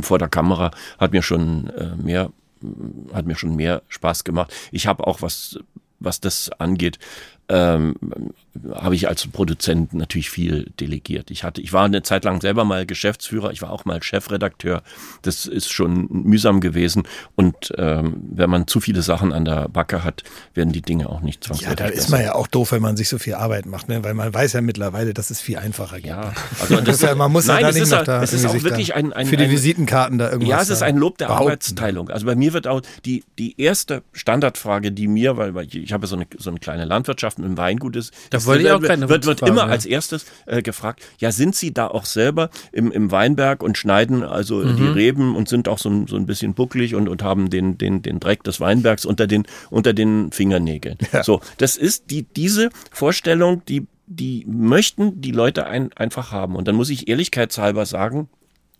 [0.00, 2.30] Vor der Kamera hat mir schon äh, mehr,
[3.12, 4.52] hat mir schon mehr Spaß gemacht.
[4.72, 5.58] Ich habe auch was,
[6.00, 6.98] was das angeht,
[7.48, 7.94] ähm,
[8.74, 11.30] habe ich als Produzent natürlich viel delegiert.
[11.30, 14.82] Ich hatte, ich war eine Zeit lang selber mal Geschäftsführer, ich war auch mal Chefredakteur.
[15.22, 17.04] Das ist schon mühsam gewesen.
[17.34, 20.22] Und ähm, wenn man zu viele Sachen an der Backe hat,
[20.54, 22.96] werden die Dinge auch nicht Ja, zwangsläufig da ist man ja auch doof, wenn man
[22.96, 24.02] sich so viel Arbeit macht, ne?
[24.04, 26.06] weil man weiß ja mittlerweile, dass es viel einfacher geht.
[26.06, 28.32] Ja, also Das ja, man muss nein, ja da nicht ist, noch ja- da es
[28.32, 30.48] ist auch wirklich ein, ein für die Visitenkarten da irgendwas.
[30.48, 31.44] Ja, es ist ein Lob der behaupten.
[31.46, 32.10] Arbeitsteilung.
[32.10, 35.92] Also bei mir wird auch die, die erste Standardfrage, die mir, weil, weil ich, ich
[35.92, 38.62] habe ja so eine, so eine kleine Landwirtschaft mit einem Weingut ist, Da ist- wollte
[38.64, 39.72] ich auch wird, keine wird, wird Rückfragen, immer ja.
[39.72, 44.22] als erstes äh, gefragt, ja, sind Sie da auch selber im, im Weinberg und schneiden
[44.22, 44.76] also Mhm.
[44.76, 47.78] die Reben und sind auch so, ein- so ein bisschen bucklig und, und haben den,
[47.78, 50.96] den, den Dreck des Weinbergs unter den, unter den Fingernägeln.
[51.22, 56.56] So, das ist die, diese Vorstellung, die, die möchten die Leute ein, einfach haben.
[56.56, 58.28] Und dann muss ich ehrlichkeitshalber sagen,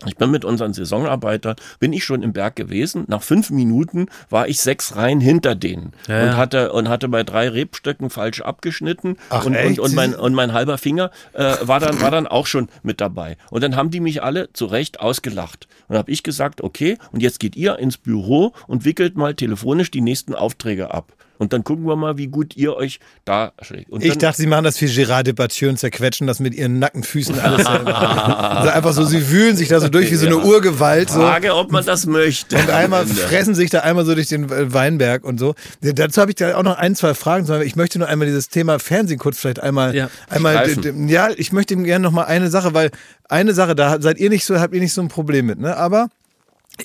[0.05, 3.05] ich bin mit unseren Saisonarbeitern, bin ich schon im Berg gewesen.
[3.09, 7.23] Nach fünf Minuten war ich sechs Reihen hinter denen Ja, und hatte und hatte bei
[7.23, 11.81] drei Rebstöcken falsch abgeschnitten Ach, und, und, und mein und mein halber Finger äh, war
[11.81, 13.39] dann war dann auch schon mit dabei.
[13.51, 17.23] Und dann haben die mich alle zu Recht ausgelacht und habe ich gesagt, okay, und
[17.23, 21.15] jetzt geht ihr ins Büro und wickelt mal telefonisch die nächsten Aufträge ab.
[21.39, 23.91] Und dann gucken wir mal, wie gut ihr euch da schlägt.
[23.91, 27.03] Und Ich dachte, sie machen das wie Gérard Depardieu und zerquetschen das mit ihren nackten
[27.03, 27.67] Füßen alles.
[27.67, 30.43] also einfach so, sie wühlen sich da so durch wie so eine Ja.
[30.43, 31.11] Urgewalt.
[31.11, 31.21] So.
[31.21, 32.57] Frage, ob man das möchte.
[32.57, 35.55] Und einmal fressen sich da einmal so durch den Weinberg und so.
[35.83, 37.47] Dazu habe ich da auch noch ein, zwei Fragen.
[37.63, 40.11] Ich möchte nur einmal dieses Thema Fernsehen kurz vielleicht einmal, Ja.
[40.29, 40.69] einmal,
[41.07, 42.91] ja, ich möchte gerne noch mal eine Sache, weil
[43.29, 45.77] eine Sache, da seid ihr nicht so, habt ihr nicht so ein Problem mit, ne?
[45.77, 46.09] Aber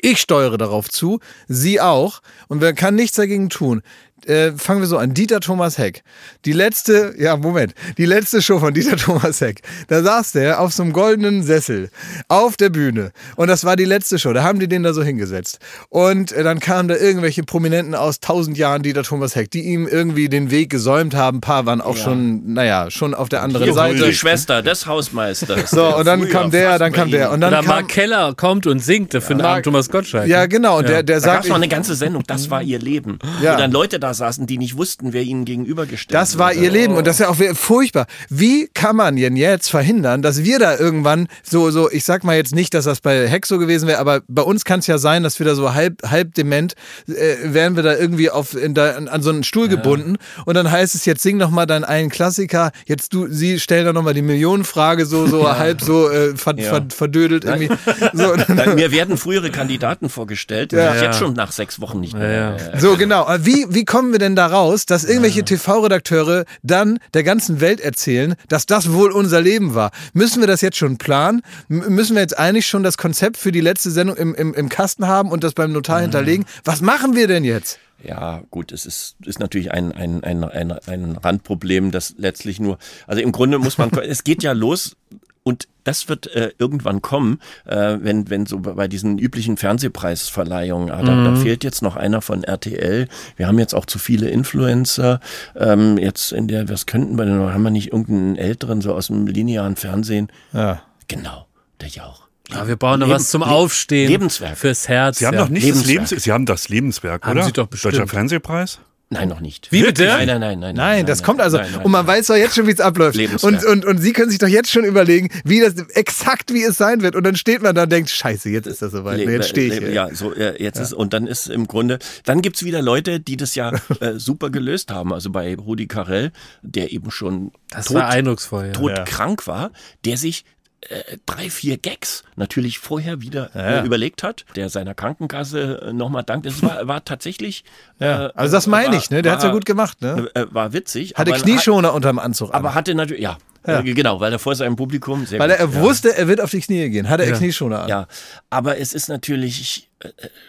[0.01, 3.81] ich steuere darauf zu, sie auch, und wer kann nichts dagegen tun.
[4.28, 5.13] Äh, fangen wir so an.
[5.13, 6.03] Dieter Thomas Heck.
[6.45, 7.74] Die letzte, ja, Moment.
[7.97, 9.61] Die letzte Show von Dieter Thomas Heck.
[9.88, 11.89] Da saß der auf so einem goldenen Sessel
[12.28, 13.11] auf der Bühne.
[13.36, 14.34] Und das war die letzte Show.
[14.34, 15.59] Da haben die den da so hingesetzt.
[15.89, 19.88] Und äh, dann kamen da irgendwelche Prominenten aus tausend Jahren Dieter Thomas Heck, die ihm
[19.88, 21.38] irgendwie den Weg gesäumt haben.
[21.38, 24.13] Ein paar waren auch schon, naja, schon auf der anderen Die Seite.
[24.13, 25.72] Schwester des Hausmeisters.
[25.72, 27.32] So, und dann Früher kam der, dann kam der.
[27.32, 30.28] Und dann Oder kam, Mark Keller kommt und singt für den armen Thomas Gottschalk.
[30.28, 30.78] ja, genau.
[30.80, 33.19] Und der, der Da gab sagt, es mal eine ganze Sendung, das war ihr Leben.
[33.41, 33.53] Ja.
[33.53, 36.64] Wo dann Leute da saßen, die nicht wussten, wer ihnen gegenübergestellt Das war wurde.
[36.66, 38.05] ihr Leben und das ist ja auch furchtbar.
[38.30, 42.36] Wie kann man denn jetzt verhindern, dass wir da irgendwann so, so, ich sag mal
[42.36, 44.97] jetzt nicht, dass das bei Heck so gewesen wäre, aber bei uns kann es ja
[44.97, 46.74] sein, dass wir da so halb, halb dement,
[47.07, 50.70] äh, wären wir da irgendwie auf, in da, an, so einen Stuhl gebunden und dann
[50.72, 54.03] heißt es jetzt sing noch mal deinen einen Klassiker, jetzt du, sie stellen da noch
[54.03, 56.70] mal die Millionenfrage so, so halb so äh, ver, Ja.
[56.70, 57.70] ver, verdödelt irgendwie.
[58.14, 60.93] So, Weil Mir werden frühere Kandidaten vorgestellt, die Ja.
[60.93, 61.07] ich Ja.
[61.07, 62.57] jetzt schon nach sechs Wochen nicht mehr.
[62.72, 63.28] Ja, So, genau.
[63.39, 68.33] Wie, wie kommen wir denn da raus, dass irgendwelche TV-Redakteure dann der ganzen Welt erzählen,
[68.47, 69.91] dass das wohl unser Leben war?
[70.13, 71.43] Müssen wir das jetzt schon planen?
[71.69, 74.69] M müssen wir jetzt eigentlich schon das Konzept für die letzte Sendung im, im, im
[74.69, 76.47] Kasten haben und das beim Notar hinterlegen?
[76.63, 77.77] Was machen wir denn jetzt?
[78.03, 82.79] Ja, gut, es ist, ist natürlich ein, ein, ein, ein, ein Randproblem, das letztlich nur,
[83.05, 84.95] also im Grunde muss man, es geht ja los
[85.43, 91.01] und das wird äh, irgendwann kommen, äh, wenn, wenn so bei diesen üblichen Fernsehpreisverleihungen, ah,
[91.01, 93.07] da, da fehlt jetzt noch einer von RTL.
[93.35, 95.19] Wir haben jetzt auch zu viele Influencer.
[95.55, 97.51] Ähm, jetzt in der, was könnten wir denn noch?
[97.51, 100.31] Haben wir nicht irgendeinen älteren so aus dem linearen Fernsehen?
[100.53, 100.83] Ja.
[101.07, 101.47] Genau,
[101.81, 102.27] der Jauch.
[102.51, 104.09] Ja, wir noch Leben- was zum Aufstehen.
[104.09, 104.57] Lebenswerk.
[104.57, 105.19] Fürs Herz.
[105.19, 105.41] Sie haben ja.
[105.41, 106.09] doch nicht das Lebenswerk.
[106.11, 107.45] Lebens Sie haben das Lebenswerk, Haben oder?
[107.45, 107.93] Sie doch bestimmt.
[107.93, 108.79] Deutscher Fernsehpreis?
[109.14, 109.74] Nein, noch nicht.
[109.74, 110.05] Wie bitte?
[110.05, 110.76] Nein, nein, nein, nein.
[110.76, 111.57] Nein, das kommt also.
[111.57, 112.16] nein, nein, und man nein.
[112.18, 113.20] weiß doch jetzt schon, wie es abläuft.
[113.43, 116.78] Und, und, und Sie können sich doch jetzt schon überlegen, wie das exakt wie es
[116.78, 117.18] sein wird.
[117.18, 119.18] Und dann steht man da und denkt, scheiße, jetzt ist das soweit.
[119.18, 119.93] Nee, jetzt stehe ich.
[119.93, 123.53] Ja, so jetzt ist und dann ist im Grunde, dann gibt's wieder Leute, die das
[123.53, 125.12] ja äh, super gelöst haben.
[125.12, 126.32] Also bei Rudi Carell,
[126.62, 128.68] der eben schon Das tot, war eindrucksvoll.
[128.68, 128.72] Ja.
[128.72, 129.72] todkrank war,
[130.05, 130.45] der sich
[130.89, 136.23] äh, drei, vier Gags natürlich vorher wieder äh, überlegt hat, der seiner Krankenkasse äh, nochmal
[136.23, 136.45] dankt.
[136.45, 137.63] Es war, war tatsächlich.
[137.99, 138.27] Ja.
[138.27, 139.21] äh, Also das meine war- ich, ne?
[139.21, 140.29] Der hat's ja gut gemacht, ne?
[140.34, 141.13] Äh, war witzig.
[141.15, 142.55] Hatte aber Knieschoner unterm Anzug an.
[142.55, 143.79] aber hatte natürlich, ja, Ja.
[143.82, 146.41] Äh, genau, weil er vor seinem Publikum sehr Weil gut, er, er wusste, er wird
[146.41, 147.09] auf die Knie gehen.
[147.09, 147.89] Hatte er Knieschoner an.
[147.89, 148.07] Ja,
[148.49, 149.90] aber es ist natürlich äh,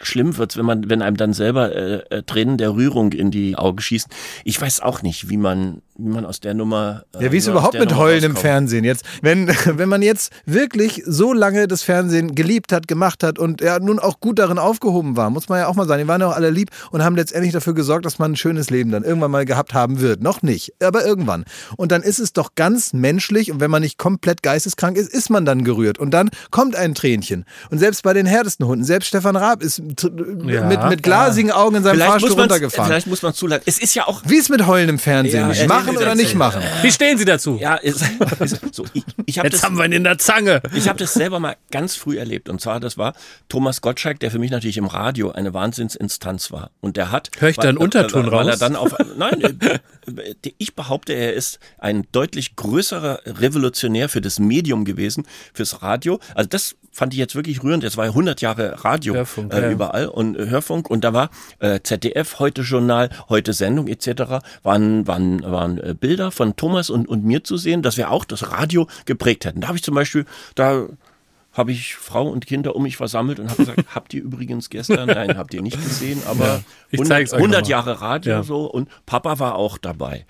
[0.03, 3.57] schlimm wird's, wenn man, wenn einem dann selber äh, äh, Tränen der Rührung in die
[3.57, 4.11] Augen schießen.
[4.45, 7.05] Ich weiß auch nicht, wie man, wie man aus der Nummer.
[7.15, 8.39] Äh, Ja, wie ist überhaupt mit Nummer Heulen im rauskommt.
[8.41, 9.05] Fernsehen jetzt?
[9.21, 13.79] Wenn, wenn man jetzt wirklich so lange das Fernsehen geliebt hat, gemacht hat und ja
[13.79, 16.03] nun auch gut darin aufgehoben war, muss man ja auch mal sagen.
[16.03, 18.71] Die waren ja auch alle lieb und haben letztendlich dafür gesorgt, dass man ein schönes
[18.71, 20.23] Leben dann irgendwann mal gehabt haben wird.
[20.23, 21.45] Noch nicht, aber irgendwann.
[21.77, 25.31] Und dann ist es doch ganz menschlich und wenn man nicht komplett geisteskrank ist, ist
[25.31, 25.99] man dann gerührt.
[25.99, 27.45] Und dann kommt ein Tränchen.
[27.71, 29.79] Und selbst bei den härtesten Hunden, selbst Stefan Raab ist
[30.47, 30.65] Ja.
[30.67, 32.87] mit, mit glasigen Augen in seinem Vielleicht Fahrstuhl runtergefahren.
[32.89, 33.63] vielleicht muss man zulassen.
[33.67, 35.51] Es ist ja auch Wie ist mit Heulen im Fernsehen?
[35.51, 36.63] Ja, äh, machen oder nicht machen?
[36.83, 37.59] Wie stehen Sie dazu?
[37.61, 38.03] Ja, ist,
[38.41, 38.85] ist so.
[38.95, 40.63] Ich, ich habe Jetzt das, haben wir ihn in der Zange.
[40.75, 42.49] ich hab das selber mal ganz früh erlebt.
[42.49, 43.15] Und zwar, das war
[43.49, 46.71] Thomas Gottschalk, der für mich natürlich im Radio eine Wahnsinnsinstanz war.
[46.81, 47.31] Und der hat.
[47.39, 48.59] Hör ich da einen Unterton weil, Weil er raus?
[48.61, 48.95] dann auf.
[49.17, 49.79] Nein, äh,
[50.59, 56.19] ich behaupte, er ist ein deutlich größerer Revolutionär für das Medium gewesen, fürs Radio.
[56.35, 57.85] Also das fand ich jetzt wirklich rührend.
[57.85, 59.71] Es war ja 100 Jahre Radio Hörfunk, äh, ja.
[59.71, 60.91] überall und äh, Hörfunk.
[60.91, 64.45] Und da war äh, ZDF, heute Journal, heute Sendung etc.
[64.63, 68.25] waren, waren, waren äh, Bilder von Thomas und, und mir zu sehen, dass wir auch
[68.25, 69.61] das Radio geprägt hätten.
[69.63, 70.87] Da habe ich zum Beispiel, da
[71.53, 75.07] habe ich Frau und Kinder um mich versammelt und habe gesagt, habt ihr übrigens gestern,
[75.07, 77.71] nein, habt ihr nicht gesehen, aber ich 100, zeig's euch 100 nochmal.
[77.71, 78.43] Jahre Radio Ja.
[78.43, 80.25] so und Papa war auch dabei.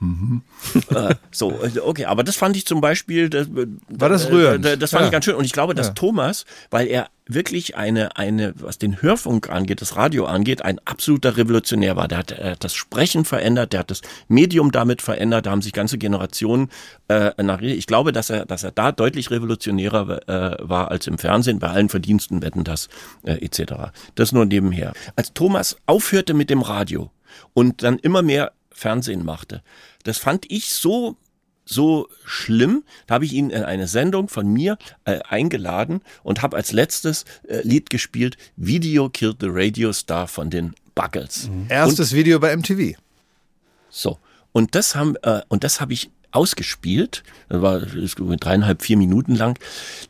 [0.90, 3.48] äh, so, äh, okay, aber das fand ich zum Beispiel, das,
[3.88, 4.66] War das äh, rührend?
[4.66, 5.06] äh, Das fand Ja.
[5.06, 5.34] ich ganz schön.
[5.34, 5.92] Und ich glaube, dass Ja.
[5.94, 11.38] Thomas, weil er wirklich eine, eine, was den Hörfunk angeht, das Radio angeht, ein absoluter
[11.38, 12.06] Revolutionär war.
[12.06, 15.62] Der hat, er hat das Sprechen verändert, der hat das Medium damit verändert, da haben
[15.62, 16.68] sich ganze Generationen
[17.08, 17.62] äh, nach.
[17.62, 21.68] Ich glaube, dass er, dass er da deutlich revolutionärer äh, war als im Fernsehen, bei
[21.68, 22.88] allen Verdiensten, Wetten das,
[23.22, 23.72] äh, etc.
[24.16, 24.92] Das nur nebenher.
[25.16, 27.10] Als Thomas aufhörte mit dem Radio
[27.54, 29.62] und dann immer mehr Fernsehen machte,
[30.02, 31.16] das fand ich so
[31.66, 32.84] so schlimm.
[33.06, 34.76] Da habe ich ihn in eine Sendung von mir
[35.06, 40.50] äh, eingeladen und habe als letztes äh, Lied gespielt Video Killed the Radio Star von
[40.50, 41.48] den Buggles.
[41.70, 42.98] Erstes Video bei MTV.
[43.88, 44.18] So.
[44.52, 47.22] Und das haben, äh, und das habe ich ausgespielt.
[47.48, 49.58] Das war das dreieinhalb, vier Minuten lang.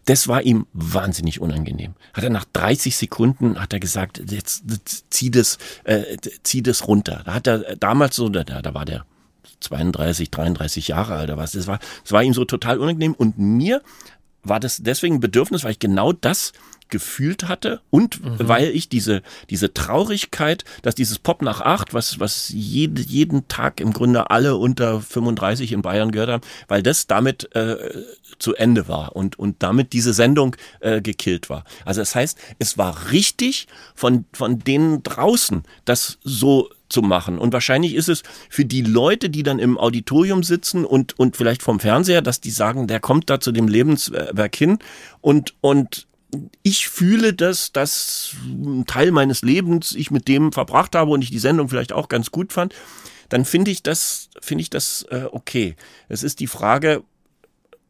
[0.06, 1.94] Das war ihm wahnsinnig unangenehm.
[2.12, 4.64] Hat er nach 30 Sekunden hat er gesagt, jetzt
[5.10, 7.22] zieh das, äh, zieh das runter.
[7.24, 9.04] Da hat er damals so, da, da war der
[9.60, 11.52] 32, 33 Jahre alt oder was.
[11.52, 13.14] Das war, das war ihm so total unangenehm.
[13.14, 13.82] Und mir
[14.42, 16.52] war das deswegen ein Bedürfnis, weil ich genau das
[16.94, 22.50] gefühlt hatte und weil ich diese, diese Traurigkeit, dass dieses Pop nach acht, was, was
[22.50, 27.52] jede, jeden Tag im Grunde alle unter 35 in Bayern gehört haben, weil das damit
[27.56, 27.76] äh,
[28.38, 31.64] zu Ende war und, und damit diese Sendung äh, gekillt war.
[31.84, 33.66] Also das heißt, es war richtig
[33.96, 37.38] von, von denen draußen, das so zu machen.
[37.38, 41.62] Und wahrscheinlich ist es für die Leute, die dann im Auditorium sitzen und, und vielleicht
[41.62, 44.78] vom Fernseher, dass die sagen, der kommt da zu dem Lebenswerk hin
[45.20, 46.06] und, und
[46.62, 51.30] ich fühle, dass das ein Teil meines Lebens ich mit dem verbracht habe und ich
[51.30, 52.74] die Sendung vielleicht auch ganz gut fand,
[53.28, 55.76] dann finde ich das, finde ich das äh, okay.
[56.08, 57.02] Es ist die Frage,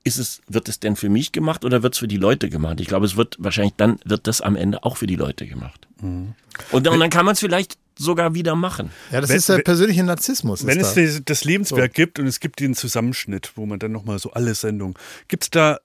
[0.05, 2.81] ist es, wird es denn für mich gemacht oder wird es für die Leute gemacht?
[2.81, 5.89] Ich glaube, es wird wahrscheinlich dann wird das am Ende auch für die Leute gemacht.
[6.01, 6.35] Und,
[6.71, 8.91] und dann kann man es vielleicht sogar wieder machen.
[9.11, 10.67] Ja, das Wenn- ist der persönliche Narzissmus.
[10.67, 11.21] Wenn ist es da.
[11.25, 14.95] das Lebenswerk gibt und es gibt den Zusammenschnitt, wo man dann nochmal so alle Sendungen,
[15.29, 15.79] gibt es da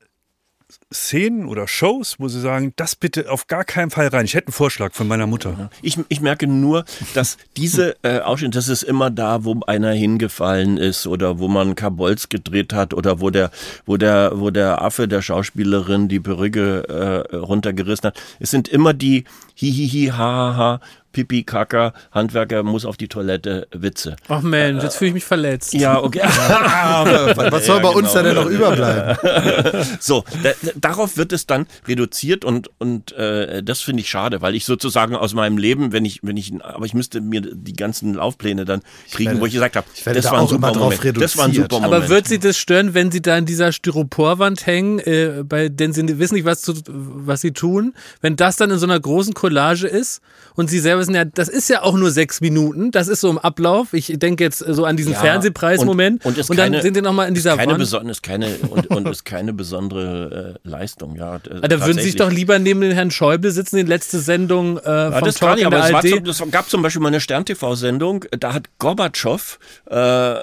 [0.94, 4.26] Szenen oder Shows, wo Sie sagen, das bitte auf gar keinen Fall rein.
[4.26, 5.70] Ich hätte einen Vorschlag von meiner Mutter.
[5.82, 10.78] Ich, ich merke nur, dass diese äh, Ausschnitte, das ist immer da, wo einer hingefallen
[10.78, 13.52] ist oder wo man Kabolz gedreht hat oder wo der,
[13.86, 18.22] wo der, wo der Affe der Schauspielerin die Perücke äh, runtergerissen hat.
[18.40, 19.26] Es sind immer die
[19.56, 20.80] Hihihi, ha, ha, ha,
[21.12, 24.16] Pipi, Kaka, Handwerker muss auf die Toilette, Witze.
[24.28, 25.74] Ach Mensch, jetzt fühle ich mich verletzt.
[25.74, 26.22] Ja, okay.
[26.24, 29.18] Was soll bei uns da denn noch überbleiben?
[30.00, 34.42] So, da, da- darauf wird es dann reduziert und und äh, das finde ich schade,
[34.42, 37.74] weil ich sozusagen aus meinem Leben, wenn ich wenn ich aber ich müsste mir die
[37.74, 38.82] ganzen Laufpläne dann
[39.12, 41.22] kriegen, werde- wo ich gesagt habe, ich werde das da war ein super drauf Moment.
[41.22, 41.72] Das war ein reduziert.
[41.72, 42.04] super Moment.
[42.04, 45.94] Aber wird Sie das stören, wenn Sie da in dieser Styroporwand hängen, äh, bei, denn
[45.94, 47.94] Sie wissen nicht, was, zu, was Sie tun?
[48.22, 50.22] Wenn das dann in so einer großen Collage ist
[50.56, 53.30] und Sie selber wissen, ja, das ist ja auch nur sechs Minuten, das ist so
[53.30, 53.94] im Ablauf.
[53.94, 56.26] Ich denke jetzt so an diesen Ja, Fernsehpreis-Moment.
[56.26, 58.10] und, und, und dann keine, sind Sie nochmal in dieser keine Wand.
[58.10, 61.36] ist keine und, und ist keine besondere äh, Leistung, ja.
[61.50, 64.20] äh, Ah, Da würden Sie sich doch lieber neben den Herrn Schäuble sitzen, die letzte
[64.20, 66.44] Sendung äh, Ja, vom das Talk kann ich, in aber der es, war zum, das
[66.52, 69.60] gab zum Beispiel mal eine Stern-TV-Sendung, da hat Gorbatschow,
[69.90, 70.36] äh,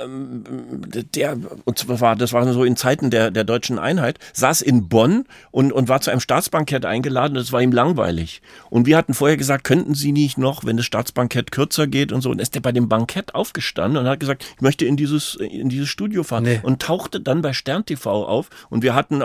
[1.15, 4.89] der, und zwar war, das war so in Zeiten der, der deutschen Einheit, saß in
[4.89, 8.43] Bonn und, und war zu einem Staatsbankett eingeladen, das war ihm langweilig.
[8.71, 12.21] Und wir hatten vorher gesagt, könnten Sie nicht noch, wenn das Staatsbankett kürzer geht und
[12.21, 12.31] so.
[12.31, 15.69] Und ist der bei dem Bankett aufgestanden und hat gesagt, ich möchte in dieses, in
[15.69, 16.45] dieses Studio fahren.
[16.45, 16.61] Nee.
[16.63, 18.49] Und tauchte dann bei Stern TV auf.
[18.71, 19.25] Und wir hatten äh,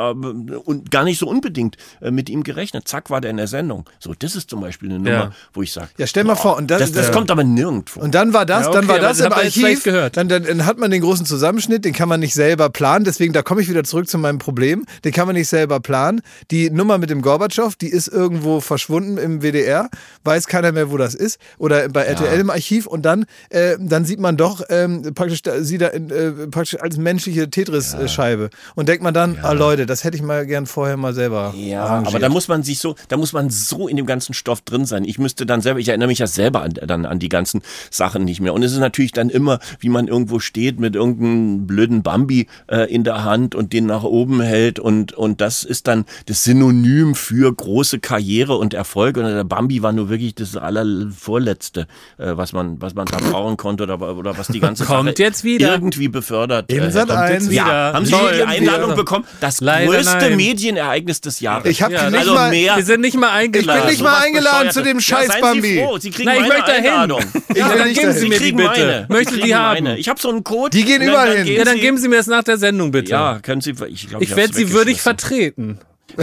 [0.55, 2.87] und gar nicht so unbedingt äh, mit ihm gerechnet.
[2.87, 3.85] Zack, war der in der Sendung.
[3.99, 5.31] So, das ist zum Beispiel eine Nummer, Ja.
[5.53, 7.13] wo ich sage, Ja, stell mal vor, und das- das, das ja.
[7.13, 7.99] kommt aber nirgendwo.
[8.01, 9.83] Und dann war das, Ja, dann okay, war das im Archiv.
[9.83, 13.05] Dann, dann, dann hat man den großen Zusammenschnitt, den kann man nicht selber planen.
[13.05, 14.85] Deswegen, da komme ich wieder zurück zu meinem Problem.
[15.03, 16.21] Den kann man nicht selber planen.
[16.49, 19.89] Die Nummer mit dem Gorbatschow, die ist irgendwo verschwunden im WDR.
[20.23, 21.39] Weiß keiner mehr, wo das ist.
[21.57, 22.87] Oder bei RTL im Archiv.
[22.87, 26.97] Und dann, äh, dann sieht man doch ähm, praktisch da, sie da äh, praktisch als
[26.97, 28.49] menschliche Tetris-Scheibe.
[28.75, 31.83] Und denkt man dann, ah Leute, das hätte ich mal gern vorher mal selber Ja,
[31.85, 32.07] arrangiert.
[32.13, 34.85] aber da muss man sich so, da muss man so in dem ganzen Stoff drin
[34.85, 35.03] sein.
[35.05, 38.23] Ich müsste dann selber, ich erinnere mich ja selber an, dann an die ganzen Sachen
[38.25, 38.53] nicht mehr.
[38.53, 42.91] Und es ist natürlich dann immer, wie man irgendwo steht mit irgendeinem blöden Bambi äh,
[42.93, 47.15] in der Hand und den nach oben hält und und das ist dann das Synonym
[47.15, 49.17] für große Karriere und Erfolg.
[49.17, 50.55] Und der Bambi war nur wirklich das
[51.01, 51.81] allervorletzte,
[52.17, 55.23] äh, was man was man da brauchen konnte oder oder was die ganze Kommt Sache
[55.23, 55.73] jetzt wieder.
[55.73, 56.71] irgendwie befördert.
[56.71, 57.09] Im äh, Sat.
[57.09, 57.17] hätte.
[57.19, 57.49] 1.
[57.49, 57.55] wieder.
[57.67, 58.33] Ja, haben Sie Toll.
[58.35, 58.95] die Einladung Ja.
[58.95, 59.25] bekommen?
[59.39, 60.35] Das Leider größte nein.
[60.37, 61.69] Medienereignis des Jahres.
[61.69, 62.75] Ich habe Ja, nicht also mal, mehr.
[62.77, 63.81] Wir sind nicht mal Ich eingeladen.
[63.81, 65.61] bin nicht mal eingeladen zu dem Ja, Scheiß seien Bambi.
[65.61, 66.71] Sie froh, Sie kriegen Na, ich meine möchte.
[66.73, 67.21] Einladung.
[67.49, 68.11] Ich Ja, dann geben.
[68.13, 69.05] Sie mir die bitte.
[69.09, 69.85] Möchte Sie die haben.
[69.97, 70.69] Ich habe so einen Code.
[70.77, 71.47] Die gehen überall hin.
[71.55, 73.11] Ja, dann geben Sie mir das nach der Sendung bitte.
[73.11, 73.73] Ja, können Sie.
[73.87, 75.79] Ich, glaub, Ich werde Sie würdig vertreten.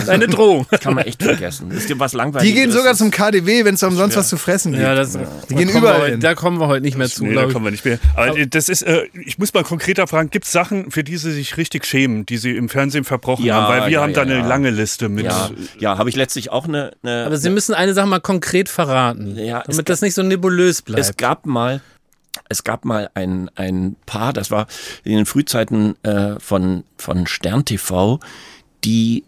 [0.06, 0.66] Eine Drohung.
[0.80, 1.70] Kann man echt vergessen.
[1.70, 2.48] Ist dir was langweilig?
[2.48, 4.82] Die gehen sogar zum KDW, wenn es da umsonst was zu fressen gibt.
[4.82, 6.20] Ja, das, die da gehen überall heute, hin.
[6.20, 7.98] Da kommen wir heute nicht mehr zu, Nee, da kommen wir nicht mehr.
[8.16, 11.32] Aber das ist, äh, ich muss mal konkreter fragen, gibt es Sachen, für die Sie
[11.32, 13.68] sich richtig schämen, die Sie im Fernsehen verbrochen Ja, haben?
[13.68, 14.46] Weil wir ja, haben da ja, eine ja.
[14.46, 15.26] lange Liste mit.
[15.26, 16.92] Ja, ja habe ich letztlich auch eine.
[17.02, 20.22] eine Aber Sie müssen eine Sache mal konkret verraten, Ja, es damit das nicht so
[20.22, 21.18] nebulös Es bleibt.
[21.18, 21.80] gab mal,
[22.48, 24.66] es gab mal ein, ein Paar, das war
[25.04, 28.20] in den Frühzeiten äh, von, von Stern TV,
[28.84, 29.24] die,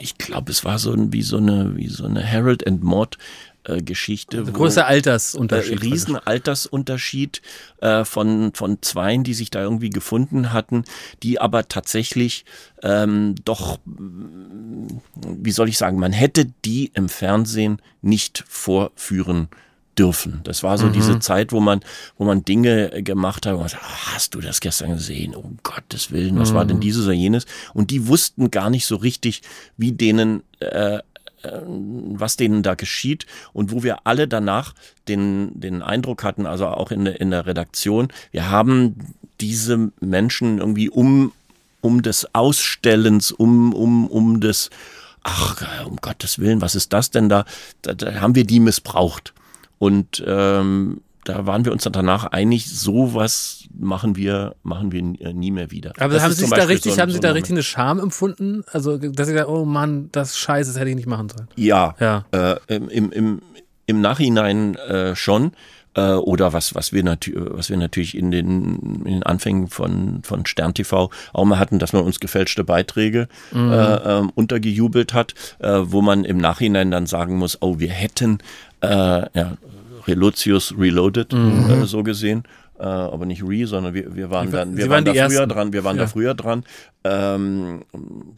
[0.00, 3.18] ich glaube, es war so ein, wie so eine, wie so eine Harold and Maud
[3.64, 4.46] äh, Geschichte.
[4.46, 5.82] wo- Großer äh, Altersunterschied.
[5.82, 7.42] riesen Altersunterschied
[7.80, 10.84] äh, von, von Zweien, die sich da irgendwie gefunden hatten,
[11.22, 12.44] die aber tatsächlich
[12.82, 19.48] ähm, doch, mm, wie soll ich sagen, man hätte die im Fernsehen nicht vorführen
[19.98, 20.40] dürfen.
[20.44, 21.80] Das war so diese Zeit, wo man,
[22.16, 25.34] wo man Dinge äh, gemacht hat, wo man sagt, "Ah, hast du das gestern gesehen?
[25.34, 27.46] Um Gottes Willen, was war denn dieses oder jenes?
[27.74, 29.42] Und die wussten gar nicht so richtig,
[29.76, 31.00] wie denen äh,
[31.44, 34.74] was denen da geschieht und wo wir alle danach
[35.08, 38.96] den, den Eindruck hatten, also auch in der, in der Redaktion, wir haben
[39.40, 41.32] diese Menschen irgendwie um,
[41.80, 44.70] um des Ausstellens, um, um, um des,
[45.24, 47.44] ach, um Gottes Willen, was ist das denn da?
[47.82, 49.32] Da, da haben wir die missbraucht.
[49.82, 55.50] Und ähm, da waren wir uns dann danach einig, sowas machen wir, machen wir nie
[55.50, 55.92] mehr wieder.
[55.98, 57.98] Aber Das haben Sie da richtig, so haben Sie so ein da richtig eine Scham
[57.98, 58.62] empfunden?
[58.70, 61.48] Also, dass Sie da, oh Mann, das Scheiße, das hätte ich nicht machen sollen.
[61.56, 62.24] Ja, Ja.
[62.30, 63.42] Äh, im, im,
[63.86, 65.50] im, Nachhinein äh, schon.
[65.94, 70.22] Äh, oder was, was wir natürlich, was wir natürlich in den, in den Anfängen von,
[70.22, 75.34] von Stern TV auch mal hatten, dass man uns gefälschte Beiträge äh, ähm, untergejubelt hat,
[75.58, 78.38] äh, wo man im Nachhinein dann sagen muss, oh, wir hätten
[78.82, 78.88] äh,
[79.38, 79.56] ja,
[80.06, 82.44] Relotius Reloaded, äh, so gesehen.
[82.82, 85.46] Äh, aber nicht Re, sondern wir, wir waren dann, wir Sie waren, waren da früher
[85.46, 86.02] dran, wir waren Ja.
[86.02, 86.64] da früher dran.
[87.04, 87.84] Ähm,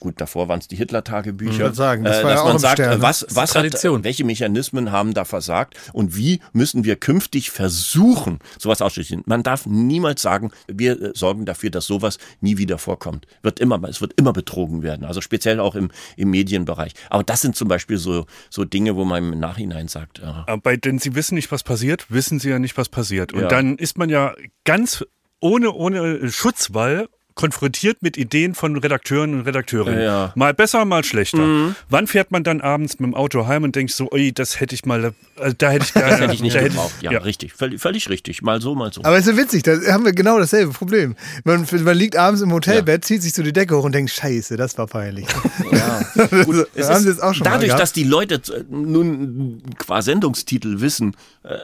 [0.01, 1.69] gut, davor waren es die Hitler-Tagebücher.
[1.71, 3.03] Ich sagen, das äh, war ja dass auch man im sagt, Stern, ne?
[3.03, 4.05] was, was hat, Tradition.
[4.05, 9.23] welche Mechanismen haben da versagt und wie müssen wir künftig versuchen, sowas auszuschließen.
[9.27, 13.27] Man darf niemals sagen, wir äh, sorgen dafür, dass sowas nie wieder vorkommt.
[13.43, 16.93] Wird immer, es wird immer betrogen werden, also speziell auch im, im Medienbereich.
[17.11, 20.61] Aber das sind zum Beispiel so, so Dinge, wo man im Nachhinein sagt, ja, Aber
[20.61, 23.33] bei, denn sie wissen nicht, was passiert, wissen sie ja nicht, was passiert.
[23.33, 23.49] Und Ja.
[23.49, 24.34] dann ist man ja
[24.65, 25.05] ganz
[25.41, 30.01] ohne, ohne Schutzwall konfrontiert mit Ideen von Redakteuren und Redakteurinnen.
[30.01, 30.33] Ja.
[30.35, 30.39] Mhm.
[30.39, 31.75] Mal besser, mal schlechter.
[31.89, 34.75] Wann fährt man dann abends mit dem Auto heim und denkt so, ui, das hätte
[34.75, 36.11] ich mal, äh, da hätte ich gerne.
[36.11, 36.95] das hätte ich nicht gebraucht.
[37.01, 38.43] Ja, richtig, völlig, völlig richtig.
[38.43, 39.03] Mal so, mal so.
[39.03, 41.17] Aber ist ja witzig, da haben wir genau dasselbe Problem.
[41.45, 44.57] Man, man liegt abends im Hotelbett, zieht sich so die Decke hoch und denkt, scheiße,
[44.57, 45.27] das war peinlich.
[45.73, 46.03] Ja.
[46.45, 48.41] Gut, es haben Sie jetzt auch schon mal dadurch, dass die Leute
[48.71, 51.57] nun qua Sendungstitel wissen, äh,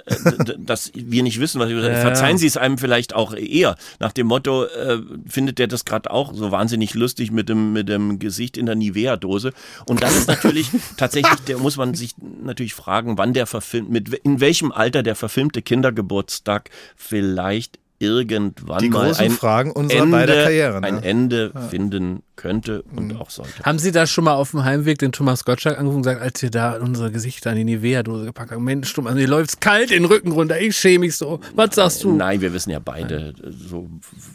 [0.59, 4.26] dass wir nicht wissen, was wir verzeihen Sie es einem vielleicht auch eher nach dem
[4.26, 4.98] Motto, äh,
[5.28, 8.74] findet der das gerade auch so wahnsinnig lustig mit dem mit dem Gesicht in der
[8.74, 9.53] Nivea-Dose.
[9.87, 14.09] Und dann ist natürlich tatsächlich, der muss man sich natürlich fragen, wann der verfilmt, mit
[14.09, 20.10] in welchem Alter der verfilmte Kindergeburtstag vielleicht irgendwann Die mal großen ein Fragen unserer Ende,
[20.16, 21.05] beider Karrieren, ein ne?
[21.05, 23.16] Ende finden könnte und Mhm.
[23.18, 23.62] auch sollte.
[23.64, 26.40] Haben Sie da schon mal auf dem Heimweg den Thomas Gottschalk angerufen und gesagt, als
[26.40, 30.06] wir da unsere Gesichter in die Nivea-Dose gepackt haben, Mensch, du, mir läuft's kalt den
[30.06, 31.40] Rücken runter, ich schäme mich so.
[31.55, 32.16] Was sagst du?
[32.16, 33.90] Nein, wir wissen ja beide äh, so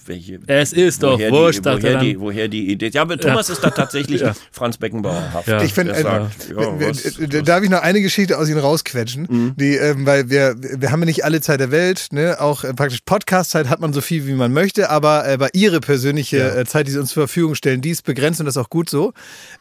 [0.06, 0.40] welche.
[0.46, 2.92] Es ist doch woher wurscht, die, er woher, die, woher die Idee.
[2.94, 4.22] Ja, aber Thomas ist da tatsächlich
[4.52, 5.48] Franz Beckenbauer haft.
[5.48, 5.64] Ja.
[5.64, 8.60] Ich finde, äh, sagt, ja, wir- was- äh, darf ich noch eine Geschichte aus Ihnen
[8.60, 12.40] rausquetschen, die, ähm, weil wir, wir haben ja nicht alle Zeit der Welt, ne?
[12.40, 13.00] auch äh, praktisch
[13.56, 16.88] Podcast-Zeit hat man so viel, wie man möchte, aber äh, bei Ihre persönliche äh, Zeit,
[16.88, 19.14] die Sie uns zur Verfügung stellen, die ist begrenzt und das ist auch gut so.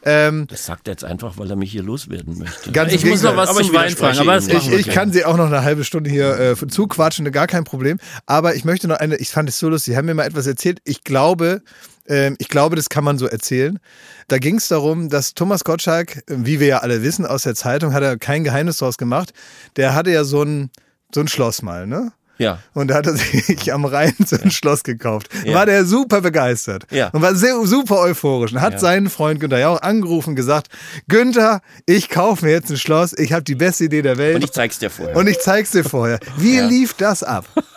[0.03, 2.71] Ähm, Das sagt er jetzt einfach, weil er mich hier loswerden möchte.
[2.71, 4.87] ganz Ich muss noch was Aber ich zum Wein fragen, aber Ich, ich gleich.
[4.89, 7.97] kann sie auch noch eine halbe Stunde hier äh, zuquatschen, gar kein Problem.
[8.25, 10.47] Aber ich möchte noch eine, ich fand es so lustig, Sie haben mir mal etwas
[10.47, 10.79] erzählt.
[10.83, 11.61] Ich glaube,
[12.07, 13.79] ähm, ich glaube, das kann man so erzählen.
[14.27, 17.55] Da ging es darum, dass Thomas Gottschalk, äh, wie wir ja alle wissen aus der
[17.55, 19.31] Zeitung, hat er kein Geheimnis draus gemacht.
[19.75, 20.69] Der hatte ja so ein,
[21.13, 22.11] so ein Schloss mal, ne?
[22.37, 22.59] Ja.
[22.73, 25.29] Und da hat er sich am Rhein so ein Schloss gekauft.
[25.43, 25.53] Ja.
[25.53, 26.85] War der super begeistert.
[26.91, 27.09] Ja.
[27.09, 28.51] Und war sehr, super euphorisch.
[28.53, 28.79] Und hat Ja.
[28.79, 30.67] seinen Freund Günther Jauch angerufen und gesagt,
[31.07, 33.13] Günther, ich kaufe mir jetzt ein Schloss.
[33.17, 34.35] Ich habe die beste Idee der Welt.
[34.35, 35.15] Und ich zeig's dir vorher.
[35.15, 36.19] Und ich zeig's dir vorher.
[36.37, 37.45] Wie lief das ab?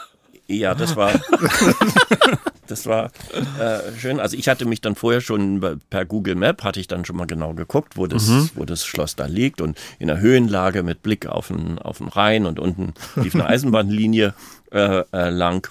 [0.50, 1.12] Ja, das war,
[2.66, 3.10] das war
[3.60, 4.18] äh, schön.
[4.18, 7.26] Also ich hatte mich dann vorher schon per Google Map hatte ich dann schon mal
[7.26, 11.26] genau geguckt, wo das, wo das Schloss da liegt und in der Höhenlage mit Blick
[11.26, 14.32] auf den, auf den Rhein und unten lief eine Eisenbahnlinie
[14.72, 15.70] äh, äh, lang.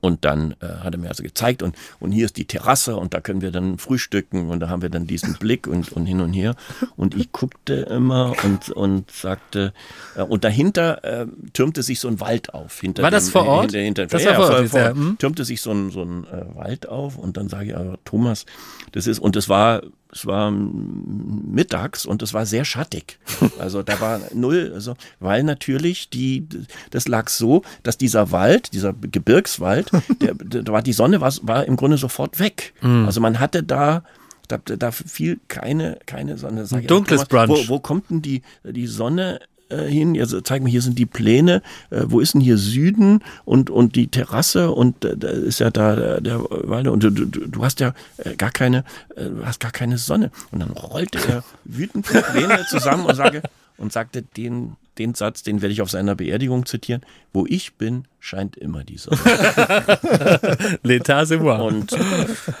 [0.00, 3.12] Und dann äh, hat er mir also gezeigt und, und hier ist die Terrasse und
[3.12, 6.20] da können wir dann frühstücken und da haben wir dann diesen Blick und, und hin
[6.20, 6.54] und her.
[6.96, 9.74] Und ich guckte immer und, und sagte,
[10.16, 12.80] äh, und dahinter äh, türmte sich so ein Wald auf.
[12.80, 13.62] Hinter War das dem- vor Ort?
[13.72, 15.16] Hinter, hinter, Das ja, war vor Ort, vor, ja, hm?
[15.18, 18.46] türmte sich so ein, so ein äh, Wald auf und dann sage ich, aber Thomas,
[18.92, 19.82] das ist, und es war,
[20.12, 23.18] es war mittags und es war sehr schattig.
[23.58, 26.46] Also da war null, also, weil natürlich die,
[26.90, 29.90] das lag so, dass dieser Wald, dieser Gebirgswald,
[30.20, 32.72] der, da war die Sonne war, war im Grunde sofort weg.
[32.80, 33.04] Mhm.
[33.06, 34.02] Also man hatte da
[34.48, 36.66] da, da fiel keine, keine Sonne.
[36.66, 37.68] Sag ich, dunkles Thomas, Brunch.
[37.68, 39.40] Wo, wo kommt denn die, die Sonne
[39.72, 40.18] äh, hin?
[40.20, 41.62] Also zeig mir, hier sind die Pläne.
[41.90, 45.70] Äh, wo ist denn hier Süden und, und die Terrasse und äh, da ist ja
[45.70, 48.84] da der, der Wald und du, du, du hast ja äh, gar keine,
[49.16, 50.30] äh, hast gar keine Sonne.
[50.50, 53.42] Und dann rollte er wütend die Pläne zusammen und sage
[53.78, 57.02] und sagte den, den Satz, den werde ich auf seiner Beerdigung zitieren.
[57.32, 59.18] Wo ich bin, scheint immer die Sonne.
[60.84, 61.56] L'état c'est moi.
[61.58, 61.90] Und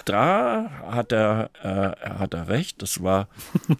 [0.04, 2.82] da hat er, äh, hat er recht.
[2.82, 3.28] Das war,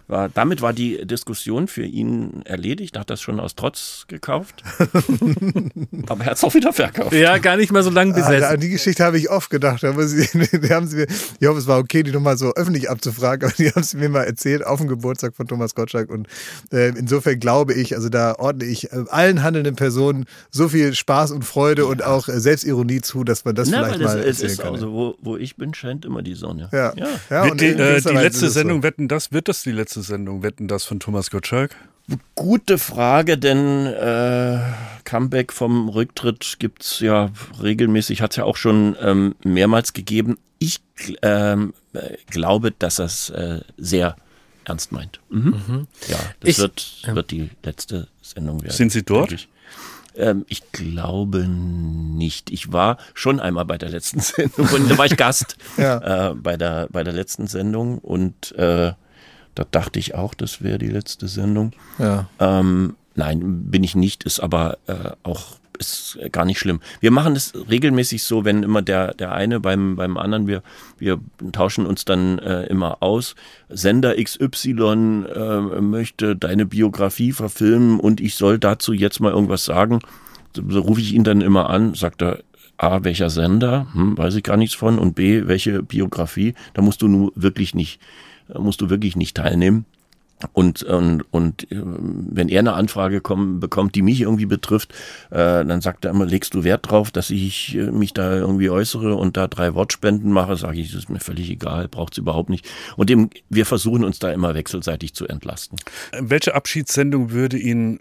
[0.06, 2.94] war, damit war die Diskussion für ihn erledigt.
[2.96, 4.62] Er hat das schon aus Trotz gekauft.
[6.08, 7.12] Aber er hat es auch wieder verkauft.
[7.12, 8.60] Ja, gar nicht mal so lang Ah, an besessen.
[8.60, 9.82] die Geschichte habe ich oft gedacht.
[9.82, 11.06] Aber sie, die haben sie mir,
[11.40, 14.08] ich hoffe, es war okay, die nochmal so öffentlich abzufragen, aber die haben sie mir
[14.08, 16.10] mal erzählt auf dem Geburtstag von Thomas Gottschalk.
[16.10, 16.28] Und
[16.72, 21.32] äh, insofern glaube ich, also da ordne ich äh, allen handelnden Personen so viel Spaß
[21.32, 24.24] und Freude und auch äh, Selbstironie zu, dass man das Na, vielleicht weil es, mal
[24.24, 24.72] es ist kann.
[24.74, 26.68] also, wo, wo ich bin, scheint immer die Sonne.
[26.72, 26.92] ja.
[26.96, 27.08] ja.
[27.30, 28.60] Ja, die, äh, die letzte es so.
[28.60, 31.74] Sendung Wetten das, wird das die letzte Sendung Wetten das von Thomas Gottschalk?
[32.34, 34.58] Gute Frage, denn äh,
[35.04, 37.30] Comeback vom Rücktritt gibt's ja
[37.62, 40.36] regelmäßig, hat's ja auch schon ähm, mehrmals gegeben.
[40.58, 44.16] Ich gl- ähm, äh, glaube, dass er es äh, sehr
[44.64, 45.20] ernst meint.
[45.30, 45.86] Mhm.
[46.08, 48.72] Ja, das Ich- wird, wird die letzte Sendung werden.
[48.74, 49.48] Sind Sie dort?
[50.16, 52.50] Ähm, ich glaube nicht.
[52.50, 56.30] Ich war schon einmal bei der letzten Sendung und da war ich Gast Ja.
[56.30, 58.92] äh, bei, der, bei der letzten Sendung und äh,
[59.54, 61.72] da dachte ich auch, das wäre die letzte Sendung.
[61.98, 62.26] Ja.
[62.38, 66.80] Ähm, nein, bin ich nicht, ist aber äh, auch ist gar nicht schlimm.
[67.00, 70.62] Wir machen es regelmäßig so, wenn immer der, der eine beim, beim anderen, wir,
[70.98, 71.20] wir
[71.52, 73.34] tauschen uns dann äh, immer aus.
[73.68, 80.00] Sender XY äh, möchte deine Biografie verfilmen und ich soll dazu jetzt mal irgendwas sagen.
[80.54, 82.40] So, so rufe ich ihn dann immer an, sagt er,
[82.76, 83.86] A, welcher Sender?
[83.92, 84.98] Hm, weiß ich gar nichts von.
[84.98, 86.54] Und B, welche Biografie?
[86.74, 88.00] Da musst du nur wirklich nicht,
[88.52, 89.84] musst du wirklich nicht teilnehmen.
[90.52, 94.92] Und, und, und äh, wenn er eine Anfrage kommen, bekommt, die mich irgendwie betrifft,
[95.30, 98.70] äh, dann sagt er immer, legst du Wert drauf, dass ich äh, mich da irgendwie
[98.70, 102.50] äußere und da drei Wortspenden mache, sage ich, das ist mir völlig egal, braucht's überhaupt
[102.50, 102.68] nicht.
[102.96, 105.78] Und dem, wir versuchen uns da immer wechselseitig zu entlasten.
[106.18, 108.00] Welche Abschiedssendung würde Ihnen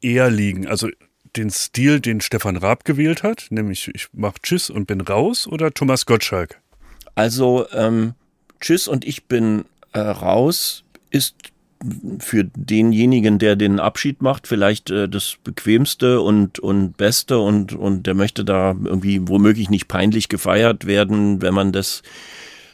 [0.00, 0.66] eher liegen?
[0.66, 0.88] Also
[1.36, 5.72] den Stil, den Stefan Raab gewählt hat, nämlich ich mach Tschüss und bin raus, oder
[5.72, 6.60] Thomas Gottschalk?
[7.14, 8.14] Also, ähm,
[8.60, 11.34] tschüss und ich bin äh, raus ist
[12.18, 18.06] für denjenigen, der den Abschied macht, vielleicht äh, das bequemste und, und beste und, und
[18.06, 22.02] der möchte da irgendwie womöglich nicht peinlich gefeiert werden, wenn man das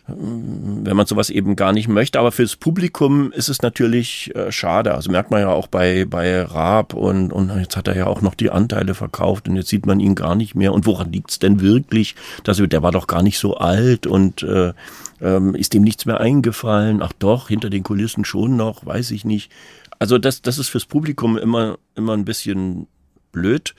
[0.06, 2.18] wenn man sowas eben gar nicht möchte.
[2.18, 4.94] Aber fürs Publikum ist es natürlich äh, schade.
[4.94, 8.20] Also merkt man ja auch bei, bei Raab und, und jetzt hat er ja auch
[8.20, 10.74] noch die Anteile verkauft und jetzt sieht man ihn gar nicht mehr.
[10.74, 12.16] Und woran liegt's denn wirklich?
[12.43, 14.74] Dass, der war doch gar nicht so alt und äh,
[15.20, 17.03] ähm, ist dem nichts mehr eingefallen.
[17.03, 19.51] Ach doch, hinter den Kulissen schon noch, weiß ich nicht.
[19.99, 22.86] Also das, das ist fürs Publikum immer, immer ein bisschen
[23.32, 23.74] blöd.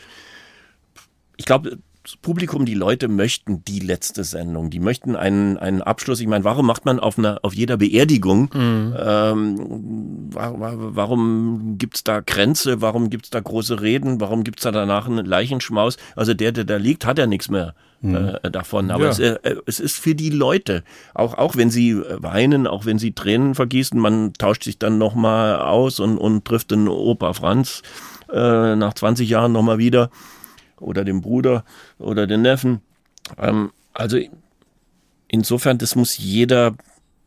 [1.38, 1.78] Ich glaube,
[2.22, 4.70] Publikum, die Leute möchten die letzte Sendung.
[4.70, 6.20] Die möchten einen, einen Abschluss.
[6.20, 12.04] Ich meine, warum macht man auf, einer, auf jeder Beerdigung, ähm, wa- wa- warum gibt's
[12.04, 15.98] da Grenze, warum gibt's da große Reden, warum gibt's da danach einen Leichenschmaus?
[16.16, 17.74] Also der, der da liegt, hat ja nichts mehr
[18.04, 18.92] äh, davon.
[18.92, 19.10] Aber Ja.
[19.12, 20.84] es, äh, es ist für die Leute,
[21.16, 24.98] auch, auch wenn sie äh, weinen, auch wenn sie Tränen vergießen, man tauscht sich dann
[24.98, 27.82] nochmal aus und, und trifft den Opa Franz
[28.32, 30.10] äh, nach 20 Jahren nochmal wieder
[30.80, 31.66] oder den Bruder
[31.98, 32.82] oder den Neffen.
[33.38, 34.20] Ähm, also
[35.28, 36.76] insofern, das muss jeder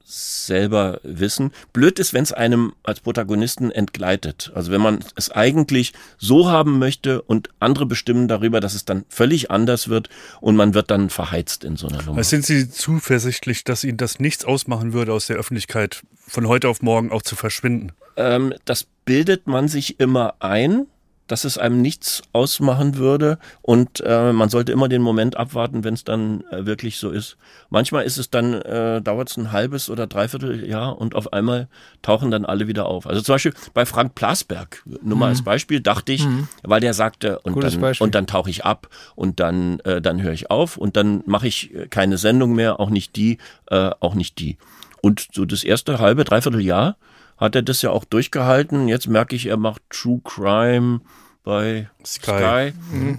[0.08, 1.52] selber wissen.
[1.74, 4.50] Blöd ist, wenn es einem als Protagonisten entgleitet.
[4.54, 9.04] Also wenn man es eigentlich so haben möchte und andere bestimmen darüber, dass es dann
[9.10, 10.08] völlig anders wird
[10.40, 12.24] und man wird dann verheizt in so einer Nummer.
[12.24, 16.80] Sind Sie zuversichtlich, dass Ihnen das nichts ausmachen würde, aus der Öffentlichkeit von heute auf
[16.80, 17.92] morgen auch zu verschwinden?
[18.16, 20.86] Ähm, das bildet man sich immer ein,
[21.28, 25.94] dass es einem nichts ausmachen würde und äh, man sollte immer den Moment abwarten, wenn
[25.94, 27.36] es dann äh, wirklich so ist.
[27.70, 31.68] Manchmal ist es dann, äh, dauert es ein halbes oder dreiviertel Jahr und auf einmal
[32.02, 33.06] tauchen dann alle wieder auf.
[33.06, 36.26] Also zum Beispiel bei Frank Plasberg, nur mal als Beispiel, dachte ich,
[36.62, 38.04] weil der sagte, und Gutes dann, Beispiel.
[38.04, 41.46] und dann tauche ich ab und dann, äh, dann höre ich auf und dann mache
[41.46, 44.56] ich keine Sendung mehr, auch nicht die, äh, auch nicht die.
[45.00, 46.96] Und so das erste halbe, dreiviertel Jahr
[47.38, 48.88] hat er das ja auch durchgehalten.
[48.88, 51.00] Jetzt merke ich, er macht True Crime
[51.44, 52.72] bei Sky.
[52.72, 52.72] Sky,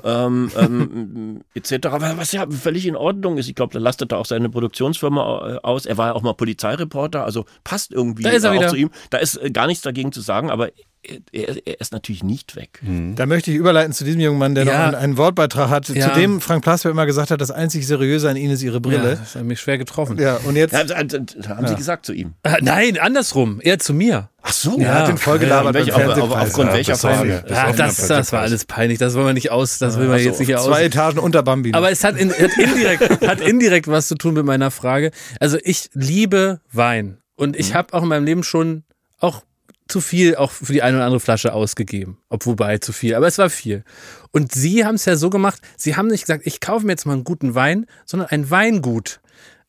[0.03, 1.87] ähm, ähm, etc.
[1.87, 3.49] Aber Was ja völlig in Ordnung ist.
[3.49, 5.87] Ich glaube, da lastet er auch seine Produktionsfirma äh, aus.
[5.87, 8.67] Er war ja auch mal Polizeireporter, also passt irgendwie Da ist er auch wieder.
[8.67, 8.91] zu ihm.
[9.09, 10.69] Da ist äh, gar nichts dagegen zu sagen, aber
[11.01, 12.81] er, er, er ist natürlich nicht weg.
[13.15, 14.73] Da möchte ich überleiten zu diesem jungen Mann, der Ja.
[14.77, 16.09] noch einen, einen Wortbeitrag hat, Ja.
[16.13, 18.80] zu dem Frank Plasberg immer gesagt hat, das einzig Seriöse an Ihnen ist Ihre Ja,
[18.80, 19.17] Brille.
[19.19, 20.17] das hat mich schwer getroffen.
[20.19, 22.34] Ja, und jetzt Ja, also, haben Sie gesagt zu ihm.
[22.43, 24.30] Ah, Nein, andersrum, eher zu mir.
[24.41, 24.77] Ach so.
[24.77, 26.95] er hat den vollgelabert Welche- beim auf- auf- aufgrund Ja, welcher.
[26.95, 27.30] Frage?
[27.30, 28.97] Ja, Besoffener das, das war alles peinlich.
[28.99, 30.65] Das wollen wir nicht aus, das will man jetzt nicht aus.
[30.65, 31.71] Zwei Etagen unter Bambi.
[31.73, 35.11] Aber es hat, in, hat, indirekt, hat indirekt was zu tun mit meiner Frage.
[35.39, 38.84] Also ich liebe Wein und ich habe auch in meinem Leben schon
[39.19, 39.43] auch
[39.90, 42.18] zu viel auch für die eine oder andere Flasche ausgegeben.
[42.30, 43.84] Ob wobei zu viel, aber es war viel.
[44.32, 47.06] Und Sie haben es ja so gemacht, Sie haben nicht gesagt, ich kaufe mir jetzt
[47.06, 49.20] mal einen guten Wein, sondern ein Weingut.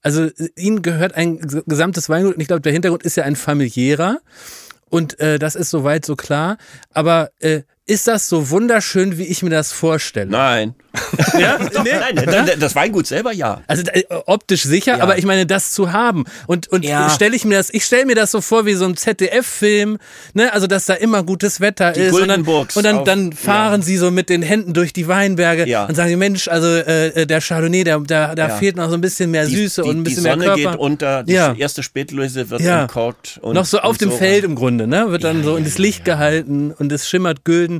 [0.02, 3.36] Also Ihnen gehört ein ges- gesamtes Weingut und ich glaube, der Hintergrund ist ja ein
[3.36, 4.20] familiärer
[4.88, 6.56] und äh, das ist soweit so klar.
[6.92, 10.30] Aber äh, ist das so wunderschön, wie ich mir das vorstelle?
[10.30, 10.74] Nein.
[11.38, 11.58] Ja?
[11.84, 11.90] Nee?
[12.26, 13.60] Nein, das- Weingut selber ja.
[13.68, 15.02] Also äh, optisch sicher, Ja.
[15.04, 16.24] aber ich meine, das zu haben.
[16.48, 17.08] Und, und Ja.
[17.10, 19.98] stelle ich mir das, ich stelle mir das so vor wie so ein ZDF-Film,
[20.34, 20.52] ne?
[20.52, 22.14] Also dass da immer gutes Wetter Die ist.
[22.14, 25.68] Und dann, und dann, auf- dann fahren sie so mit den Händen durch die Weinberge
[25.68, 25.84] Ja.
[25.86, 28.56] und sagen, Mensch, also äh, der Chardonnay, der, da, da Ja.
[28.56, 30.46] fehlt noch so ein bisschen mehr Die, Süße die, und ein die bisschen Sonne mehr
[30.54, 30.70] Körper.
[30.72, 31.54] geht unter, die Ja.
[31.56, 32.88] erste Spätlöse wird Ja.
[33.44, 34.16] noch so auf dem so.
[34.16, 35.10] Feld im Grunde, ne?
[35.10, 37.79] Wird dann Ja, so ja, in das ja, Licht gehalten und es schimmert gülden.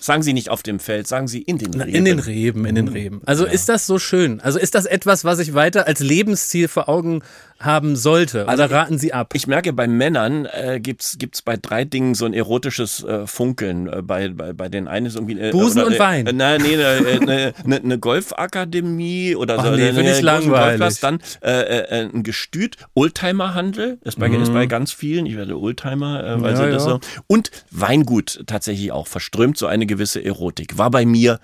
[0.00, 1.94] Sagen Sie nicht auf dem Feld, sagen Sie in den Reben.
[1.94, 2.92] In den Reben, in den Mhm.
[2.92, 3.20] Reben.
[3.26, 4.40] Also ist das so schön?
[4.40, 7.22] Also ist das etwas, was ich weiter als Lebensziel vor Augen
[7.58, 8.48] haben sollte?
[8.48, 9.34] Also Oder raten Sie ab?
[9.34, 13.86] Ich merke, bei Männern äh, gibt's gibt's bei drei Dingen so ein erotisches äh, Funkeln.
[13.86, 15.38] Äh, bei, bei, bei den einen ist irgendwie...
[15.38, 16.26] Äh, Busen oder, und Wein.
[16.26, 19.70] Äh, nein, nee, eine ne, ne, Golfakademie oder Ach so.
[19.72, 21.00] nee, ne, ich langweilig.
[21.00, 25.26] Dann äh, ein Gestüt, Oldtimerhandel, ist bei, ist bei ganz vielen.
[25.26, 26.56] Ich werde Oldtimer, weil Mhm.
[26.56, 26.90] Ja, sie das ja.
[26.92, 27.00] so...
[27.26, 30.78] Und Weingut tatsächlich auch verströmt so eine gewisse Erotik.
[30.78, 31.38] War bei mir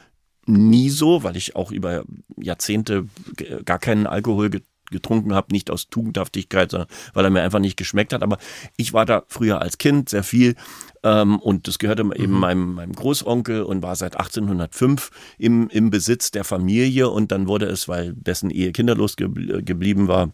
[0.46, 2.04] nie so, weil ich auch über
[2.40, 3.06] Jahrzehnte
[3.36, 7.58] g- gar keinen Alkohol ge- getrunken habe, nicht aus Tugendhaftigkeit, sondern weil er mir einfach
[7.58, 8.22] nicht geschmeckt hat.
[8.22, 8.38] Aber
[8.76, 10.54] ich war da früher als Kind sehr viel
[11.02, 16.30] ähm, und das gehörte eben meinem, meinem Großonkel und war seit 1805 im, im Besitz
[16.30, 20.30] der Familie und dann wurde es, weil dessen Ehe kinderlos gebl geblieben war,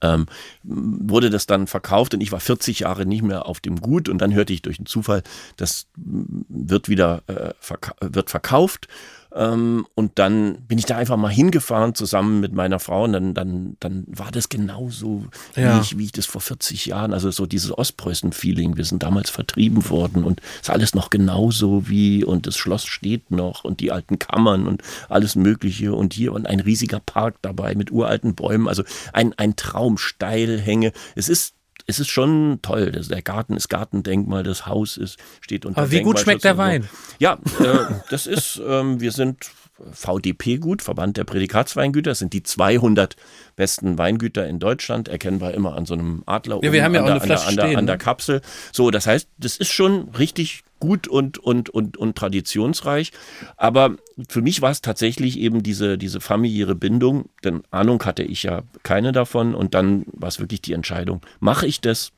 [0.00, 0.26] ähm,
[0.62, 4.18] wurde das dann verkauft und ich war 40 Jahre nicht mehr auf dem Gut und
[4.18, 5.22] dann hörte ich durch einen Zufall,
[5.56, 8.88] das mm, wird wieder äh, verka wird verkauft
[9.34, 13.34] ähm, und dann bin ich da einfach mal hingefahren zusammen mit meiner Frau und dann,
[13.34, 15.26] dann, dann war das genauso,
[15.56, 15.76] Ja.
[15.76, 19.30] wie, ich, wie ich das vor 40 Jahren, also so dieses Ostpreußen-Feeling, wir sind damals
[19.30, 23.92] vertrieben worden und ist alles noch genauso wie und das Schloss steht noch und die
[23.92, 28.68] alten Kammern und alles Mögliche und hier und ein riesiger Park dabei mit uralten Bäumen,
[28.68, 28.82] also
[29.12, 30.92] ein, ein Traum, Steilhänge.
[31.14, 31.54] Es ist
[31.86, 32.92] es ist schon toll.
[32.92, 36.58] Das, der Garten ist Gartendenkmal, das Haus ist, steht unter Aber wie gut schmeckt der.
[36.58, 36.88] Wein?
[37.18, 37.78] Ja, äh,
[38.10, 39.50] das ist, ähm, wir sind
[39.90, 43.16] VDP gut, Verband der Prädikatsweingüter, das sind die 200
[43.56, 47.00] besten Weingüter in Deutschland, erkennbar immer an so einem Adler Ja, wir oben haben ja
[47.04, 47.98] an, auch der, eine an, der, Flasche an, der, stehen, an der ne?
[47.98, 48.40] Kapsel.
[48.72, 53.12] So, das heißt, das ist schon richtig gut und, und, und, und traditionsreich.
[53.56, 53.94] Aber
[54.28, 58.62] für mich war es tatsächlich eben diese, diese familiäre Bindung, denn Ahnung hatte ich ja
[58.82, 62.10] keine davon und dann war es wirklich die Entscheidung, mache ich das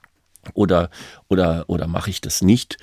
[0.54, 0.88] oder,
[1.28, 2.78] oder, oder mache ich das nicht?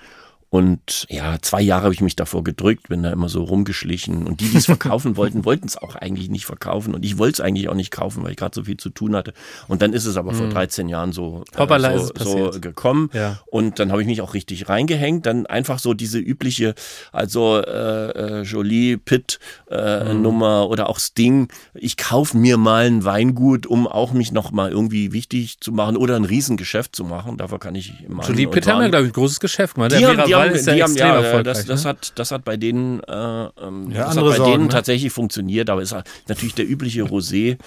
[0.51, 4.27] Und ja, zwei Jahre habe ich mich davor gedrückt, bin da immer so rumgeschlichen.
[4.27, 6.93] Und die, die es verkaufen wollten, wollten es auch eigentlich nicht verkaufen.
[6.93, 9.15] Und ich wollte es eigentlich auch nicht kaufen, weil ich gerade so viel zu tun
[9.15, 9.31] hatte.
[9.69, 13.09] Und dann ist es aber vor 13 Jahren so, äh, Hoppala, so, so gekommen.
[13.13, 13.39] Ja.
[13.45, 15.25] Und dann habe ich mich auch richtig reingehängt.
[15.25, 16.75] Dann einfach so diese übliche,
[17.13, 20.21] also äh, äh, Jolie, Pitt äh, Mhm.
[20.21, 21.47] Nummer oder auch Sting.
[21.73, 25.97] Ich kaufe mir mal ein Weingut, um auch mich noch mal irgendwie wichtig zu machen
[25.97, 27.37] oder ein Riesengeschäft zu machen.
[27.37, 29.91] Dafür kann ich immer Jolie Pitt haben ja, glaube ich, ein großes Geschäft gemacht.
[29.91, 31.43] Die haben, die Haben, ist ja die haben, extrem ja, erfolgreich.
[31.43, 31.89] das, das ne?
[31.89, 34.69] hat, das hat bei denen, äh, ähm, Ja, das hat bei Sorgen, denen ne?
[34.69, 37.57] tatsächlich funktioniert, aber es ist natürlich der übliche Rosé.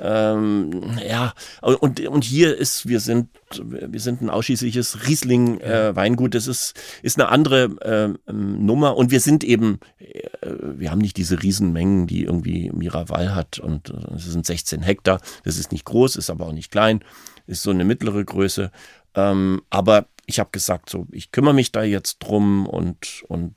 [0.00, 0.70] Ähm,
[1.08, 3.28] ja, und, und hier ist, wir sind,
[3.60, 6.34] wir sind ein ausschließliches Riesling äh, Weingut.
[6.34, 10.22] Das ist, ist eine andere äh, Nummer und wir sind eben, äh,
[10.60, 15.20] wir haben nicht diese Riesenmengen, die irgendwie Miraval hat und äh, es sind 16 Hektar.
[15.44, 17.00] Das ist nicht groß, ist aber auch nicht klein,
[17.46, 18.70] ist so eine mittlere Größe.
[19.14, 23.54] Ähm, aber ich habe gesagt, so, ich kümmere mich da jetzt drum und, und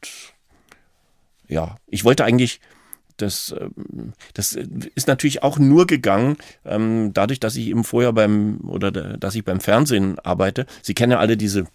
[1.49, 2.61] ja, ich wollte eigentlich,
[3.17, 8.61] das, ähm, das ist natürlich auch nur gegangen, ähm, dadurch, dass ich eben vorher beim,
[8.61, 10.65] oder da- dass ich beim Fernsehen arbeite.
[10.81, 11.65] Sie kennen ja alle diese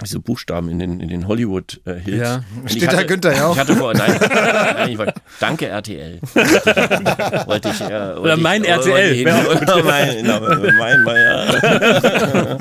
[0.00, 2.20] diese Buchstaben in den, in den Hollywood äh, Hills.
[2.20, 2.42] Ja.
[2.60, 3.54] Und Steht da hatte- Günther ja auch?
[3.54, 6.18] Ich hatte vor, nein, nein ich wollte, danke RTL.
[7.46, 8.92] Wollte ich, äh, Oder wollte mein ich, RTL.
[8.94, 10.40] wollte ich hin- oder mein, genau,
[10.78, 12.58] mein, mein, ja.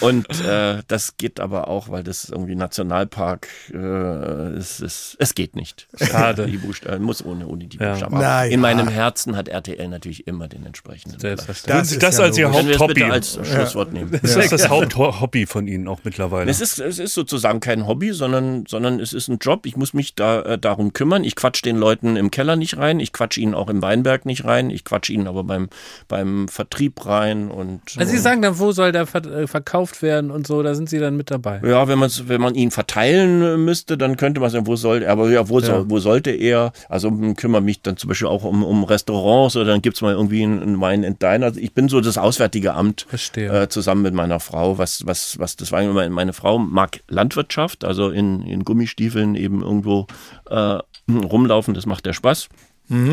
[0.00, 5.56] Und äh, das geht aber auch, weil das irgendwie Nationalpark äh, es, es, es geht
[5.56, 5.88] nicht.
[6.00, 6.46] Schade.
[6.46, 7.90] Die Buchstaben muss ohne, ohne die Ja.
[7.92, 8.16] Buchstaben.
[8.18, 8.50] Na Aber ja.
[8.52, 11.18] In meinem Herzen hat RTL natürlich immer den entsprechenden.
[11.18, 11.74] Selbstverständlich.
[11.76, 13.02] Würden Sie ist das ja als Ihr Haupthobby?
[13.04, 14.12] als Schlusswort nehmen?
[14.14, 16.50] Ist das das Haupthobby von Ihnen auch mittlerweile?
[16.60, 19.66] Es ist, es ist sozusagen kein Hobby, sondern, sondern es ist ein Job.
[19.66, 21.24] Ich muss mich da äh, darum kümmern.
[21.24, 23.00] Ich quatsch den Leuten im Keller nicht rein.
[23.00, 24.70] Ich quatsch ihnen auch im Weinberg nicht rein.
[24.70, 25.68] Ich quatsch ihnen aber beim,
[26.08, 27.50] beim Vertrieb rein.
[27.50, 30.88] Und, Also Sie sagen dann, wo soll der äh, verkauft werden und so, da sind
[30.90, 31.60] Sie dann mit dabei.
[31.64, 35.02] ja, wenn, man's, wenn man ihn verteilen äh, müsste, dann könnte man sagen, wo soll
[35.02, 36.72] er, aber ja, wo, Soll, wo sollte er?
[36.88, 40.14] Also hm, kümmere mich dann zum Beispiel auch um, um Restaurants oder dann gibt's mal
[40.14, 41.44] irgendwie einen, Wein and Dine.
[41.44, 43.62] Also ich bin so das Auswärtige Amt Verstehe.
[43.62, 45.82] äh, zusammen mit meiner Frau, was, was, was das war.
[45.82, 50.06] Meine, meine Frau mag Landwirtschaft, also in, in Gummistiefeln eben irgendwo
[50.48, 50.78] äh,
[51.08, 52.48] rumlaufen, das macht der Spaß.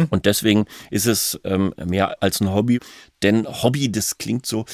[0.09, 2.80] Und deswegen ist es ähm, mehr als ein Hobby.
[3.23, 4.65] Denn Hobby, das klingt so,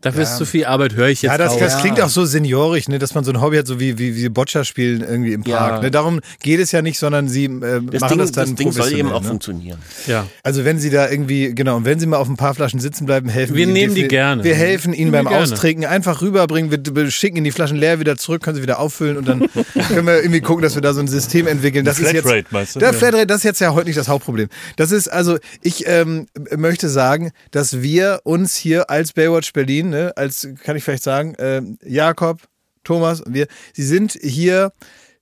[0.00, 1.58] Dafür ist zu viel Arbeit, höre ich jetzt Ja, das, auch.
[1.58, 4.14] das klingt auch so seniorisch, ne, dass man so ein Hobby hat, so wie, wie,
[4.14, 5.76] wie Boccia spielen irgendwie im Park.
[5.76, 5.80] Ja.
[5.80, 5.90] Ne?
[5.90, 8.70] Darum geht es ja nicht, sondern sie äh, das machen Ding, das dann das Ding
[8.70, 9.28] soll eben auch ne?
[9.28, 9.78] funktionieren.
[10.06, 10.26] ja.
[10.44, 13.06] Also wenn sie da irgendwie, genau, und wenn sie mal auf ein paar Flaschen sitzen
[13.06, 14.44] bleiben, helfen Wir ihnen nehmen die wir- gerne.
[14.44, 15.42] Wir helfen ihnen beim wir gerne.
[15.52, 18.78] Austrinken, einfach rüberbringen, wir, wir schicken ihnen die Flaschen leer wieder zurück, können sie wieder
[18.78, 19.40] auffüllen und dann
[19.88, 21.84] können wir irgendwie gucken, dass wir da so ein System entwickeln.
[21.84, 22.78] Das ist Flatrate, jetzt, meinst du?
[22.78, 22.94] Der Ja.
[22.96, 24.48] Flatrate, das ist jetzt ja heute nicht das Hauptproblem.
[24.76, 26.26] Das ist also, ich ähm,
[26.56, 27.07] möchte sagen,
[27.50, 32.42] dass wir uns hier als Baywatch Berlin, ne, als, kann ich vielleicht sagen, ähm, Jakob,
[32.84, 34.72] Thomas und wir, sie sind hier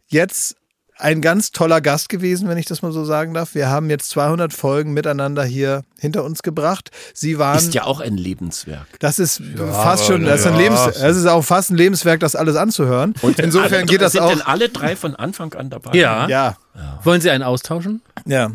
[0.07, 0.57] jetzt
[0.99, 3.55] ein ganz toller Gast gewesen, wenn ich das mal so sagen darf.
[3.55, 6.91] Wir haben jetzt 200 Folgen miteinander hier hinter uns gebracht.
[7.13, 8.87] Sie waren, Ist ja auch ein Lebenswerk.
[9.01, 10.61] das ist fast schon, das ist, ein ja.
[10.61, 13.13] Lebens, das ist auch fast ein Lebenswerk, das alles anzuhören.
[13.21, 14.31] Und insofern alle, geht das sind auch.
[14.31, 15.93] denn alle drei von Anfang an dabei?
[15.99, 16.29] Ja.
[16.29, 16.57] Ja,
[17.03, 18.01] Wollen Sie einen austauschen?
[18.25, 18.53] ja.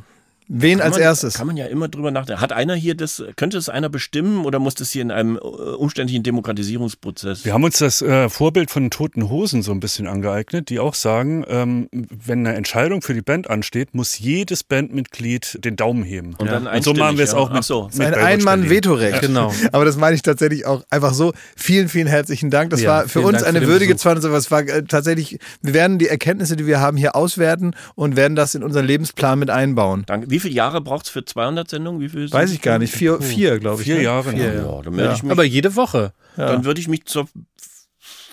[0.53, 1.33] Wen Kann als man, erstes?
[1.35, 2.41] Kann man ja immer drüber nachdenken.
[2.41, 5.39] Hat einer hier das, könnte es einer bestimmen oder muss das hier in einem äh,
[5.39, 7.45] umständlichen Demokratisierungsprozess?
[7.45, 10.93] Wir haben uns das äh, Vorbild von Toten Hosen so ein bisschen angeeignet, die auch
[10.93, 16.35] sagen, ähm, wenn eine Entscheidung für die Band ansteht, muss jedes Bandmitglied den Daumen heben.
[16.37, 17.53] Und dann Und so machen wir es einstimmig, auch ja.
[17.53, 17.89] mit, Ach so.
[17.93, 18.41] mit ein.
[18.41, 19.21] Ein-Mann-Vetorecht.
[19.21, 19.53] Genau.
[19.71, 21.31] Aber das meine ich tatsächlich auch einfach so.
[21.55, 22.71] Vielen, vielen herzlichen Dank.
[22.71, 24.03] Das Ja, war für uns Dank für eine den würdige Besuch.
[24.03, 24.33] 200.
[24.33, 28.35] Es war äh, tatsächlich, wir werden die Erkenntnisse, die wir haben, hier auswerten und werden
[28.35, 30.03] das in unseren Lebensplan mit einbauen.
[30.07, 30.29] Danke.
[30.29, 32.01] Wie viele Jahre braucht es für 200 Sendungen?
[32.01, 32.93] Wie viel Weiß ich gar nicht.
[32.93, 33.87] Vier, vier glaube ich.
[33.87, 34.03] Vier ne?
[34.03, 34.31] Jahre.
[34.31, 34.65] Vier, ja.
[34.65, 36.13] Ja, dann, melde ich mich, Aber jede Woche.
[36.35, 37.27] dann würde ich mich zur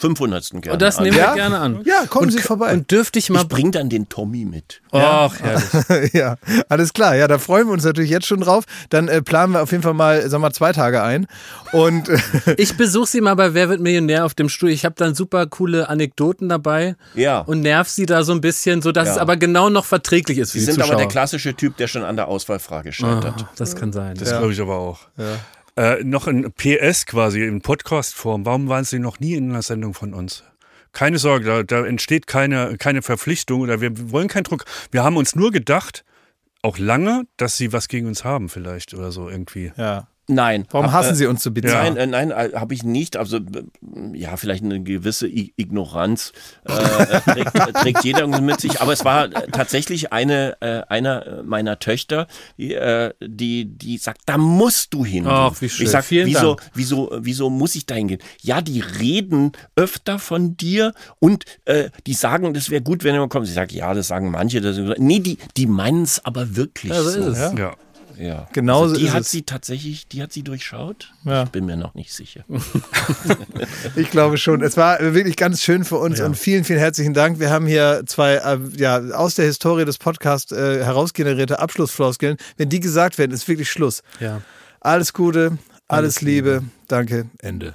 [0.01, 0.51] 500.
[0.51, 1.05] gerne Und das an.
[1.05, 1.29] nehmen Ja?
[1.31, 1.81] wir gerne an.
[1.85, 2.73] Ja, kommen und, Sie vorbei.
[2.73, 3.43] Und dürfte ich mal.
[3.43, 4.81] Ich bring dann den Tommy mit.
[4.93, 6.13] Ach, herrlich.
[6.13, 6.37] ja,
[6.69, 7.17] alles klar.
[7.17, 8.65] Ja, da freuen wir uns natürlich jetzt schon drauf.
[8.91, 11.27] Dann äh, planen wir auf jeden Fall mal, sagen wir mal, zwei Tage ein.
[11.73, 12.09] Und
[12.57, 14.71] Ich besuche sie mal bei Wer wird Millionär auf dem Stuhl.
[14.71, 17.41] Ich habe dann super coole Anekdoten dabei Ja.
[17.41, 19.13] und nerv sie da so ein bisschen, sodass Ja.
[19.15, 20.93] es aber genau noch verträglich ist für Sie die sind Zuschauer.
[20.95, 23.35] aber der klassische Typ, der schon an der Auswahlfrage scheitert.
[23.43, 24.15] Ah, das kann sein.
[24.17, 25.01] Das glaube ich aber auch.
[25.79, 28.45] Äh, noch ein PS quasi in Podcast-Form.
[28.45, 30.43] Warum waren Sie noch nie in einer Sendung von uns?
[30.91, 34.65] Keine Sorge, da, da entsteht keine, keine Verpflichtung oder wir wollen keinen Druck.
[34.91, 36.05] Wir haben uns nur gedacht,
[36.63, 39.71] auch lange, dass Sie was gegen uns haben vielleicht oder so irgendwie.
[39.77, 40.09] Ja.
[40.31, 40.67] Nein.
[40.71, 41.69] Warum Hab, hassen äh, Sie uns so bitter?
[41.73, 43.17] Nein, äh, nein, äh, habe ich nicht.
[43.17, 43.63] Also äh,
[44.13, 46.33] ja, vielleicht eine gewisse I Ignoranz
[46.65, 48.83] äh, trägt, trägt jeder irgendwie mit sich.
[48.83, 52.27] Aber es war tatsächlich eine äh, einer meiner Töchter,
[52.59, 55.25] die, äh, die die sagt, da musst du hin.
[55.27, 55.87] Ach, wie schön.
[55.87, 56.71] Ich sag, Vielen wieso, Dank.
[56.75, 58.21] wieso, wieso muss ich da hingehen?
[58.43, 63.21] Ja, die reden öfter von dir und äh, die sagen, das wäre gut, wenn du
[63.21, 63.49] mal kommst.
[63.49, 64.61] Ich sage, ja, das sagen manche.
[64.61, 67.19] Das, nee, die die meinen es aber wirklich Ja, so so.
[67.21, 67.39] ist es.
[67.39, 67.55] Ja.
[67.59, 67.75] Ja.
[68.53, 69.31] Genauso also die ist hat es.
[69.31, 71.13] sie tatsächlich, die hat sie durchschaut.
[71.25, 71.45] Ja.
[71.45, 72.45] Ich bin mir noch nicht sicher.
[73.97, 74.63] Ich glaube schon.
[74.63, 77.41] Es war wirklich ganz schön für uns und vielen, vielen herzlichen Dank.
[77.41, 82.37] Wir haben hier zwei äh, ja, aus der Historie des Podcasts äh, herausgenerierte Abschlussfloskeln.
[82.57, 84.03] Wenn die gesagt werden, ist wirklich Schluss.
[84.21, 84.43] Ja.
[84.81, 85.59] Alles Gute,
[85.89, 86.63] alles, Liebe.
[86.87, 87.75] Danke, Ende.